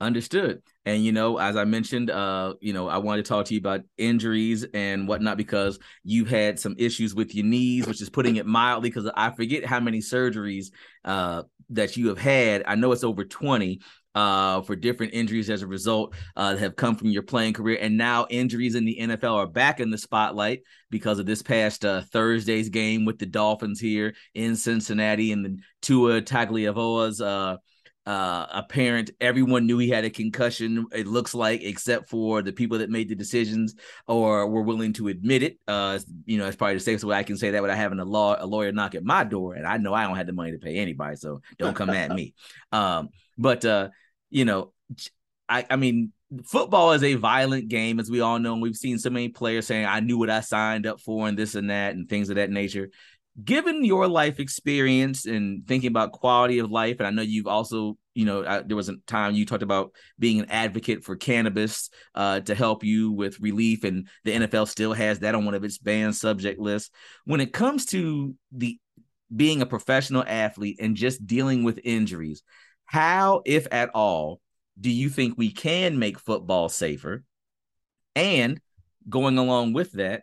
Understood. 0.00 0.60
And 0.84 1.04
you 1.04 1.12
know, 1.12 1.38
as 1.38 1.56
I 1.56 1.64
mentioned, 1.64 2.10
uh, 2.10 2.54
you 2.60 2.72
know, 2.72 2.88
I 2.88 2.98
wanted 2.98 3.24
to 3.24 3.28
talk 3.28 3.46
to 3.46 3.54
you 3.54 3.60
about 3.60 3.82
injuries 3.96 4.66
and 4.74 5.08
whatnot 5.08 5.36
because 5.36 5.78
you 6.02 6.24
had 6.24 6.58
some 6.58 6.74
issues 6.78 7.14
with 7.14 7.34
your 7.34 7.46
knees, 7.46 7.86
which 7.86 8.02
is 8.02 8.10
putting 8.10 8.36
it 8.36 8.44
mildly. 8.44 8.90
Because 8.90 9.10
I 9.14 9.30
forget 9.30 9.64
how 9.64 9.80
many 9.80 10.00
surgeries 10.00 10.66
uh, 11.04 11.44
that 11.70 11.96
you 11.96 12.08
have 12.08 12.18
had. 12.18 12.64
I 12.66 12.74
know 12.74 12.92
it's 12.92 13.04
over 13.04 13.24
twenty, 13.24 13.80
uh, 14.14 14.62
for 14.62 14.76
different 14.76 15.14
injuries 15.14 15.50
as 15.50 15.62
a 15.62 15.66
result 15.66 16.14
uh, 16.36 16.56
have 16.56 16.76
come 16.76 16.96
from 16.96 17.08
your 17.08 17.22
playing 17.22 17.52
career. 17.52 17.78
And 17.80 17.96
now 17.96 18.26
injuries 18.30 18.74
in 18.74 18.84
the 18.84 18.98
NFL 19.00 19.34
are 19.34 19.46
back 19.46 19.80
in 19.80 19.90
the 19.90 19.98
spotlight 19.98 20.62
because 20.90 21.18
of 21.18 21.26
this 21.26 21.42
past 21.42 21.84
uh, 21.84 22.02
Thursday's 22.02 22.68
game 22.68 23.04
with 23.04 23.18
the 23.18 23.26
Dolphins 23.26 23.80
here 23.80 24.14
in 24.34 24.56
Cincinnati 24.56 25.32
and 25.32 25.44
the 25.44 25.58
Tua 25.82 26.22
Tagovailoa's 26.22 27.20
uh, 27.20 27.56
uh, 28.06 28.46
apparent. 28.52 29.10
Everyone 29.20 29.66
knew 29.66 29.78
he 29.78 29.88
had 29.88 30.04
a 30.04 30.10
concussion. 30.10 30.86
It 30.92 31.06
looks 31.06 31.34
like, 31.34 31.62
except 31.62 32.10
for 32.10 32.42
the 32.42 32.52
people 32.52 32.78
that 32.78 32.90
made 32.90 33.08
the 33.08 33.14
decisions 33.14 33.74
or 34.06 34.46
were 34.46 34.62
willing 34.62 34.92
to 34.94 35.08
admit 35.08 35.42
it. 35.42 35.58
Uh, 35.66 35.98
you 36.26 36.38
know, 36.38 36.46
it's 36.46 36.56
probably 36.56 36.74
the 36.74 36.80
safest 36.80 37.04
way 37.04 37.16
I 37.16 37.22
can 37.22 37.36
say 37.36 37.50
that 37.52 37.62
without 37.62 37.78
having 37.78 38.00
a 38.00 38.04
law 38.04 38.36
a 38.38 38.46
lawyer 38.46 38.72
knock 38.72 38.94
at 38.94 39.04
my 39.04 39.24
door, 39.24 39.54
and 39.54 39.66
I 39.66 39.78
know 39.78 39.94
I 39.94 40.04
don't 40.04 40.16
have 40.16 40.26
the 40.26 40.32
money 40.32 40.52
to 40.52 40.58
pay 40.58 40.76
anybody, 40.76 41.16
so 41.16 41.40
don't 41.58 41.74
come 41.74 41.90
at 41.90 42.10
me. 42.10 42.34
Um, 42.72 43.10
but 43.38 43.64
uh, 43.64 43.90
you 44.34 44.44
know, 44.44 44.72
I, 45.48 45.64
I 45.70 45.76
mean, 45.76 46.12
football 46.44 46.92
is 46.92 47.04
a 47.04 47.14
violent 47.14 47.68
game, 47.68 48.00
as 48.00 48.10
we 48.10 48.20
all 48.20 48.40
know. 48.40 48.52
And 48.52 48.60
we've 48.60 48.76
seen 48.76 48.98
so 48.98 49.08
many 49.08 49.28
players 49.28 49.68
saying, 49.68 49.86
I 49.86 50.00
knew 50.00 50.18
what 50.18 50.28
I 50.28 50.40
signed 50.40 50.86
up 50.86 51.00
for, 51.00 51.28
and 51.28 51.38
this 51.38 51.54
and 51.54 51.70
that, 51.70 51.94
and 51.94 52.08
things 52.08 52.28
of 52.28 52.36
that 52.36 52.50
nature. 52.50 52.90
Given 53.42 53.84
your 53.84 54.08
life 54.08 54.40
experience 54.40 55.24
and 55.26 55.66
thinking 55.66 55.88
about 55.88 56.12
quality 56.12 56.58
of 56.58 56.70
life, 56.70 56.96
and 56.98 57.06
I 57.06 57.10
know 57.10 57.22
you've 57.22 57.46
also, 57.46 57.96
you 58.14 58.24
know, 58.24 58.44
I, 58.44 58.62
there 58.62 58.76
was 58.76 58.88
a 58.88 58.96
time 59.06 59.34
you 59.34 59.46
talked 59.46 59.62
about 59.62 59.92
being 60.18 60.40
an 60.40 60.50
advocate 60.50 61.04
for 61.04 61.14
cannabis 61.14 61.90
uh, 62.16 62.40
to 62.40 62.56
help 62.56 62.82
you 62.82 63.12
with 63.12 63.38
relief, 63.38 63.84
and 63.84 64.08
the 64.24 64.32
NFL 64.32 64.66
still 64.66 64.94
has 64.94 65.20
that 65.20 65.36
on 65.36 65.44
one 65.44 65.54
of 65.54 65.62
its 65.62 65.78
banned 65.78 66.16
subject 66.16 66.58
lists. 66.58 66.90
When 67.24 67.40
it 67.40 67.52
comes 67.52 67.86
to 67.86 68.34
the 68.50 68.80
being 69.34 69.62
a 69.62 69.66
professional 69.66 70.24
athlete 70.26 70.78
and 70.80 70.96
just 70.96 71.24
dealing 71.24 71.62
with 71.62 71.78
injuries, 71.84 72.42
how, 72.84 73.42
if 73.44 73.66
at 73.70 73.90
all, 73.94 74.40
do 74.80 74.90
you 74.90 75.08
think 75.08 75.36
we 75.36 75.50
can 75.50 75.98
make 75.98 76.18
football 76.18 76.68
safer? 76.68 77.24
And 78.16 78.60
going 79.08 79.38
along 79.38 79.72
with 79.72 79.92
that, 79.92 80.22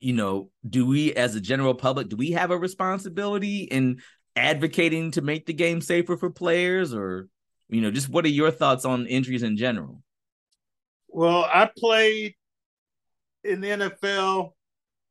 you 0.00 0.12
know, 0.12 0.50
do 0.68 0.86
we 0.86 1.12
as 1.14 1.34
a 1.34 1.40
general 1.40 1.74
public, 1.74 2.08
do 2.08 2.16
we 2.16 2.32
have 2.32 2.50
a 2.50 2.58
responsibility 2.58 3.64
in 3.64 4.00
advocating 4.36 5.10
to 5.12 5.20
make 5.20 5.46
the 5.46 5.52
game 5.52 5.80
safer 5.80 6.16
for 6.16 6.30
players 6.30 6.94
or 6.94 7.28
you 7.70 7.80
know, 7.80 7.90
just 7.90 8.08
what 8.08 8.24
are 8.24 8.28
your 8.28 8.50
thoughts 8.50 8.84
on 8.84 9.06
injuries 9.06 9.44
in 9.44 9.56
general? 9.56 10.02
Well, 11.08 11.44
I 11.44 11.70
played 11.76 12.34
in 13.44 13.60
the 13.60 13.68
NFL 13.68 14.52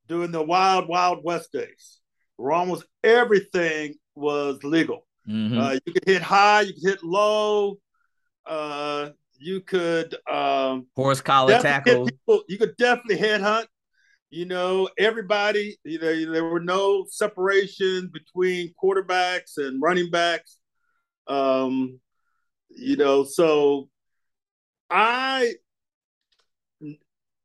during 0.08 0.32
the 0.32 0.44
wild, 0.44 0.88
wild 0.88 1.24
West 1.24 1.52
days, 1.54 2.00
where 2.36 2.52
almost 2.52 2.84
everything 3.04 3.96
was 4.14 4.62
legal. 4.64 5.08
Mm-hmm. 5.30 5.60
Uh, 5.60 5.74
you 5.86 5.94
could 5.94 6.06
hit 6.06 6.22
high, 6.22 6.62
you 6.62 6.74
could 6.74 6.90
hit 6.90 7.04
low. 7.04 7.78
Uh, 8.46 9.10
you 9.38 9.62
could 9.62 10.16
um, 10.30 10.88
horse 10.96 11.22
collar 11.22 11.60
tackle. 11.60 12.06
People, 12.06 12.44
you 12.48 12.58
could 12.58 12.76
definitely 12.78 13.18
headhunt. 13.18 13.68
You 14.32 14.46
know, 14.46 14.90
everybody. 14.98 15.78
You 15.84 16.00
know, 16.00 16.34
there 16.34 16.46
were 16.46 16.60
no 16.60 17.06
separation 17.10 18.10
between 18.12 18.74
quarterbacks 18.82 19.58
and 19.58 19.82
running 19.82 20.10
backs. 20.10 20.58
Um, 21.28 22.00
you 22.70 22.98
know, 22.98 23.24
so 23.24 23.90
I 24.90 25.54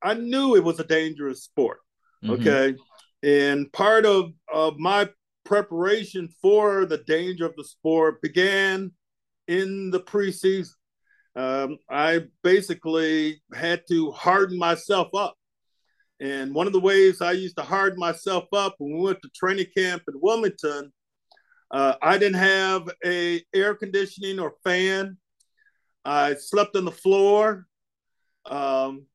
I 0.02 0.14
knew 0.14 0.54
it 0.56 0.64
was 0.64 0.80
a 0.80 0.84
dangerous 0.84 1.42
sport. 1.42 1.78
Mm-hmm. 2.22 2.32
Okay. 2.32 2.76
And 3.22 3.72
part 3.72 4.04
of, 4.04 4.32
of 4.52 4.76
my 4.78 5.08
preparation 5.44 6.28
for 6.40 6.86
the 6.86 6.98
danger 6.98 7.46
of 7.46 7.54
the 7.56 7.64
sport 7.64 8.22
began 8.22 8.92
in 9.48 9.90
the 9.90 10.00
preseason. 10.00 10.70
Um, 11.36 11.78
I 11.90 12.26
basically 12.42 13.42
had 13.54 13.82
to 13.88 14.12
harden 14.12 14.58
myself 14.58 15.08
up. 15.14 15.34
And 16.20 16.54
one 16.54 16.66
of 16.66 16.72
the 16.72 16.80
ways 16.80 17.20
I 17.20 17.32
used 17.32 17.56
to 17.56 17.64
harden 17.64 17.98
myself 17.98 18.44
up 18.52 18.76
when 18.78 18.96
we 18.96 19.02
went 19.02 19.20
to 19.22 19.30
training 19.34 19.66
camp 19.76 20.02
in 20.08 20.14
Wilmington, 20.20 20.92
uh, 21.70 21.94
I 22.00 22.18
didn't 22.18 22.38
have 22.38 22.88
a 23.04 23.42
air 23.52 23.74
conditioning 23.74 24.38
or 24.38 24.54
fan. 24.62 25.18
I 26.04 26.34
slept 26.34 26.76
on 26.76 26.84
the 26.84 26.92
floor. 26.92 27.66
Um, 28.46 29.06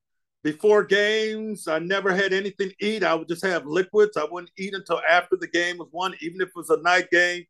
before 0.44 0.84
games, 0.86 1.68
I 1.68 1.80
never 1.80 2.14
had 2.14 2.32
anything 2.32 2.70
to 2.70 2.86
eat. 2.86 3.04
I 3.04 3.14
would 3.14 3.28
just 3.28 3.46
have 3.46 3.66
liquids. 3.66 4.16
I 4.16 4.26
wouldn't 4.30 4.52
eat 4.58 4.74
until 4.74 5.02
after 5.08 5.36
the 5.36 5.48
game 5.48 5.78
was 5.78 5.90
won, 5.92 6.16
even 6.22 6.42
if 6.42 6.50
it 6.50 6.56
was 6.56 6.70
a 6.70 6.82
night 6.82 7.10
game. 7.12 7.44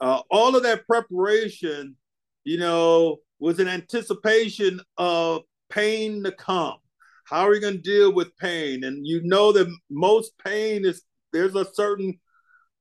Uh, 0.00 0.22
all 0.30 0.56
of 0.56 0.62
that 0.64 0.86
preparation, 0.86 1.96
you 2.44 2.58
know, 2.58 3.18
was 3.38 3.60
in 3.60 3.68
anticipation 3.68 4.80
of 4.96 5.42
pain 5.70 6.24
to 6.24 6.32
come. 6.32 6.76
How 7.24 7.46
are 7.46 7.54
you 7.54 7.60
going 7.60 7.74
to 7.74 7.80
deal 7.80 8.12
with 8.12 8.36
pain? 8.38 8.84
And 8.84 9.06
you 9.06 9.20
know 9.22 9.52
that 9.52 9.72
most 9.90 10.32
pain 10.44 10.84
is 10.84 11.02
there's 11.32 11.54
a 11.54 11.72
certain 11.74 12.18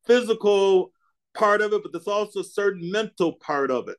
physical 0.05 0.91
part 1.35 1.61
of 1.61 1.73
it, 1.73 1.83
but 1.83 1.91
there's 1.91 2.07
also 2.07 2.39
a 2.39 2.45
certain 2.45 2.89
mental 2.89 3.33
part 3.33 3.69
of 3.69 3.89
it. 3.89 3.97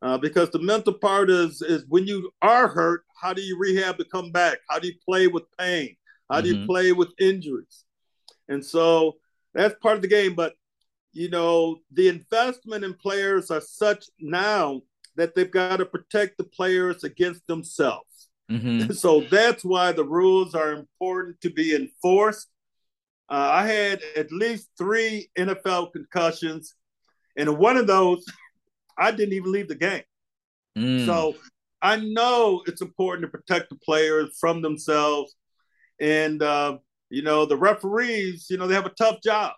Uh, 0.00 0.16
because 0.16 0.50
the 0.50 0.60
mental 0.60 0.92
part 0.92 1.28
is 1.28 1.60
is 1.60 1.84
when 1.88 2.06
you 2.06 2.30
are 2.40 2.68
hurt, 2.68 3.04
how 3.20 3.32
do 3.32 3.42
you 3.42 3.58
rehab 3.58 3.98
to 3.98 4.04
come 4.04 4.30
back? 4.30 4.58
How 4.68 4.78
do 4.78 4.86
you 4.86 4.94
play 5.04 5.26
with 5.26 5.44
pain? 5.58 5.96
How 6.30 6.36
mm-hmm. 6.36 6.44
do 6.44 6.48
you 6.50 6.56
mm-hmm. 6.56 6.66
play 6.66 6.92
with 6.92 7.08
injuries? 7.18 7.84
And 8.48 8.64
so 8.64 9.16
that's 9.54 9.74
part 9.80 9.96
of 9.96 10.02
the 10.02 10.08
game. 10.08 10.34
But 10.34 10.54
you 11.12 11.30
know, 11.30 11.78
the 11.92 12.08
investment 12.08 12.84
in 12.84 12.94
players 12.94 13.50
are 13.50 13.60
such 13.60 14.06
now 14.20 14.82
that 15.16 15.34
they've 15.34 15.50
got 15.50 15.78
to 15.78 15.86
protect 15.86 16.38
the 16.38 16.44
players 16.44 17.02
against 17.02 17.46
themselves. 17.46 18.28
Mm-hmm. 18.50 18.92
So 18.92 19.20
that's 19.22 19.64
why 19.64 19.92
the 19.92 20.04
rules 20.04 20.54
are 20.54 20.72
important 20.72 21.40
to 21.42 21.50
be 21.50 21.74
enforced. 21.74 22.48
Uh, 23.28 23.50
I 23.52 23.66
had 23.66 24.00
at 24.16 24.32
least 24.32 24.68
three 24.78 25.28
NFL 25.36 25.92
concussions, 25.92 26.74
and 27.36 27.58
one 27.58 27.76
of 27.76 27.86
those 27.86 28.24
I 28.98 29.10
didn't 29.10 29.34
even 29.34 29.52
leave 29.52 29.68
the 29.68 29.74
game. 29.74 30.02
Mm. 30.76 31.06
So 31.06 31.34
I 31.80 31.96
know 31.96 32.62
it's 32.66 32.82
important 32.82 33.22
to 33.22 33.28
protect 33.28 33.70
the 33.70 33.76
players 33.76 34.36
from 34.40 34.62
themselves. 34.62 35.34
And, 36.00 36.42
uh, 36.42 36.78
you 37.10 37.22
know, 37.22 37.46
the 37.46 37.56
referees, 37.56 38.46
you 38.50 38.56
know, 38.56 38.66
they 38.66 38.74
have 38.74 38.86
a 38.86 38.90
tough 38.90 39.22
job. 39.22 39.52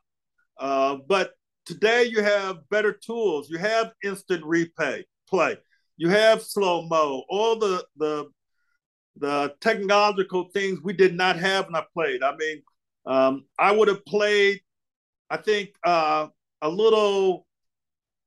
Uh, 0.58 0.96
but 1.08 1.32
today 1.64 2.04
you 2.04 2.22
have 2.22 2.68
better 2.68 2.92
tools. 2.92 3.48
You 3.50 3.58
have 3.58 3.92
instant 4.04 4.44
replay, 4.44 5.04
play. 5.28 5.56
You 5.96 6.08
have 6.08 6.42
slow 6.42 6.86
mo. 6.86 7.24
All 7.28 7.56
the 7.56 7.84
the 7.96 8.30
the 9.16 9.54
technological 9.60 10.44
things 10.54 10.80
we 10.82 10.92
did 10.92 11.14
not 11.14 11.36
have 11.36 11.66
when 11.66 11.76
I 11.76 11.84
played. 11.92 12.22
I 12.22 12.36
mean, 12.36 12.62
um, 13.06 13.44
I 13.58 13.72
would 13.72 13.88
have 13.88 14.04
played, 14.06 14.60
I 15.28 15.36
think, 15.36 15.70
uh, 15.84 16.28
a 16.62 16.68
little 16.68 17.46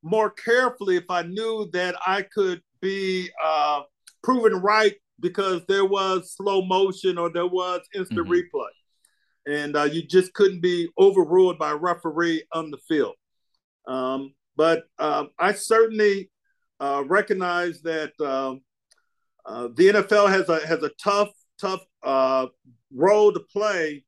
more 0.04 0.30
carefully 0.30 0.98
if 0.98 1.10
I 1.10 1.24
knew 1.24 1.70
that 1.74 1.96
I 2.06 2.24
could 2.24 2.62
be 2.82 3.30
uh, 3.44 3.82
proven 4.22 4.56
right 4.56 4.94
because 5.20 5.62
there 5.68 5.86
was 5.86 6.36
slow 6.36 6.64
motion 6.64 7.18
or 7.18 7.32
there 7.32 7.48
was 7.48 7.82
instant 7.96 8.28
mm-hmm. 8.28 8.34
replay. 8.34 8.68
And 9.46 9.76
uh, 9.76 9.84
you 9.84 10.04
just 10.04 10.34
couldn't 10.34 10.62
be 10.62 10.90
overruled 10.98 11.58
by 11.58 11.72
a 11.72 11.76
referee 11.76 12.44
on 12.54 12.72
the 12.72 12.78
field. 12.88 13.16
Um, 13.88 14.34
but 14.56 14.84
uh, 15.00 15.26
I 15.40 15.54
certainly 15.54 16.30
uh, 16.80 17.04
recognize 17.06 17.82
that 17.82 18.12
um, 18.22 18.62
uh, 19.46 19.70
the 19.76 19.90
NFL 19.90 20.30
has 20.30 20.48
a 20.50 20.66
has 20.66 20.84
a 20.84 20.92
tough, 21.02 21.30
tough 21.60 21.82
uh, 22.04 22.48
role 22.94 23.34
to 23.34 23.42
play 23.52 24.06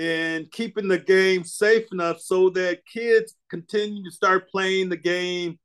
and 0.00 0.50
keeping 0.50 0.88
the 0.88 0.98
game 0.98 1.44
safe 1.44 1.84
enough 1.92 2.20
so 2.20 2.48
that 2.48 2.86
kids 2.86 3.34
continue 3.50 4.02
to 4.02 4.10
start 4.10 4.50
playing 4.50 4.88
the 4.88 4.96
game 4.96 5.58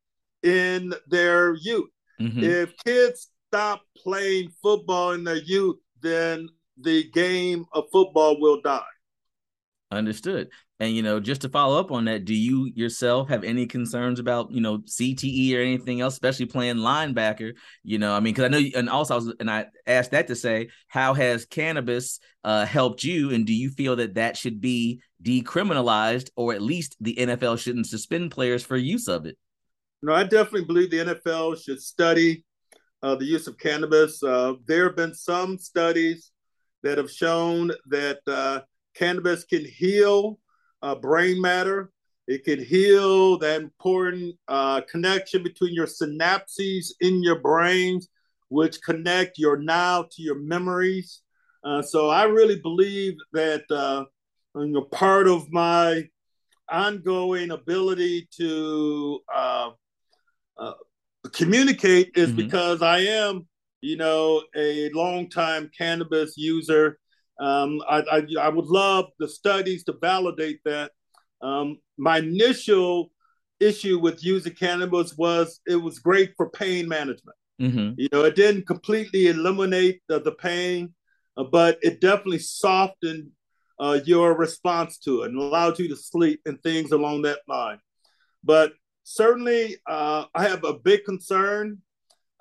in 0.43 0.93
their 1.07 1.55
youth. 1.55 1.89
Mm-hmm. 2.19 2.43
If 2.43 2.75
kids 2.83 3.29
stop 3.47 3.83
playing 3.95 4.51
football 4.61 5.13
in 5.13 5.23
their 5.23 5.37
youth, 5.37 5.77
then 6.01 6.49
the 6.77 7.09
game 7.11 7.65
of 7.71 7.85
football 7.93 8.37
will 8.41 8.59
die. 8.59 8.81
Understood. 9.91 10.49
And 10.79 10.93
you 10.93 11.03
know, 11.03 11.21
just 11.21 11.41
to 11.41 11.49
follow 11.49 11.79
up 11.79 11.91
on 11.91 12.05
that, 12.05 12.25
do 12.25 12.33
you 12.33 12.69
yourself 12.75 13.29
have 13.29 13.45
any 13.45 13.65
concerns 13.65 14.19
about 14.19 14.51
you 14.51 14.59
know 14.59 14.79
CTE 14.79 15.55
or 15.55 15.61
anything 15.61 16.01
else, 16.01 16.13
especially 16.13 16.47
playing 16.47 16.77
linebacker? 16.77 17.53
You 17.83 17.97
know, 17.97 18.13
I 18.13 18.19
mean, 18.19 18.33
because 18.33 18.45
I 18.45 18.47
know, 18.49 18.57
you, 18.57 18.71
and 18.75 18.89
also, 18.89 19.13
I 19.13 19.17
was, 19.17 19.33
and 19.39 19.49
I 19.49 19.67
asked 19.87 20.11
that 20.11 20.27
to 20.27 20.35
say, 20.35 20.69
how 20.87 21.13
has 21.13 21.45
cannabis 21.45 22.19
uh, 22.43 22.65
helped 22.65 23.03
you, 23.03 23.31
and 23.31 23.45
do 23.45 23.53
you 23.53 23.69
feel 23.69 23.95
that 23.97 24.15
that 24.15 24.35
should 24.35 24.59
be 24.59 25.01
decriminalized, 25.23 26.29
or 26.35 26.53
at 26.53 26.61
least 26.61 26.97
the 26.99 27.15
NFL 27.15 27.57
shouldn't 27.57 27.87
suspend 27.87 28.31
players 28.31 28.63
for 28.63 28.75
use 28.75 29.07
of 29.07 29.25
it? 29.25 29.37
No, 30.01 30.13
I 30.13 30.23
definitely 30.23 30.65
believe 30.65 30.91
the 30.91 31.15
NFL 31.15 31.63
should 31.63 31.81
study 31.81 32.43
uh, 33.01 33.15
the 33.15 33.25
use 33.25 33.47
of 33.47 33.57
cannabis. 33.57 34.21
Uh, 34.21 34.53
there 34.65 34.83
have 34.85 34.95
been 34.97 35.13
some 35.13 35.57
studies 35.57 36.31
that 36.83 36.97
have 36.97 37.09
shown 37.09 37.71
that 37.87 38.19
uh, 38.27 38.59
cannabis 38.93 39.45
can 39.45 39.63
heal 39.63 40.37
uh, 40.85 40.93
brain 40.93 41.41
matter. 41.41 41.89
It 42.27 42.43
can 42.43 42.63
heal 42.63 43.39
that 43.39 43.61
important 43.61 44.35
uh, 44.47 44.81
connection 44.81 45.41
between 45.41 45.73
your 45.73 45.87
synapses 45.87 46.91
in 47.01 47.23
your 47.23 47.39
brains, 47.39 48.07
which 48.49 48.81
connect 48.83 49.39
your 49.39 49.57
now 49.57 50.03
to 50.03 50.21
your 50.21 50.39
memories. 50.39 51.21
Uh, 51.63 51.81
so 51.81 52.09
I 52.09 52.23
really 52.23 52.59
believe 52.61 53.15
that 53.33 53.63
uh, 53.71 54.05
you 54.55 54.67
know, 54.67 54.83
part 54.83 55.27
of 55.27 55.51
my 55.51 56.03
ongoing 56.69 57.49
ability 57.51 58.27
to 58.37 59.19
uh, 59.33 59.69
uh, 60.57 60.73
communicate 61.33 62.11
is 62.15 62.29
mm-hmm. 62.29 62.37
because 62.37 62.83
I 62.83 62.99
am, 62.99 63.47
you 63.81 63.97
know, 63.97 64.43
a 64.55 64.91
longtime 64.91 65.71
cannabis 65.75 66.37
user 66.37 66.99
um, 67.39 67.81
I, 67.89 68.01
I, 68.11 68.25
I, 68.39 68.49
would 68.49 68.65
love 68.65 69.07
the 69.19 69.27
studies 69.27 69.83
to 69.85 69.93
validate 69.99 70.61
that. 70.63 70.91
Um, 71.41 71.79
my 71.97 72.19
initial 72.19 73.11
issue 73.59 73.99
with 73.99 74.23
using 74.23 74.53
cannabis 74.53 75.17
was 75.17 75.59
it 75.67 75.75
was 75.75 75.99
great 75.99 76.33
for 76.37 76.49
pain 76.49 76.87
management. 76.87 77.37
Mm-hmm. 77.61 77.93
You 77.97 78.09
know, 78.11 78.23
it 78.23 78.35
didn't 78.35 78.67
completely 78.67 79.27
eliminate 79.27 80.01
the, 80.07 80.21
the 80.21 80.31
pain, 80.31 80.93
uh, 81.37 81.43
but 81.43 81.77
it 81.81 82.01
definitely 82.01 82.39
softened 82.39 83.31
uh, 83.79 83.99
your 84.05 84.37
response 84.37 84.97
to 84.99 85.23
it 85.23 85.29
and 85.29 85.37
allowed 85.37 85.79
you 85.79 85.89
to 85.89 85.95
sleep 85.95 86.41
and 86.45 86.61
things 86.63 86.91
along 86.91 87.23
that 87.23 87.39
line. 87.47 87.79
But 88.43 88.73
certainly, 89.03 89.77
uh, 89.87 90.25
I 90.33 90.43
have 90.43 90.63
a 90.63 90.73
big 90.73 91.03
concern 91.03 91.81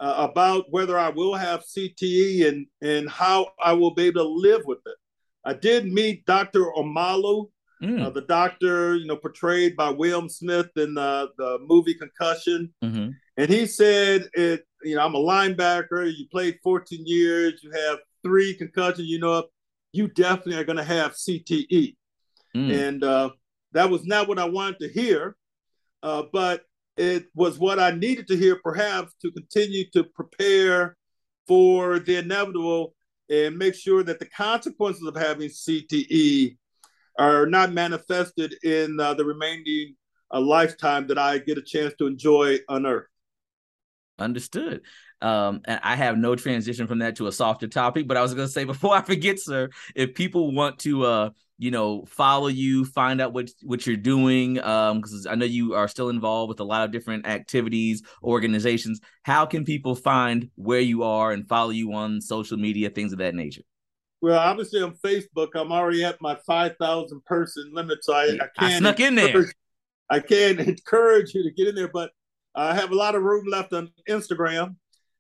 uh, 0.00 0.28
about 0.30 0.66
whether 0.70 0.98
I 0.98 1.08
will 1.08 1.34
have 1.34 1.64
CTE 1.64 2.48
and, 2.48 2.66
and 2.82 3.08
how 3.08 3.48
I 3.62 3.72
will 3.72 3.94
be 3.94 4.04
able 4.04 4.22
to 4.22 4.28
live 4.28 4.62
with 4.64 4.78
it. 4.86 4.96
I 5.44 5.54
did 5.54 5.92
meet 5.92 6.24
Dr. 6.26 6.64
Omalu, 6.76 7.50
mm. 7.82 8.02
uh, 8.02 8.10
the 8.10 8.22
doctor, 8.22 8.96
you 8.96 9.06
know, 9.06 9.16
portrayed 9.16 9.76
by 9.76 9.90
William 9.90 10.28
Smith 10.28 10.70
in 10.76 10.94
the, 10.94 11.30
the 11.36 11.58
movie 11.66 11.94
Concussion. 11.94 12.72
Mm-hmm. 12.82 13.10
And 13.36 13.50
he 13.50 13.66
said, 13.66 14.28
it, 14.34 14.64
you 14.82 14.96
know, 14.96 15.04
I'm 15.04 15.14
a 15.14 15.18
linebacker. 15.18 16.10
You 16.16 16.26
played 16.30 16.58
14 16.62 17.02
years. 17.06 17.60
You 17.62 17.70
have 17.72 17.98
three 18.22 18.54
concussions. 18.54 19.08
You 19.08 19.18
know, 19.18 19.44
you 19.92 20.08
definitely 20.08 20.56
are 20.56 20.64
going 20.64 20.78
to 20.78 20.84
have 20.84 21.12
CTE. 21.12 21.96
Mm. 22.56 22.88
And 22.88 23.04
uh, 23.04 23.30
that 23.72 23.90
was 23.90 24.04
not 24.04 24.28
what 24.28 24.38
I 24.38 24.44
wanted 24.44 24.78
to 24.80 24.88
hear. 24.88 25.36
Uh, 26.02 26.24
but 26.32 26.62
it 26.96 27.26
was 27.34 27.58
what 27.58 27.78
I 27.78 27.90
needed 27.90 28.28
to 28.28 28.36
hear, 28.36 28.60
perhaps, 28.62 29.14
to 29.22 29.32
continue 29.32 29.84
to 29.92 30.04
prepare 30.04 30.96
for 31.46 31.98
the 31.98 32.16
inevitable 32.16 32.94
and 33.30 33.56
make 33.56 33.74
sure 33.74 34.02
that 34.02 34.18
the 34.18 34.26
consequences 34.26 35.06
of 35.06 35.16
having 35.16 35.48
CTE 35.48 36.56
are 37.18 37.46
not 37.46 37.72
manifested 37.72 38.54
in 38.62 38.98
uh, 39.00 39.14
the 39.14 39.24
remaining 39.24 39.94
a 40.30 40.40
lifetime 40.40 41.06
that 41.06 41.18
I 41.18 41.38
get 41.38 41.58
a 41.58 41.62
chance 41.62 41.94
to 41.98 42.06
enjoy 42.06 42.58
on 42.68 42.86
Earth. 42.86 43.06
Understood. 44.18 44.82
Um, 45.24 45.62
and 45.64 45.80
I 45.82 45.96
have 45.96 46.18
no 46.18 46.36
transition 46.36 46.86
from 46.86 46.98
that 46.98 47.16
to 47.16 47.28
a 47.28 47.32
softer 47.32 47.66
topic, 47.66 48.06
but 48.06 48.18
I 48.18 48.22
was 48.22 48.34
going 48.34 48.46
to 48.46 48.52
say 48.52 48.64
before 48.64 48.94
I 48.94 49.00
forget, 49.00 49.40
sir, 49.40 49.70
if 49.94 50.14
people 50.14 50.52
want 50.52 50.78
to, 50.80 51.04
uh, 51.04 51.30
you 51.56 51.70
know, 51.70 52.04
follow 52.04 52.48
you, 52.48 52.84
find 52.84 53.22
out 53.22 53.32
what 53.32 53.48
what 53.62 53.86
you're 53.86 53.96
doing, 53.96 54.62
um, 54.62 54.98
because 54.98 55.26
I 55.26 55.34
know 55.34 55.46
you 55.46 55.74
are 55.74 55.88
still 55.88 56.10
involved 56.10 56.50
with 56.50 56.60
a 56.60 56.64
lot 56.64 56.84
of 56.84 56.90
different 56.90 57.26
activities, 57.26 58.02
organizations. 58.22 59.00
How 59.22 59.46
can 59.46 59.64
people 59.64 59.94
find 59.94 60.50
where 60.56 60.80
you 60.80 61.04
are 61.04 61.32
and 61.32 61.48
follow 61.48 61.70
you 61.70 61.94
on 61.94 62.20
social 62.20 62.58
media, 62.58 62.90
things 62.90 63.12
of 63.12 63.18
that 63.20 63.34
nature? 63.34 63.62
Well, 64.20 64.38
obviously 64.38 64.82
on 64.82 64.94
Facebook, 64.96 65.50
I'm 65.54 65.72
already 65.72 66.04
at 66.04 66.20
my 66.20 66.36
five 66.46 66.76
thousand 66.78 67.24
person 67.24 67.70
limit, 67.72 68.04
so 68.04 68.12
I, 68.12 68.24
I 68.24 68.28
can't 68.28 68.52
I 68.58 68.78
snuck 68.78 69.00
in 69.00 69.14
there. 69.14 69.46
I 70.10 70.20
can't 70.20 70.60
encourage 70.68 71.34
you 71.34 71.44
to 71.44 71.50
get 71.50 71.68
in 71.68 71.76
there, 71.76 71.88
but 71.88 72.10
I 72.54 72.74
have 72.74 72.90
a 72.90 72.96
lot 72.96 73.14
of 73.14 73.22
room 73.22 73.46
left 73.48 73.72
on 73.72 73.90
Instagram. 74.08 74.76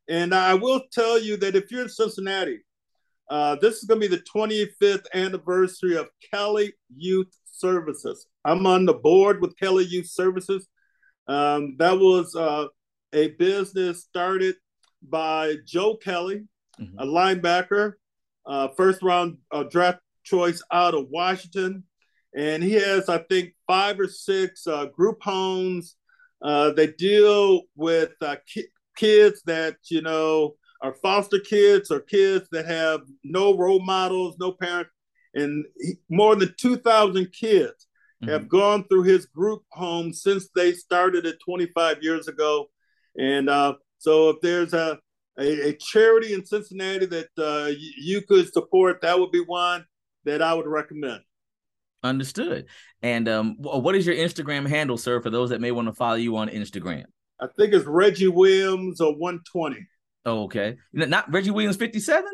And 0.08 0.34
I 0.34 0.54
will 0.54 0.82
tell 0.92 1.18
you 1.18 1.36
that 1.38 1.56
if 1.56 1.70
you're 1.70 1.82
in 1.82 1.88
Cincinnati, 1.88 2.60
uh, 3.30 3.56
this 3.60 3.76
is 3.76 3.84
going 3.84 4.00
to 4.00 4.08
be 4.08 4.14
the 4.14 4.22
25th 4.34 5.06
anniversary 5.14 5.96
of 5.96 6.08
Kelly 6.32 6.74
Youth 6.94 7.32
Services. 7.46 8.26
I'm 8.44 8.66
on 8.66 8.84
the 8.84 8.94
board 8.94 9.40
with 9.40 9.56
Kelly 9.58 9.84
Youth 9.84 10.08
Services. 10.08 10.68
Um, 11.26 11.76
that 11.78 11.98
was 11.98 12.34
uh, 12.34 12.66
a 13.12 13.28
business 13.28 14.02
started 14.02 14.56
by 15.02 15.56
Joe 15.66 15.96
Kelly, 15.96 16.44
mm-hmm. 16.78 16.98
a 16.98 17.06
linebacker, 17.06 17.94
uh, 18.46 18.68
first 18.76 19.02
round 19.02 19.38
uh, 19.50 19.62
draft 19.64 20.00
choice 20.22 20.62
out 20.70 20.94
of 20.94 21.08
Washington. 21.08 21.84
And 22.36 22.62
he 22.62 22.72
has, 22.74 23.08
I 23.08 23.18
think, 23.18 23.54
five 23.66 23.98
or 23.98 24.08
six 24.08 24.66
uh, 24.66 24.86
group 24.86 25.22
homes. 25.22 25.96
Uh, 26.42 26.72
they 26.72 26.88
deal 26.88 27.62
with 27.74 28.12
ki- 28.52 28.68
kids 28.96 29.42
that 29.46 29.76
you 29.90 30.02
know 30.02 30.54
are 30.82 30.94
foster 30.94 31.38
kids 31.38 31.90
or 31.90 32.00
kids 32.00 32.46
that 32.52 32.66
have 32.66 33.00
no 33.22 33.56
role 33.56 33.80
models, 33.80 34.36
no 34.38 34.52
parents, 34.52 34.90
and 35.34 35.64
he, 35.78 35.94
more 36.08 36.36
than 36.36 36.54
two 36.58 36.76
thousand 36.76 37.32
kids 37.32 37.86
mm-hmm. 38.22 38.32
have 38.32 38.48
gone 38.48 38.84
through 38.84 39.04
his 39.04 39.26
group 39.26 39.62
home 39.70 40.12
since 40.12 40.48
they 40.54 40.72
started 40.72 41.26
it 41.26 41.36
25 41.44 42.02
years 42.02 42.28
ago. 42.28 42.66
And 43.16 43.48
uh, 43.48 43.74
so, 43.98 44.30
if 44.30 44.40
there's 44.40 44.72
a, 44.72 44.98
a, 45.38 45.68
a 45.68 45.72
charity 45.74 46.34
in 46.34 46.44
Cincinnati 46.44 47.06
that 47.06 47.28
uh, 47.38 47.68
you, 47.68 47.92
you 47.96 48.22
could 48.22 48.52
support, 48.52 49.00
that 49.02 49.18
would 49.18 49.30
be 49.30 49.44
one 49.46 49.84
that 50.24 50.42
I 50.42 50.54
would 50.54 50.66
recommend. 50.66 51.20
Understood. 52.02 52.66
And 53.02 53.28
um, 53.28 53.56
what 53.58 53.94
is 53.94 54.06
your 54.06 54.16
Instagram 54.16 54.68
handle, 54.68 54.98
sir, 54.98 55.22
for 55.22 55.30
those 55.30 55.50
that 55.50 55.60
may 55.60 55.70
want 55.70 55.88
to 55.88 55.94
follow 55.94 56.16
you 56.16 56.36
on 56.36 56.48
Instagram? 56.48 57.04
I 57.40 57.46
think 57.56 57.74
it's 57.74 57.84
Reggie 57.84 58.28
Williams 58.28 59.00
or 59.00 59.12
120. 59.12 59.86
Oh, 60.26 60.44
okay. 60.44 60.76
Not 60.92 61.32
Reggie 61.32 61.50
Williams 61.50 61.76
57? 61.76 62.24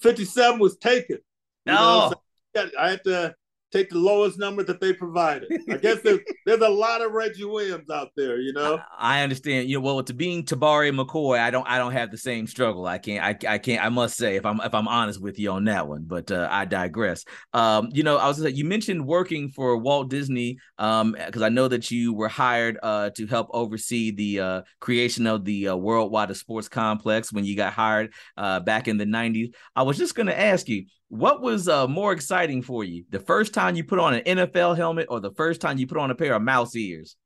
57 0.00 0.58
was 0.58 0.76
taken. 0.78 1.18
No. 1.66 1.76
Oh. 1.78 2.12
So 2.54 2.70
I 2.78 2.90
had 2.90 3.04
to 3.04 3.34
take 3.76 3.90
the 3.90 3.98
lowest 3.98 4.38
number 4.38 4.62
that 4.62 4.80
they 4.80 4.92
provided. 4.92 5.48
I 5.70 5.76
guess 5.76 6.00
there's, 6.00 6.20
there's 6.46 6.60
a 6.60 6.68
lot 6.68 7.02
of 7.02 7.12
Reggie 7.12 7.44
Williams 7.44 7.90
out 7.90 8.10
there, 8.16 8.38
you 8.38 8.52
know. 8.52 8.78
I, 8.98 9.18
I, 9.18 9.22
understand. 9.22 9.68
You 9.68 9.78
know, 9.78 9.84
well, 9.84 10.02
to 10.02 10.14
being 10.14 10.44
Tabari 10.44 10.94
McCoy, 10.94 11.38
I 11.38 11.50
don't 11.50 11.66
I 11.68 11.78
don't 11.78 11.92
have 11.92 12.10
the 12.10 12.18
same 12.18 12.46
struggle. 12.46 12.86
I 12.86 12.98
can't 12.98 13.24
I, 13.24 13.54
I 13.54 13.58
can't 13.58 13.84
I 13.84 13.88
must 13.88 14.16
say 14.16 14.36
if 14.36 14.46
I'm 14.46 14.60
if 14.60 14.74
I'm 14.74 14.88
honest 14.88 15.20
with 15.20 15.38
you 15.38 15.50
on 15.52 15.64
that 15.64 15.88
one, 15.88 16.04
but 16.06 16.30
uh, 16.30 16.48
I 16.50 16.64
digress. 16.64 17.24
Um, 17.52 17.90
you 17.92 18.02
know, 18.02 18.16
I 18.16 18.28
was 18.28 18.40
you 18.40 18.64
mentioned 18.64 19.06
working 19.06 19.50
for 19.50 19.76
Walt 19.76 20.10
Disney 20.10 20.58
um 20.78 21.16
because 21.26 21.42
I 21.42 21.48
know 21.48 21.68
that 21.68 21.90
you 21.90 22.12
were 22.12 22.28
hired 22.28 22.78
uh 22.82 23.10
to 23.10 23.26
help 23.26 23.48
oversee 23.52 24.10
the 24.10 24.40
uh 24.40 24.62
creation 24.80 25.26
of 25.26 25.44
the 25.44 25.68
uh, 25.68 25.76
Worldwide 25.76 26.34
Sports 26.36 26.68
Complex 26.68 27.32
when 27.32 27.44
you 27.44 27.56
got 27.56 27.72
hired 27.72 28.12
uh 28.36 28.60
back 28.60 28.88
in 28.88 28.96
the 28.96 29.04
90s. 29.04 29.54
I 29.74 29.82
was 29.82 29.98
just 29.98 30.14
going 30.14 30.26
to 30.26 30.38
ask 30.38 30.68
you 30.68 30.86
what 31.08 31.40
was 31.40 31.68
uh, 31.68 31.86
more 31.86 32.12
exciting 32.12 32.62
for 32.62 32.82
you? 32.82 33.04
The 33.10 33.20
first 33.20 33.54
time 33.54 33.65
you 33.74 33.84
put 33.84 33.98
on 33.98 34.14
an 34.14 34.22
NFL 34.22 34.76
helmet 34.76 35.06
or 35.08 35.18
the 35.20 35.32
first 35.32 35.60
time 35.60 35.78
you 35.78 35.86
put 35.86 35.98
on 35.98 36.10
a 36.10 36.14
pair 36.14 36.34
of 36.34 36.42
mouse 36.42 36.76
ears? 36.76 37.16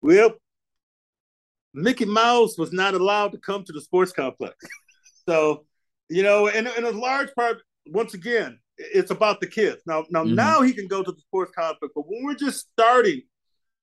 Well, 0.00 0.34
Mickey 1.74 2.04
Mouse 2.04 2.56
was 2.56 2.72
not 2.72 2.94
allowed 2.94 3.32
to 3.32 3.38
come 3.38 3.64
to 3.64 3.72
the 3.72 3.80
sports 3.80 4.12
complex. 4.12 4.54
so, 5.28 5.64
you 6.08 6.22
know, 6.22 6.48
and 6.48 6.68
in 6.68 6.84
a 6.84 6.90
large 6.90 7.34
part, 7.34 7.58
once 7.86 8.14
again, 8.14 8.58
it's 8.76 9.10
about 9.10 9.40
the 9.40 9.46
kids. 9.46 9.82
Now, 9.86 10.04
now, 10.10 10.24
mm-hmm. 10.24 10.34
now 10.34 10.62
he 10.62 10.72
can 10.72 10.86
go 10.86 11.02
to 11.02 11.10
the 11.10 11.20
sports 11.20 11.52
complex, 11.56 11.92
but 11.94 12.04
when 12.06 12.24
we're 12.24 12.34
just 12.34 12.68
starting 12.70 13.22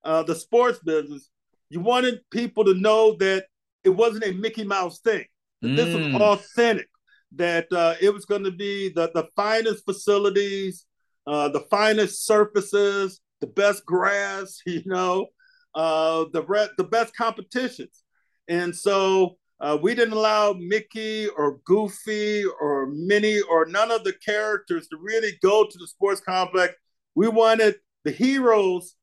uh, 0.04 0.22
the 0.22 0.34
sports 0.34 0.78
business, 0.78 1.28
you 1.68 1.80
wanted 1.80 2.20
people 2.30 2.64
to 2.64 2.74
know 2.74 3.16
that 3.16 3.46
it 3.84 3.90
wasn't 3.90 4.24
a 4.24 4.32
Mickey 4.32 4.64
Mouse 4.64 5.00
thing. 5.00 5.24
That 5.62 5.68
mm. 5.68 5.76
this 5.76 5.94
was 5.94 6.06
mm. 6.06 6.20
authentic 6.20 6.88
that 7.32 7.70
uh, 7.72 7.94
it 8.00 8.12
was 8.12 8.24
going 8.24 8.44
to 8.44 8.50
be 8.50 8.88
the, 8.88 9.10
the 9.14 9.26
finest 9.36 9.84
facilities, 9.84 10.86
uh, 11.26 11.48
the 11.48 11.60
finest 11.70 12.26
surfaces, 12.26 13.20
the 13.40 13.46
best 13.46 13.84
grass, 13.84 14.60
you 14.66 14.82
know, 14.86 15.26
uh, 15.74 16.24
the 16.32 16.42
re- 16.42 16.68
the 16.78 16.84
best 16.84 17.16
competitions. 17.16 18.02
And 18.48 18.74
so 18.74 19.36
uh, 19.60 19.78
we 19.80 19.94
didn't 19.94 20.14
allow 20.14 20.52
Mickey 20.52 21.28
or 21.28 21.58
Goofy 21.64 22.44
or 22.44 22.86
Minnie 22.86 23.40
or 23.40 23.66
none 23.66 23.90
of 23.90 24.04
the 24.04 24.12
characters 24.24 24.86
to 24.88 24.96
really 25.00 25.32
go 25.42 25.64
to 25.64 25.78
the 25.78 25.86
sports 25.86 26.20
complex. 26.20 26.74
We 27.14 27.28
wanted 27.28 27.76
the 28.04 28.10
heroes, 28.10 28.94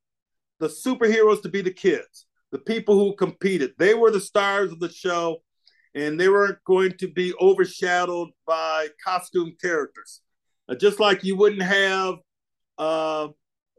the 0.59 0.67
superheroes, 0.67 1.41
to 1.41 1.49
be 1.49 1.61
the 1.61 1.74
kids, 1.74 2.28
the 2.51 2.59
people 2.59 2.97
who 2.97 3.15
competed. 3.15 3.74
They 3.78 3.95
were 3.95 4.11
the 4.11 4.21
stars 4.21 4.71
of 4.71 4.80
the 4.80 4.89
show 4.89 5.38
and 5.95 6.19
they 6.19 6.30
weren't 6.30 6.63
going 6.65 6.93
to 6.99 7.07
be 7.07 7.34
overshadowed 7.39 8.30
by 8.45 8.88
costume 9.03 9.55
characters. 9.61 10.21
Uh, 10.70 10.76
just 10.76 10.99
like 10.99 11.24
you 11.24 11.36
wouldn't 11.36 11.61
have 11.61 12.16
uh, 12.78 13.28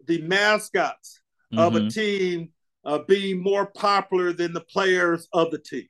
the 0.07 0.21
mascots 0.23 1.21
mm-hmm. 1.53 1.61
of 1.61 1.77
a 1.77 1.81
mm-hmm. 1.81 1.89
team 1.89 2.49
uh, 2.85 2.99
being 3.09 3.43
more 3.43 3.67
popular 3.67 4.33
than 4.33 4.53
the 4.53 4.61
players 4.61 5.29
of 5.33 5.51
the 5.51 5.59
team. 5.59 5.89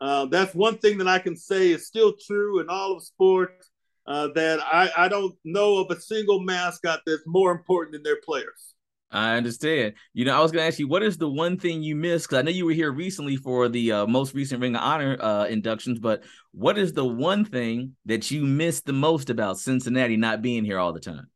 Uh, 0.00 0.26
that's 0.26 0.54
one 0.54 0.76
thing 0.78 0.98
that 0.98 1.08
I 1.08 1.18
can 1.18 1.36
say 1.36 1.70
is 1.70 1.86
still 1.86 2.12
true 2.14 2.60
in 2.60 2.68
all 2.68 2.96
of 2.96 3.02
sports. 3.02 3.70
Uh, 4.06 4.28
that 4.36 4.60
I, 4.60 4.88
I 4.96 5.08
don't 5.08 5.34
know 5.42 5.78
of 5.78 5.90
a 5.90 6.00
single 6.00 6.38
mascot 6.38 7.00
that's 7.04 7.24
more 7.26 7.50
important 7.50 7.92
than 7.92 8.04
their 8.04 8.20
players. 8.20 8.75
I 9.16 9.36
understand. 9.36 9.94
You 10.12 10.26
know, 10.26 10.36
I 10.36 10.40
was 10.40 10.52
going 10.52 10.62
to 10.62 10.66
ask 10.66 10.78
you, 10.78 10.88
what 10.88 11.02
is 11.02 11.16
the 11.16 11.28
one 11.28 11.58
thing 11.58 11.82
you 11.82 11.96
missed? 11.96 12.28
Because 12.28 12.38
I 12.38 12.42
know 12.42 12.50
you 12.50 12.66
were 12.66 12.72
here 12.72 12.92
recently 12.92 13.36
for 13.36 13.68
the 13.68 13.92
uh, 13.92 14.06
most 14.06 14.34
recent 14.34 14.60
Ring 14.60 14.76
of 14.76 14.82
Honor 14.82 15.16
uh, 15.18 15.46
inductions, 15.46 15.98
but 15.98 16.22
what 16.52 16.76
is 16.76 16.92
the 16.92 17.04
one 17.04 17.44
thing 17.44 17.96
that 18.04 18.30
you 18.30 18.44
missed 18.44 18.84
the 18.84 18.92
most 18.92 19.30
about 19.30 19.58
Cincinnati 19.58 20.18
not 20.18 20.42
being 20.42 20.66
here 20.66 20.78
all 20.78 20.92
the 20.92 21.00
time? 21.00 21.30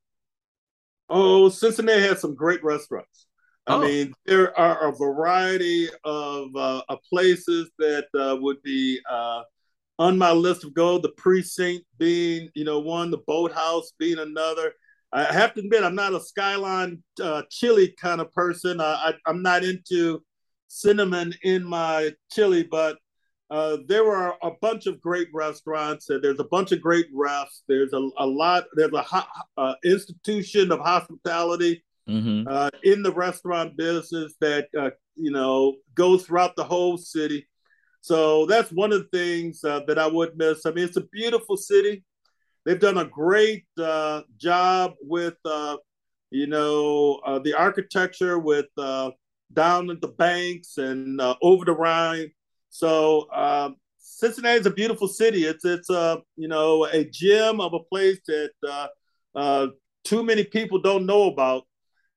Oh, 1.09 1.49
Cincinnati 1.49 2.03
has 2.03 2.21
some 2.21 2.35
great 2.35 2.63
restaurants. 2.63 3.27
I 3.67 3.75
oh. 3.77 3.81
mean, 3.81 4.13
there 4.27 4.59
are 4.59 4.89
a 4.89 4.97
variety 4.97 5.89
of, 6.05 6.55
uh, 6.55 6.83
of 6.89 6.99
places 7.09 7.71
that 7.79 8.09
uh, 8.15 8.37
would 8.41 8.63
be 8.63 9.01
uh, 9.09 9.43
on 9.99 10.19
my 10.19 10.33
list 10.33 10.65
of 10.65 10.75
go. 10.75 10.99
The 10.99 11.13
precinct 11.17 11.87
being, 11.99 12.51
you 12.55 12.65
know, 12.65 12.81
one, 12.81 13.11
the 13.11 13.23
boathouse 13.27 13.93
being 13.99 14.19
another. 14.19 14.75
I 15.13 15.25
have 15.25 15.55
to 15.55 15.61
admit, 15.61 15.83
I'm 15.83 15.95
not 15.95 16.15
a 16.15 16.21
skyline 16.21 17.03
uh, 17.21 17.43
chili 17.51 17.95
kind 18.01 18.21
of 18.21 18.33
person. 18.33 18.81
I, 18.81 19.15
am 19.27 19.43
not 19.43 19.65
into 19.65 20.23
cinnamon 20.69 21.35
in 21.43 21.65
my 21.65 22.13
chili, 22.33 22.63
but 22.63 22.99
uh, 23.51 23.79
there 23.89 24.09
are 24.13 24.37
a 24.43 24.53
bunch 24.63 24.87
of 24.87 25.01
great 25.01 25.29
restaurants. 25.35 26.11
And 26.11 26.23
there's 26.23 26.39
a 26.39 26.45
bunch 26.45 26.71
of 26.71 26.81
great 26.81 27.13
refs. 27.13 27.63
There's 27.67 27.93
a, 27.93 28.09
a 28.19 28.27
lot. 28.27 28.67
There's 28.75 28.93
a 28.93 29.03
ho- 29.03 29.45
uh, 29.57 29.75
institution 29.85 30.71
of 30.71 30.79
hospitality 30.79 31.83
mm-hmm. 32.09 32.47
Uh, 32.49 32.71
in 32.85 33.03
the 33.03 33.13
restaurant 33.13 33.77
business 33.77 34.35
that 34.41 34.69
uh, 34.79 34.91
you 35.17 35.33
know 35.33 35.77
goes 35.95 36.25
throughout 36.25 36.55
the 36.55 36.65
whole 36.65 36.97
city. 36.97 37.47
So 38.01 38.47
that's 38.47 38.71
one 38.71 38.93
of 38.93 39.01
the 39.03 39.19
things 39.19 39.63
uh, 39.65 39.81
that 39.89 39.99
I 39.99 40.07
would 40.07 40.37
miss. 40.37 40.65
I 40.65 40.71
mean, 40.71 40.85
it's 40.85 40.97
a 40.97 41.07
beautiful 41.13 41.57
city 41.57 42.05
they've 42.65 42.81
done 42.81 42.99
a 42.99 43.05
great 43.05 43.65
uh, 43.79 44.23
job 44.37 44.95
with 45.03 45.37
uh, 45.45 45.77
you 46.31 46.47
know 46.47 47.21
uh, 47.25 47.39
the 47.39 47.55
architecture 47.55 48.39
with 48.39 48.67
uh, 48.79 49.11
down 49.53 49.91
at 49.91 50.01
the 50.01 50.09
banks 50.09 50.79
and 50.79 51.21
uh, 51.21 51.35
Over-the-Rhine. 51.43 52.31
So 52.69 53.31
um, 53.33 53.77
Cincinnati 53.99 54.61
is 54.61 54.67
a 54.67 54.71
beautiful 54.71 55.09
city. 55.09 55.45
It's 55.45 55.65
it's 55.65 55.91
a 55.91 56.23
you 56.37 56.49
know 56.49 56.87
a 56.87 57.05
gem 57.05 57.61
of 57.61 57.75
a 57.75 57.81
place 57.81 58.21
that 58.27 58.51
uh, 59.35 59.69
too 60.05 60.23
many 60.23 60.45
people 60.45 60.81
don't 60.81 61.07
know 61.07 61.25
about, 61.25 61.65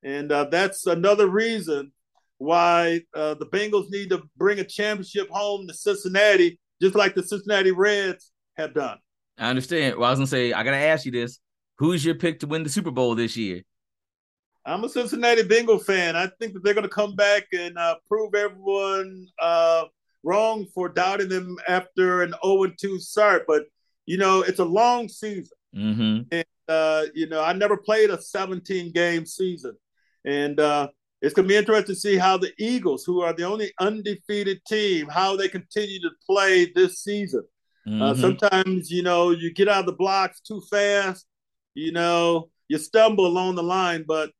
and 0.02 0.30
that's 0.30 0.86
another 0.86 1.28
reason 1.28 1.92
why 2.38 3.00
the 3.14 3.48
Bengals 3.52 3.90
need 3.90 4.10
to 4.10 4.22
bring 4.36 4.60
a 4.60 4.64
championship 4.64 5.28
home 5.30 5.66
to 5.66 5.74
Cincinnati, 5.74 6.60
just 6.80 6.94
like 6.94 7.14
the 7.14 7.22
Cincinnati 7.22 7.72
Reds 7.72 8.30
have 8.56 8.74
done. 8.74 8.98
I 9.38 9.50
understand. 9.50 9.96
Well, 9.96 10.06
I 10.06 10.10
was 10.10 10.18
gonna 10.18 10.26
say 10.26 10.52
I 10.52 10.62
gotta 10.62 10.76
ask 10.76 11.04
you 11.04 11.12
this: 11.12 11.40
Who's 11.78 12.04
your 12.04 12.14
pick 12.14 12.40
to 12.40 12.46
win 12.46 12.62
the 12.62 12.70
Super 12.70 12.90
Bowl 12.90 13.14
this 13.14 13.36
year? 13.36 13.62
I'm 14.66 14.84
a 14.84 14.88
Cincinnati 14.88 15.42
Bengal 15.42 15.78
fan. 15.78 16.16
I 16.16 16.28
think 16.38 16.54
that 16.54 16.64
they're 16.64 16.74
going 16.74 16.88
to 16.88 16.88
come 16.88 17.14
back 17.14 17.44
and 17.52 17.76
uh, 17.76 17.96
prove 18.08 18.34
everyone 18.34 19.26
uh, 19.38 19.84
wrong 20.22 20.66
for 20.74 20.88
doubting 20.88 21.28
them 21.28 21.58
after 21.68 22.22
an 22.22 22.34
0 22.44 22.72
2 22.78 22.98
start. 22.98 23.44
But, 23.46 23.64
you 24.06 24.16
know, 24.16 24.40
it's 24.40 24.60
a 24.60 24.64
long 24.64 25.08
season. 25.08 25.56
Mm-hmm. 25.76 26.22
And, 26.32 26.46
uh, 26.68 27.04
you 27.14 27.28
know, 27.28 27.42
I 27.42 27.52
never 27.52 27.76
played 27.76 28.08
a 28.08 28.20
17 28.20 28.92
game 28.92 29.26
season. 29.26 29.76
And 30.24 30.58
uh, 30.58 30.88
it's 31.20 31.34
going 31.34 31.46
to 31.46 31.52
be 31.52 31.58
interesting 31.58 31.94
to 31.94 32.00
see 32.00 32.16
how 32.16 32.38
the 32.38 32.52
Eagles, 32.58 33.04
who 33.04 33.20
are 33.20 33.34
the 33.34 33.44
only 33.44 33.72
undefeated 33.80 34.64
team, 34.64 35.08
how 35.08 35.36
they 35.36 35.48
continue 35.48 36.00
to 36.00 36.10
play 36.26 36.72
this 36.74 37.00
season. 37.00 37.44
Uh, 37.86 37.90
mm-hmm. 37.90 38.20
sometimes, 38.20 38.90
you 38.90 39.02
know, 39.02 39.30
you 39.30 39.52
get 39.52 39.68
out 39.68 39.80
of 39.80 39.86
the 39.86 39.92
blocks 39.92 40.40
too 40.40 40.62
fast, 40.70 41.26
you 41.74 41.92
know, 41.92 42.48
you 42.68 42.78
stumble 42.78 43.26
along 43.26 43.56
the 43.56 43.62
line. 43.62 44.04
But 44.06 44.30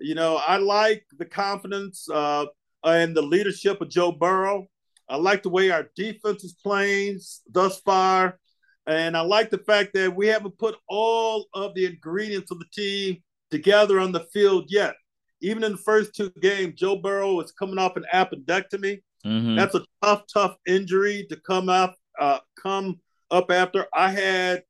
you 0.00 0.14
know, 0.14 0.36
I 0.36 0.56
like 0.56 1.04
the 1.18 1.24
confidence 1.24 2.08
uh, 2.12 2.46
and 2.82 3.16
the 3.16 3.22
leadership 3.22 3.80
of 3.80 3.90
Joe 3.90 4.12
Burrow. 4.12 4.66
I 5.08 5.16
like 5.16 5.42
the 5.42 5.50
way 5.50 5.70
our 5.70 5.86
defense 5.96 6.44
is 6.44 6.54
playing 6.54 7.20
thus 7.50 7.80
far. 7.80 8.38
And 8.86 9.16
I 9.16 9.20
like 9.20 9.50
the 9.50 9.58
fact 9.58 9.94
that 9.94 10.14
we 10.14 10.26
haven't 10.26 10.58
put 10.58 10.76
all 10.88 11.46
of 11.54 11.74
the 11.74 11.86
ingredients 11.86 12.50
of 12.50 12.58
the 12.58 12.66
team 12.72 13.22
together 13.50 13.98
on 13.98 14.12
the 14.12 14.26
field 14.32 14.66
yet. 14.68 14.94
Even 15.40 15.64
in 15.64 15.72
the 15.72 15.78
first 15.78 16.14
two 16.14 16.30
games, 16.40 16.74
Joe 16.76 16.96
Burrow 16.96 17.40
is 17.40 17.52
coming 17.52 17.78
off 17.78 17.96
an 17.96 18.04
appendectomy. 18.12 19.00
Mm-hmm. 19.24 19.56
That's 19.56 19.74
a 19.74 19.84
tough, 20.02 20.24
tough 20.32 20.56
injury 20.66 21.26
to 21.30 21.36
come 21.36 21.68
up, 21.68 21.96
uh, 22.18 22.38
come 22.60 23.00
up 23.30 23.50
after. 23.50 23.86
I 23.94 24.10
had 24.10 24.62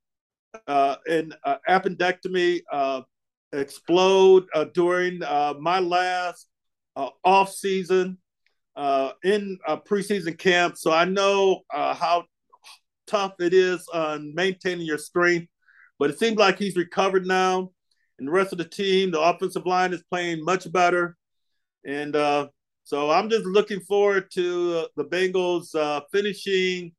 uh, 0.67 0.95
an 1.07 1.33
uh, 1.43 1.57
appendectomy 1.67 2.61
uh, 2.71 3.01
explode 3.51 4.45
uh, 4.53 4.65
during 4.73 5.21
uh, 5.23 5.53
my 5.59 5.79
last 5.79 6.47
off 7.23 7.51
season 7.51 8.17
in 9.23 9.57
preseason 9.85 10.37
camp. 10.37 10.77
So 10.77 10.91
I 10.91 11.05
know 11.05 11.61
how 11.71 12.25
tough 13.07 13.33
it 13.39 13.53
is 13.53 13.87
on 13.93 14.33
maintaining 14.33 14.85
your 14.85 14.97
strength. 14.97 15.47
But 15.99 16.09
it 16.09 16.19
seems 16.19 16.37
like 16.37 16.57
he's 16.57 16.75
recovered 16.75 17.25
now, 17.25 17.71
and 18.17 18.27
the 18.27 18.31
rest 18.31 18.51
of 18.51 18.57
the 18.57 18.65
team, 18.65 19.11
the 19.11 19.21
offensive 19.21 19.65
line 19.65 19.93
is 19.93 20.03
playing 20.09 20.43
much 20.43 20.69
better. 20.71 21.15
And 21.85 22.13
so 22.83 23.09
I'm 23.09 23.29
just 23.29 23.45
looking 23.45 23.79
forward 23.81 24.29
to 24.33 24.87
the 24.95 25.05
Bengals 25.05 26.03
finishing 26.11 26.93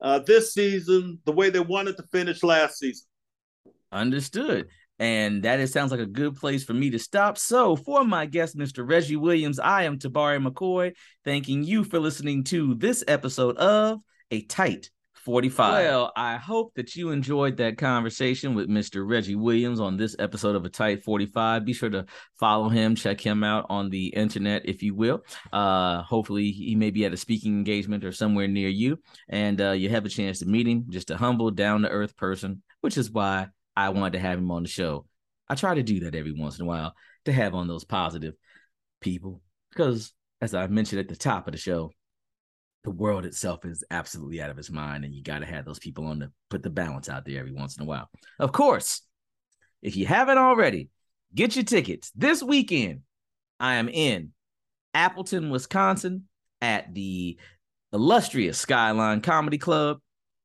Uh, 0.00 0.18
this 0.18 0.52
season 0.52 1.18
the 1.24 1.32
way 1.32 1.50
they 1.50 1.60
wanted 1.60 1.96
to 1.96 2.02
finish 2.12 2.42
last 2.42 2.78
season. 2.78 3.06
Understood. 3.92 4.68
And 4.98 5.42
that 5.42 5.60
it 5.60 5.68
sounds 5.68 5.90
like 5.90 6.00
a 6.00 6.06
good 6.06 6.36
place 6.36 6.62
for 6.62 6.74
me 6.74 6.90
to 6.90 6.98
stop. 6.98 7.36
So, 7.36 7.74
for 7.74 8.04
my 8.04 8.26
guest, 8.26 8.56
Mr. 8.56 8.88
Reggie 8.88 9.16
Williams, 9.16 9.58
I 9.58 9.84
am 9.84 9.98
Tabari 9.98 10.44
McCoy, 10.44 10.92
thanking 11.24 11.64
you 11.64 11.82
for 11.82 11.98
listening 11.98 12.44
to 12.44 12.74
this 12.74 13.02
episode 13.08 13.56
of 13.56 14.00
A 14.30 14.42
Tight 14.42 14.90
45. 15.24 15.84
Well, 15.84 16.12
I 16.14 16.36
hope 16.36 16.74
that 16.74 16.94
you 16.94 17.10
enjoyed 17.10 17.56
that 17.56 17.78
conversation 17.78 18.54
with 18.54 18.68
Mr. 18.68 19.08
Reggie 19.08 19.34
Williams 19.34 19.80
on 19.80 19.96
this 19.96 20.14
episode 20.18 20.54
of 20.54 20.64
A 20.66 20.68
Tight 20.68 21.02
45. 21.02 21.64
Be 21.64 21.72
sure 21.72 21.88
to 21.88 22.04
follow 22.38 22.68
him, 22.68 22.94
check 22.94 23.20
him 23.20 23.42
out 23.42 23.64
on 23.70 23.88
the 23.88 24.08
internet, 24.08 24.66
if 24.66 24.82
you 24.82 24.94
will. 24.94 25.24
Uh, 25.52 26.02
hopefully, 26.02 26.50
he 26.50 26.74
may 26.74 26.90
be 26.90 27.06
at 27.06 27.14
a 27.14 27.16
speaking 27.16 27.54
engagement 27.54 28.04
or 28.04 28.12
somewhere 28.12 28.46
near 28.46 28.68
you, 28.68 28.98
and 29.28 29.60
uh, 29.60 29.70
you 29.70 29.88
have 29.88 30.04
a 30.04 30.10
chance 30.10 30.40
to 30.40 30.46
meet 30.46 30.68
him. 30.68 30.84
Just 30.90 31.10
a 31.10 31.16
humble, 31.16 31.50
down 31.50 31.82
to 31.82 31.88
earth 31.88 32.16
person, 32.16 32.62
which 32.82 32.98
is 32.98 33.10
why 33.10 33.48
I 33.74 33.88
wanted 33.88 34.14
to 34.14 34.20
have 34.20 34.38
him 34.38 34.50
on 34.50 34.62
the 34.62 34.68
show. 34.68 35.06
I 35.48 35.54
try 35.54 35.74
to 35.74 35.82
do 35.82 36.00
that 36.00 36.14
every 36.14 36.32
once 36.32 36.58
in 36.58 36.64
a 36.64 36.68
while 36.68 36.94
to 37.24 37.32
have 37.32 37.54
on 37.54 37.66
those 37.66 37.84
positive 37.84 38.34
people 39.00 39.40
because, 39.70 40.12
as 40.40 40.54
I 40.54 40.66
mentioned 40.66 41.00
at 41.00 41.08
the 41.08 41.16
top 41.16 41.46
of 41.48 41.52
the 41.52 41.58
show, 41.58 41.92
the 42.84 42.90
world 42.90 43.24
itself 43.24 43.64
is 43.64 43.82
absolutely 43.90 44.40
out 44.40 44.50
of 44.50 44.58
its 44.58 44.70
mind, 44.70 45.04
and 45.04 45.14
you 45.14 45.22
got 45.22 45.40
to 45.40 45.46
have 45.46 45.64
those 45.64 45.78
people 45.78 46.06
on 46.06 46.20
to 46.20 46.30
put 46.50 46.62
the 46.62 46.70
balance 46.70 47.08
out 47.08 47.24
there 47.24 47.40
every 47.40 47.52
once 47.52 47.76
in 47.76 47.82
a 47.82 47.86
while. 47.86 48.08
Of 48.38 48.52
course, 48.52 49.00
if 49.82 49.96
you 49.96 50.06
haven't 50.06 50.38
already, 50.38 50.90
get 51.34 51.56
your 51.56 51.64
tickets 51.64 52.12
this 52.14 52.42
weekend. 52.42 53.00
I 53.58 53.76
am 53.76 53.88
in 53.88 54.32
Appleton, 54.92 55.50
Wisconsin 55.50 56.24
at 56.60 56.94
the 56.94 57.38
illustrious 57.92 58.58
Skyline 58.58 59.22
Comedy 59.22 59.58
Club. 59.58 59.98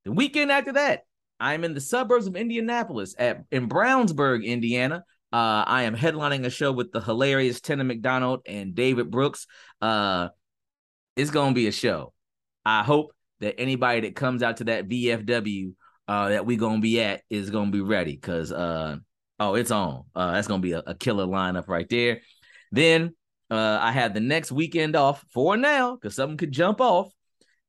The 0.04 0.12
weekend 0.12 0.50
after 0.50 0.72
that, 0.72 1.02
I'm 1.38 1.64
in 1.64 1.74
the 1.74 1.80
suburbs 1.80 2.26
of 2.26 2.36
Indianapolis 2.36 3.14
at 3.18 3.44
in 3.50 3.68
Brownsburg, 3.68 4.44
Indiana. 4.44 5.04
Uh, 5.32 5.64
I 5.66 5.82
am 5.82 5.94
headlining 5.94 6.44
a 6.44 6.50
show 6.50 6.72
with 6.72 6.90
the 6.90 7.00
hilarious 7.00 7.60
Tina 7.60 7.84
McDonald 7.84 8.40
and 8.46 8.74
David 8.74 9.10
Brooks. 9.10 9.46
Uh, 9.80 10.28
it's 11.16 11.30
gonna 11.30 11.54
be 11.54 11.66
a 11.66 11.72
show. 11.72 12.12
I 12.64 12.82
hope 12.82 13.12
that 13.40 13.58
anybody 13.58 14.00
that 14.02 14.14
comes 14.14 14.42
out 14.42 14.58
to 14.58 14.64
that 14.64 14.88
VFW 14.88 15.74
uh, 16.08 16.28
that 16.30 16.46
we 16.46 16.56
gonna 16.56 16.80
be 16.80 17.00
at 17.00 17.22
is 17.30 17.50
gonna 17.50 17.70
be 17.70 17.80
ready 17.80 18.12
because 18.12 18.52
uh, 18.52 18.96
oh, 19.38 19.54
it's 19.54 19.70
on. 19.70 20.04
Uh, 20.14 20.32
that's 20.32 20.48
gonna 20.48 20.62
be 20.62 20.72
a, 20.72 20.82
a 20.86 20.94
killer 20.94 21.26
lineup 21.26 21.68
right 21.68 21.88
there. 21.88 22.20
Then 22.72 23.14
uh, 23.50 23.78
I 23.80 23.92
have 23.92 24.14
the 24.14 24.20
next 24.20 24.52
weekend 24.52 24.96
off 24.96 25.24
for 25.32 25.56
now 25.56 25.94
because 25.94 26.14
something 26.14 26.36
could 26.36 26.52
jump 26.52 26.80
off, 26.80 27.12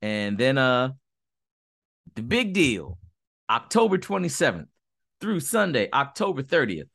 and 0.02 0.38
then 0.38 0.58
uh, 0.58 0.90
the 2.16 2.24
big 2.24 2.54
deal 2.54 2.98
October 3.50 3.98
27th 3.98 4.68
through 5.20 5.40
Sunday, 5.40 5.88
October 5.94 6.42
30th. 6.42 6.90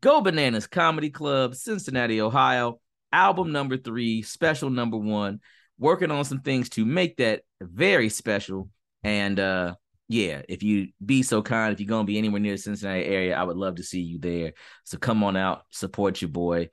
Go 0.00 0.20
Bananas 0.20 0.66
Comedy 0.66 1.10
Club, 1.10 1.54
Cincinnati, 1.54 2.20
Ohio. 2.20 2.80
Album 3.12 3.52
number 3.52 3.76
three, 3.76 4.22
special 4.22 4.70
number 4.70 4.96
one. 4.96 5.40
Working 5.80 6.12
on 6.12 6.24
some 6.24 6.42
things 6.42 6.68
to 6.70 6.84
make 6.84 7.16
that 7.16 7.42
very 7.60 8.08
special. 8.08 8.68
And 9.02 9.40
uh 9.40 9.74
yeah, 10.08 10.42
if 10.48 10.62
you 10.62 10.88
be 11.04 11.22
so 11.22 11.40
kind, 11.40 11.72
if 11.72 11.80
you're 11.80 11.88
gonna 11.88 12.04
be 12.04 12.18
anywhere 12.18 12.40
near 12.40 12.52
the 12.52 12.58
Cincinnati 12.58 13.04
area, 13.04 13.36
I 13.36 13.42
would 13.42 13.56
love 13.56 13.76
to 13.76 13.82
see 13.82 14.00
you 14.00 14.18
there. 14.18 14.52
So 14.84 14.98
come 14.98 15.24
on 15.24 15.36
out, 15.36 15.62
support 15.70 16.20
your 16.20 16.30
boy. 16.30 16.70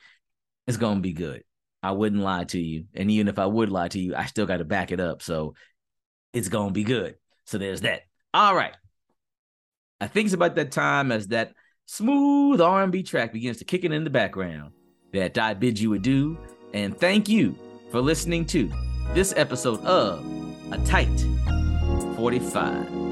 It's 0.68 0.78
gonna 0.78 0.99
be 0.99 1.14
good. 1.14 1.43
I 1.84 1.91
wouldn't 1.91 2.22
lie 2.22 2.45
to 2.45 2.60
you. 2.60 2.86
And 2.93 3.10
even 3.12 3.28
if 3.28 3.39
I 3.39 3.45
would 3.45 3.70
lie 3.70 3.88
to 3.89 3.99
you, 3.99 4.16
I 4.16 4.26
still 4.26 4.45
got 4.45 4.58
to 4.58 4.66
back 4.66 4.91
it 4.91 4.99
up. 4.99 5.22
So 5.22 5.53
it's 6.34 6.49
gonna 6.49 6.72
be 6.72 6.84
good. 6.84 7.16
So 7.45 7.58
there's 7.58 7.82
that. 7.82 8.01
All 8.34 8.55
right. 8.55 8.76
I 10.01 10.08
think 10.08 10.26
it's 10.26 10.34
about 10.34 10.55
that 10.55 10.72
time 10.72 11.12
as 11.12 11.28
that 11.28 11.53
smooth 11.86 12.62
R&B 12.62 13.03
track 13.03 13.34
begins 13.34 13.58
to 13.58 13.66
kick 13.66 13.84
in 13.84 13.91
in 13.91 14.03
the 14.03 14.10
background 14.10 14.74
that 15.14 15.38
I 15.38 15.53
bid 15.53 15.80
you 15.80 15.93
adieu 15.93 16.38
and 16.74 16.97
thank 16.97 17.30
you 17.30 17.58
for 17.91 18.01
listening 18.01 18.45
to 18.47 18.72
this 19.14 19.34
episode 19.36 19.84
of 19.86 20.26
A 20.72 20.78
Tight 20.80 21.26
45. 22.16 23.07